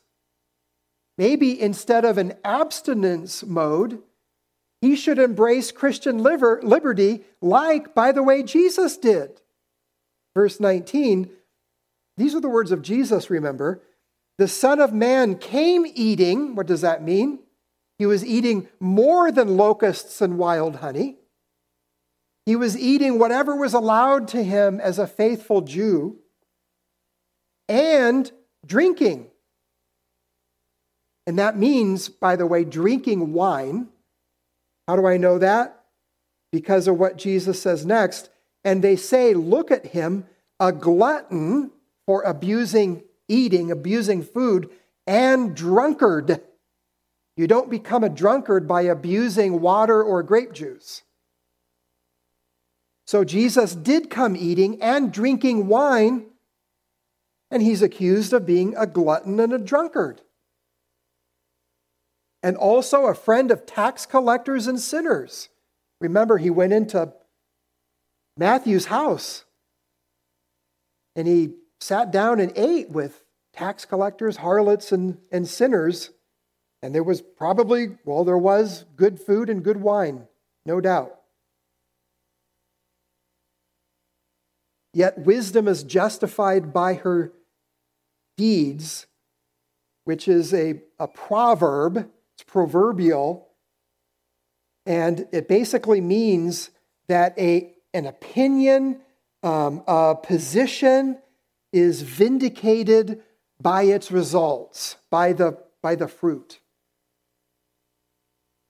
Maybe 1.17 1.59
instead 1.59 2.05
of 2.05 2.17
an 2.17 2.33
abstinence 2.43 3.43
mode, 3.43 4.01
he 4.81 4.95
should 4.95 5.19
embrace 5.19 5.71
Christian 5.71 6.17
liberty 6.19 7.23
like, 7.41 7.93
by 7.93 8.11
the 8.11 8.23
way, 8.23 8.43
Jesus 8.43 8.97
did. 8.97 9.41
Verse 10.35 10.59
19, 10.59 11.29
these 12.17 12.35
are 12.35 12.39
the 12.39 12.49
words 12.49 12.71
of 12.71 12.81
Jesus, 12.81 13.29
remember. 13.29 13.81
The 14.41 14.47
Son 14.47 14.81
of 14.81 14.91
Man 14.91 15.35
came 15.35 15.85
eating. 15.93 16.55
What 16.55 16.65
does 16.65 16.81
that 16.81 17.03
mean? 17.03 17.41
He 17.99 18.07
was 18.07 18.25
eating 18.25 18.69
more 18.79 19.31
than 19.31 19.55
locusts 19.55 20.19
and 20.19 20.39
wild 20.39 20.77
honey. 20.77 21.17
He 22.47 22.55
was 22.55 22.75
eating 22.75 23.19
whatever 23.19 23.55
was 23.55 23.75
allowed 23.75 24.27
to 24.29 24.41
him 24.41 24.79
as 24.79 24.97
a 24.97 25.05
faithful 25.05 25.61
Jew 25.61 26.17
and 27.69 28.31
drinking. 28.65 29.27
And 31.27 31.37
that 31.37 31.55
means, 31.55 32.09
by 32.09 32.35
the 32.35 32.47
way, 32.47 32.63
drinking 32.63 33.33
wine. 33.33 33.89
How 34.87 34.95
do 34.95 35.05
I 35.05 35.17
know 35.17 35.37
that? 35.37 35.83
Because 36.51 36.87
of 36.87 36.97
what 36.97 37.15
Jesus 37.15 37.61
says 37.61 37.85
next. 37.85 38.31
And 38.63 38.83
they 38.83 38.95
say, 38.95 39.35
Look 39.35 39.69
at 39.69 39.85
him, 39.85 40.25
a 40.59 40.71
glutton 40.71 41.69
for 42.07 42.23
abusing 42.23 43.03
eating, 43.31 43.71
abusing 43.71 44.23
food, 44.23 44.69
and 45.07 45.55
drunkard. 45.55 46.41
You 47.37 47.47
don't 47.47 47.69
become 47.69 48.03
a 48.03 48.09
drunkard 48.09 48.67
by 48.67 48.81
abusing 48.81 49.61
water 49.61 50.03
or 50.03 50.21
grape 50.21 50.53
juice. 50.53 51.03
So 53.05 53.23
Jesus 53.23 53.73
did 53.73 54.09
come 54.09 54.35
eating 54.35 54.81
and 54.81 55.11
drinking 55.11 55.67
wine, 55.67 56.27
and 57.49 57.63
he's 57.63 57.81
accused 57.81 58.33
of 58.33 58.45
being 58.45 58.75
a 58.77 58.85
glutton 58.85 59.39
and 59.39 59.53
a 59.53 59.57
drunkard. 59.57 60.21
And 62.43 62.57
also 62.57 63.05
a 63.05 63.15
friend 63.15 63.51
of 63.51 63.65
tax 63.65 64.05
collectors 64.05 64.67
and 64.67 64.79
sinners. 64.79 65.49
Remember, 65.99 66.37
he 66.37 66.49
went 66.49 66.73
into 66.73 67.13
Matthew's 68.37 68.85
house 68.85 69.45
and 71.15 71.27
he 71.27 71.53
sat 71.79 72.11
down 72.11 72.39
and 72.39 72.51
ate 72.55 72.89
with 72.89 73.20
tax 73.53 73.85
collectors, 73.85 74.37
harlots, 74.37 74.91
and, 74.91 75.17
and 75.31 75.47
sinners. 75.47 76.11
And 76.81 76.95
there 76.95 77.03
was 77.03 77.21
probably, 77.21 77.97
well, 78.05 78.23
there 78.23 78.37
was 78.37 78.85
good 78.95 79.19
food 79.19 79.49
and 79.49 79.63
good 79.63 79.77
wine, 79.77 80.27
no 80.65 80.81
doubt. 80.81 81.15
Yet 84.93 85.19
wisdom 85.19 85.67
is 85.67 85.83
justified 85.83 86.73
by 86.73 86.95
her 86.95 87.31
deeds, 88.37 89.05
which 90.03 90.27
is 90.27 90.53
a, 90.53 90.81
a 90.99 91.07
proverb, 91.07 92.09
it's 92.35 92.43
proverbial, 92.45 93.47
and 94.85 95.27
it 95.31 95.47
basically 95.47 96.01
means 96.01 96.71
that 97.07 97.37
a, 97.37 97.73
an 97.93 98.05
opinion, 98.05 99.01
um, 99.43 99.83
a 99.87 100.15
position 100.15 101.19
is 101.71 102.01
vindicated 102.01 103.21
by 103.61 103.83
its 103.83 104.11
results, 104.11 104.97
by 105.09 105.33
the, 105.33 105.57
by 105.81 105.95
the 105.95 106.07
fruit. 106.07 106.59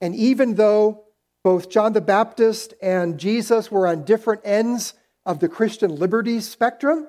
And 0.00 0.14
even 0.14 0.54
though 0.54 1.04
both 1.42 1.70
John 1.70 1.92
the 1.92 2.00
Baptist 2.00 2.74
and 2.80 3.18
Jesus 3.18 3.70
were 3.70 3.86
on 3.86 4.04
different 4.04 4.42
ends 4.44 4.94
of 5.26 5.40
the 5.40 5.48
Christian 5.48 5.96
liberty 5.96 6.40
spectrum. 6.40 7.08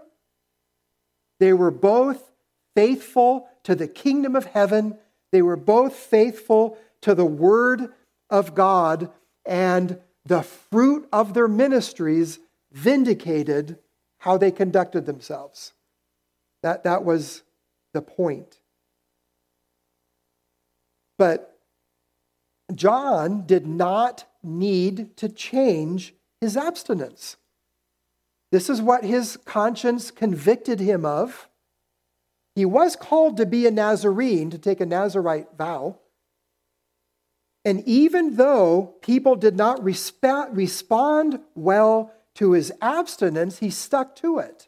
They 1.40 1.54
were 1.54 1.72
both 1.72 2.32
faithful 2.76 3.48
to 3.64 3.76
the 3.76 3.88
kingdom 3.88 4.36
of 4.36 4.46
heaven. 4.46 4.98
They 5.32 5.42
were 5.42 5.58
both 5.58 5.96
faithful 5.96 6.78
to 7.02 7.14
the 7.14 7.26
word 7.26 7.90
of 8.30 8.56
God, 8.56 9.12
and 9.46 10.00
the 10.26 10.42
fruit 10.42 11.08
of 11.12 11.34
their 11.34 11.50
ministries 11.50 12.40
vindicated 12.72 13.78
how 14.20 14.38
they 14.38 14.52
conducted 14.52 15.06
themselves. 15.06 15.74
That, 16.64 16.86
that 16.86 17.04
was 17.04 17.43
the 17.94 18.02
point. 18.02 18.60
But 21.18 21.60
John 22.74 23.46
did 23.46 23.68
not 23.68 24.26
need 24.42 25.16
to 25.18 25.30
change 25.30 26.14
his 26.42 26.58
abstinence. 26.58 27.38
This 28.52 28.70
is 28.70 28.82
what 28.82 29.04
his 29.04 29.38
conscience 29.46 30.12
convicted 30.12 30.80
him 30.80 31.06
of. 31.06 31.48
He 32.56 32.66
was 32.66 32.96
called 32.96 33.38
to 33.38 33.46
be 33.46 33.66
a 33.66 33.72
Nazarene, 33.72 34.50
to 34.52 34.58
take 34.58 34.80
a 34.80 34.86
Nazarite 34.86 35.56
vow. 35.58 36.00
And 37.66 37.82
even 37.88 38.36
though 38.36 38.96
people 39.02 39.36
did 39.36 39.56
not 39.56 39.80
resp- 39.80 40.50
respond 40.52 41.40
well 41.56 42.14
to 42.36 42.52
his 42.52 42.72
abstinence, 42.82 43.60
he 43.60 43.70
stuck 43.70 44.16
to 44.18 44.40
it. 44.40 44.68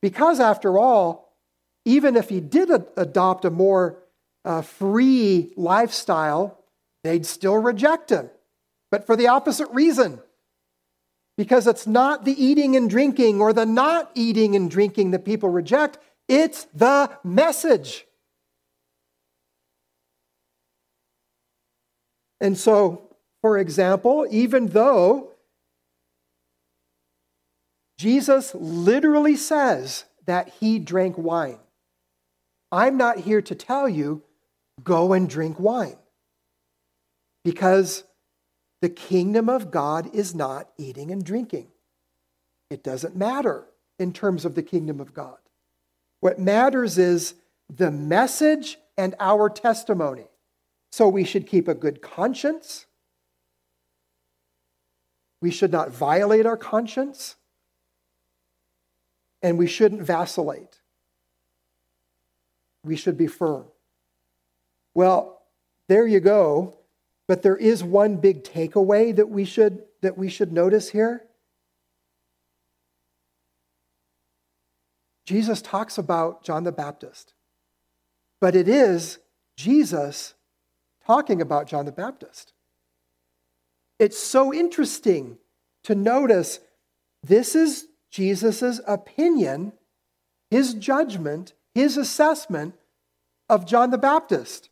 Because, 0.00 0.40
after 0.40 0.78
all, 0.78 1.29
even 1.84 2.16
if 2.16 2.28
he 2.28 2.40
did 2.40 2.70
adopt 2.96 3.44
a 3.44 3.50
more 3.50 3.98
uh, 4.44 4.62
free 4.62 5.52
lifestyle, 5.56 6.58
they'd 7.04 7.26
still 7.26 7.56
reject 7.56 8.10
him, 8.10 8.30
but 8.90 9.06
for 9.06 9.16
the 9.16 9.28
opposite 9.28 9.68
reason 9.70 10.20
because 11.40 11.66
it's 11.66 11.86
not 11.86 12.26
the 12.26 12.44
eating 12.44 12.76
and 12.76 12.90
drinking 12.90 13.40
or 13.40 13.54
the 13.54 13.64
not 13.64 14.10
eating 14.14 14.54
and 14.54 14.70
drinking 14.70 15.10
that 15.10 15.24
people 15.24 15.48
reject, 15.48 15.96
it's 16.28 16.64
the 16.74 17.10
message. 17.24 18.06
And 22.42 22.58
so, 22.58 23.08
for 23.40 23.56
example, 23.56 24.26
even 24.30 24.66
though 24.66 25.30
Jesus 27.96 28.54
literally 28.54 29.36
says 29.36 30.04
that 30.26 30.52
he 30.60 30.78
drank 30.78 31.16
wine, 31.16 31.58
I'm 32.72 32.96
not 32.96 33.18
here 33.18 33.42
to 33.42 33.54
tell 33.54 33.88
you, 33.88 34.22
go 34.82 35.12
and 35.12 35.28
drink 35.28 35.58
wine. 35.58 35.96
Because 37.44 38.04
the 38.80 38.88
kingdom 38.88 39.48
of 39.48 39.70
God 39.70 40.14
is 40.14 40.34
not 40.34 40.70
eating 40.78 41.10
and 41.10 41.24
drinking. 41.24 41.68
It 42.70 42.82
doesn't 42.82 43.16
matter 43.16 43.66
in 43.98 44.12
terms 44.12 44.44
of 44.44 44.54
the 44.54 44.62
kingdom 44.62 45.00
of 45.00 45.12
God. 45.12 45.38
What 46.20 46.38
matters 46.38 46.98
is 46.98 47.34
the 47.68 47.90
message 47.90 48.78
and 48.96 49.14
our 49.18 49.48
testimony. 49.48 50.28
So 50.92 51.08
we 51.08 51.24
should 51.24 51.46
keep 51.46 51.68
a 51.68 51.74
good 51.74 52.02
conscience. 52.02 52.86
We 55.40 55.50
should 55.50 55.72
not 55.72 55.90
violate 55.90 56.46
our 56.46 56.56
conscience. 56.56 57.36
And 59.42 59.56
we 59.56 59.66
shouldn't 59.66 60.02
vacillate. 60.02 60.79
We 62.84 62.96
should 62.96 63.16
be 63.16 63.26
firm. 63.26 63.64
Well, 64.94 65.42
there 65.88 66.06
you 66.06 66.20
go. 66.20 66.76
But 67.30 67.42
there 67.42 67.56
is 67.56 67.84
one 67.84 68.16
big 68.16 68.42
takeaway 68.42 69.14
that 69.14 69.28
we 69.28 69.44
should, 69.44 69.84
that 70.00 70.18
we 70.18 70.28
should 70.28 70.52
notice 70.52 70.90
here. 70.90 71.22
Jesus 75.24 75.62
talks 75.62 75.96
about 75.96 76.42
John 76.42 76.64
the 76.64 76.72
Baptist, 76.72 77.34
but 78.40 78.56
it 78.56 78.66
is 78.66 79.20
Jesus 79.56 80.34
talking 81.06 81.40
about 81.40 81.68
John 81.68 81.84
the 81.84 81.92
Baptist. 81.92 82.52
It's 84.00 84.18
so 84.18 84.52
interesting 84.52 85.38
to 85.84 85.94
notice 85.94 86.58
this 87.22 87.54
is 87.54 87.86
Jesus' 88.10 88.80
opinion, 88.88 89.72
his 90.50 90.74
judgment, 90.74 91.52
his 91.74 91.96
assessment 91.96 92.74
of 93.48 93.66
John 93.66 93.90
the 93.90 93.98
Baptist. 93.98 94.70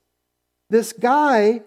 This 0.71 0.93
guy 0.93 1.63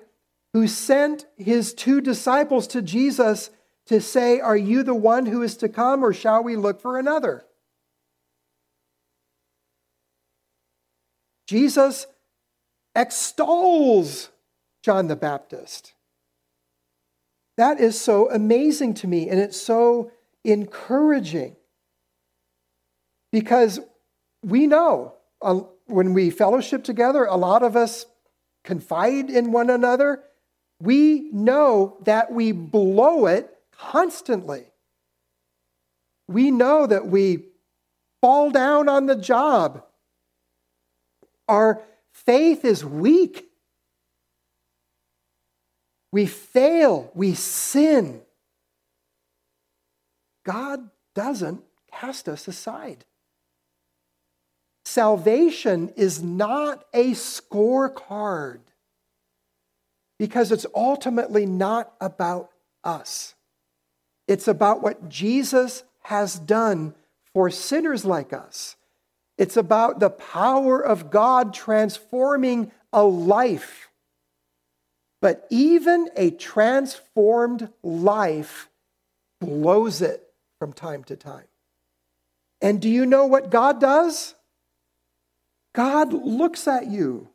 who 0.53 0.67
sent 0.67 1.25
his 1.37 1.73
two 1.73 2.01
disciples 2.01 2.67
to 2.67 2.81
Jesus 2.81 3.49
to 3.87 4.01
say, 4.01 4.39
Are 4.39 4.57
you 4.57 4.83
the 4.83 4.95
one 4.95 5.25
who 5.25 5.41
is 5.41 5.57
to 5.57 5.69
come, 5.69 6.03
or 6.03 6.13
shall 6.13 6.43
we 6.43 6.55
look 6.55 6.81
for 6.81 6.97
another? 6.97 7.45
Jesus 11.47 12.07
extols 12.95 14.29
John 14.83 15.07
the 15.07 15.15
Baptist. 15.15 15.93
That 17.57 17.79
is 17.79 17.99
so 17.99 18.29
amazing 18.31 18.93
to 18.95 19.07
me, 19.07 19.29
and 19.29 19.39
it's 19.39 19.59
so 19.59 20.11
encouraging 20.43 21.55
because 23.31 23.79
we 24.43 24.67
know 24.67 25.15
when 25.85 26.13
we 26.13 26.29
fellowship 26.29 26.83
together, 26.83 27.25
a 27.25 27.35
lot 27.35 27.63
of 27.63 27.75
us 27.75 28.05
confide 28.63 29.29
in 29.29 29.51
one 29.51 29.69
another 29.69 30.23
we 30.81 31.29
know 31.31 31.97
that 32.05 32.31
we 32.31 32.51
blow 32.51 33.27
it 33.27 33.55
constantly. 33.71 34.65
We 36.27 36.49
know 36.49 36.87
that 36.87 37.05
we 37.05 37.45
fall 38.19 38.49
down 38.49 38.89
on 38.89 39.05
the 39.05 39.15
job. 39.15 39.83
Our 41.47 41.83
faith 42.11 42.65
is 42.65 42.83
weak. 42.83 43.45
We 46.11 46.25
fail, 46.25 47.11
we 47.13 47.35
sin. 47.35 48.21
God 50.43 50.89
doesn't 51.13 51.61
cast 51.91 52.27
us 52.27 52.47
aside. 52.47 53.05
Salvation 54.91 55.93
is 55.95 56.21
not 56.21 56.83
a 56.93 57.11
scorecard 57.11 58.59
because 60.19 60.51
it's 60.51 60.65
ultimately 60.75 61.45
not 61.45 61.93
about 62.01 62.49
us. 62.83 63.33
It's 64.27 64.49
about 64.49 64.83
what 64.83 65.07
Jesus 65.07 65.85
has 66.01 66.37
done 66.37 66.93
for 67.33 67.49
sinners 67.49 68.03
like 68.03 68.33
us. 68.33 68.75
It's 69.37 69.55
about 69.55 70.01
the 70.01 70.09
power 70.09 70.81
of 70.81 71.09
God 71.09 71.53
transforming 71.53 72.73
a 72.91 73.05
life. 73.05 73.89
But 75.21 75.47
even 75.49 76.09
a 76.17 76.31
transformed 76.31 77.69
life 77.81 78.67
blows 79.39 80.01
it 80.01 80.21
from 80.59 80.73
time 80.73 81.05
to 81.05 81.15
time. 81.15 81.47
And 82.61 82.81
do 82.81 82.89
you 82.89 83.05
know 83.05 83.25
what 83.25 83.49
God 83.49 83.79
does? 83.79 84.35
God 85.73 86.13
looks 86.13 86.67
at 86.67 86.87
you 86.87 87.29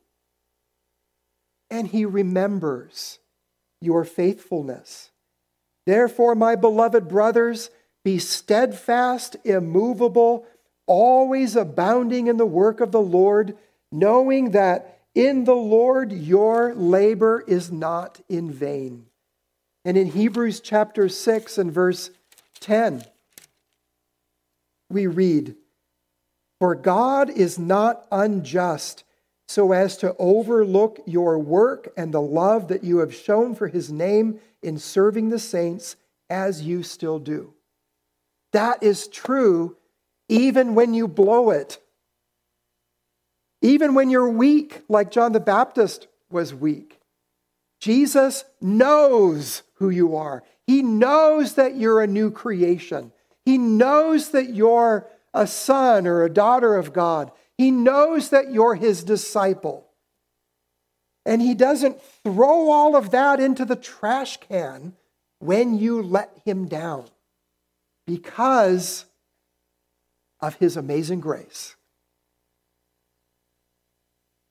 and 1.70 1.88
he 1.88 2.04
remembers 2.04 3.18
your 3.80 4.04
faithfulness. 4.04 5.10
Therefore, 5.86 6.34
my 6.34 6.56
beloved 6.56 7.08
brothers, 7.08 7.70
be 8.04 8.18
steadfast, 8.18 9.36
immovable, 9.44 10.46
always 10.86 11.56
abounding 11.56 12.26
in 12.26 12.36
the 12.36 12.46
work 12.46 12.80
of 12.80 12.92
the 12.92 13.00
Lord, 13.00 13.56
knowing 13.90 14.50
that 14.52 15.00
in 15.14 15.44
the 15.44 15.56
Lord 15.56 16.12
your 16.12 16.74
labor 16.74 17.42
is 17.46 17.72
not 17.72 18.20
in 18.28 18.50
vain. 18.50 19.06
And 19.84 19.96
in 19.96 20.08
Hebrews 20.08 20.60
chapter 20.60 21.08
6 21.08 21.58
and 21.58 21.72
verse 21.72 22.10
10, 22.60 23.04
we 24.90 25.06
read, 25.06 25.56
For 26.60 26.74
God 26.74 27.30
is 27.30 27.58
not 27.58 28.06
unjust 28.10 29.04
so 29.48 29.72
as 29.72 29.96
to 29.98 30.16
overlook 30.18 31.00
your 31.06 31.38
work 31.38 31.92
and 31.96 32.12
the 32.12 32.20
love 32.20 32.68
that 32.68 32.82
you 32.82 32.98
have 32.98 33.14
shown 33.14 33.54
for 33.54 33.68
his 33.68 33.92
name 33.92 34.40
in 34.62 34.78
serving 34.78 35.28
the 35.28 35.38
saints 35.38 35.96
as 36.28 36.62
you 36.62 36.82
still 36.82 37.18
do. 37.18 37.54
That 38.52 38.82
is 38.82 39.06
true 39.06 39.76
even 40.28 40.74
when 40.74 40.94
you 40.94 41.06
blow 41.06 41.50
it. 41.50 41.78
Even 43.62 43.94
when 43.94 44.10
you're 44.10 44.28
weak, 44.28 44.82
like 44.88 45.10
John 45.10 45.32
the 45.32 45.40
Baptist 45.40 46.08
was 46.30 46.54
weak. 46.54 47.00
Jesus 47.80 48.44
knows 48.60 49.62
who 49.74 49.90
you 49.90 50.16
are. 50.16 50.42
He 50.66 50.82
knows 50.82 51.54
that 51.54 51.76
you're 51.76 52.00
a 52.00 52.06
new 52.06 52.30
creation. 52.30 53.12
He 53.44 53.58
knows 53.58 54.30
that 54.30 54.54
you're 54.54 55.08
a 55.36 55.46
son 55.46 56.06
or 56.06 56.22
a 56.22 56.32
daughter 56.32 56.74
of 56.76 56.92
God. 56.92 57.30
He 57.56 57.70
knows 57.70 58.30
that 58.30 58.50
you're 58.50 58.74
his 58.74 59.04
disciple. 59.04 59.86
And 61.24 61.42
he 61.42 61.54
doesn't 61.54 62.00
throw 62.24 62.70
all 62.70 62.96
of 62.96 63.10
that 63.10 63.38
into 63.38 63.64
the 63.64 63.76
trash 63.76 64.38
can 64.38 64.94
when 65.38 65.78
you 65.78 66.02
let 66.02 66.30
him 66.44 66.66
down 66.66 67.06
because 68.06 69.04
of 70.40 70.54
his 70.56 70.76
amazing 70.76 71.20
grace. 71.20 71.76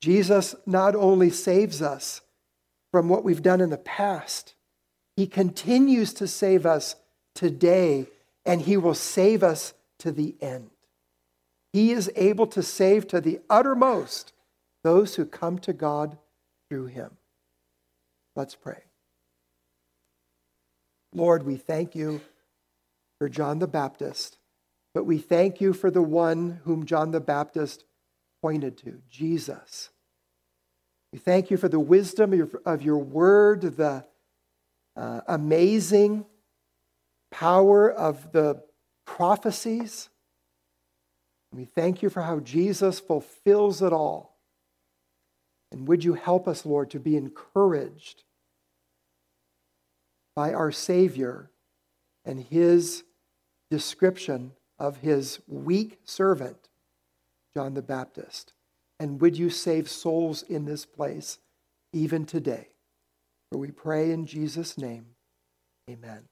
Jesus 0.00 0.54
not 0.66 0.94
only 0.94 1.30
saves 1.30 1.80
us 1.80 2.20
from 2.92 3.08
what 3.08 3.24
we've 3.24 3.42
done 3.42 3.60
in 3.60 3.70
the 3.70 3.78
past, 3.78 4.54
he 5.16 5.26
continues 5.26 6.12
to 6.14 6.28
save 6.28 6.66
us 6.66 6.94
today, 7.34 8.06
and 8.44 8.60
he 8.60 8.76
will 8.76 8.94
save 8.94 9.42
us 9.42 9.72
to 9.98 10.12
the 10.12 10.36
end. 10.40 10.70
He 11.76 11.92
is 11.92 12.10
able 12.16 12.46
to 12.46 12.62
save 12.62 13.06
to 13.08 13.20
the 13.20 13.38
uttermost 13.50 14.32
those 14.82 15.16
who 15.16 15.26
come 15.26 15.58
to 15.58 15.74
God 15.74 16.16
through 16.70 16.86
him. 16.86 17.18
Let's 18.34 18.54
pray. 18.54 18.84
Lord, 21.12 21.42
we 21.42 21.56
thank 21.56 21.94
you 21.94 22.22
for 23.18 23.28
John 23.28 23.58
the 23.58 23.66
Baptist, 23.66 24.38
but 24.94 25.04
we 25.04 25.18
thank 25.18 25.60
you 25.60 25.74
for 25.74 25.90
the 25.90 26.00
one 26.00 26.62
whom 26.64 26.86
John 26.86 27.10
the 27.10 27.20
Baptist 27.20 27.84
pointed 28.40 28.78
to, 28.78 29.02
Jesus. 29.10 29.90
We 31.12 31.18
thank 31.18 31.50
you 31.50 31.58
for 31.58 31.68
the 31.68 31.78
wisdom 31.78 32.32
of 32.32 32.38
your, 32.38 32.48
of 32.64 32.80
your 32.80 32.96
word, 32.96 33.60
the 33.76 34.06
uh, 34.96 35.20
amazing 35.28 36.24
power 37.30 37.92
of 37.92 38.32
the 38.32 38.62
prophecies. 39.04 40.08
We 41.56 41.64
thank 41.64 42.02
you 42.02 42.10
for 42.10 42.20
how 42.20 42.40
Jesus 42.40 43.00
fulfills 43.00 43.80
it 43.80 43.92
all. 43.92 44.36
And 45.72 45.88
would 45.88 46.04
you 46.04 46.12
help 46.12 46.46
us, 46.46 46.66
Lord, 46.66 46.90
to 46.90 47.00
be 47.00 47.16
encouraged 47.16 48.24
by 50.34 50.52
our 50.52 50.70
Savior 50.70 51.50
and 52.26 52.42
his 52.42 53.04
description 53.70 54.52
of 54.78 54.98
his 54.98 55.40
weak 55.48 55.98
servant, 56.04 56.68
John 57.54 57.72
the 57.72 57.80
Baptist. 57.80 58.52
And 59.00 59.18
would 59.22 59.38
you 59.38 59.48
save 59.48 59.88
souls 59.88 60.42
in 60.42 60.66
this 60.66 60.84
place 60.84 61.38
even 61.92 62.26
today? 62.26 62.68
For 63.50 63.58
we 63.58 63.70
pray 63.70 64.10
in 64.10 64.26
Jesus' 64.26 64.76
name. 64.76 65.06
Amen. 65.88 66.24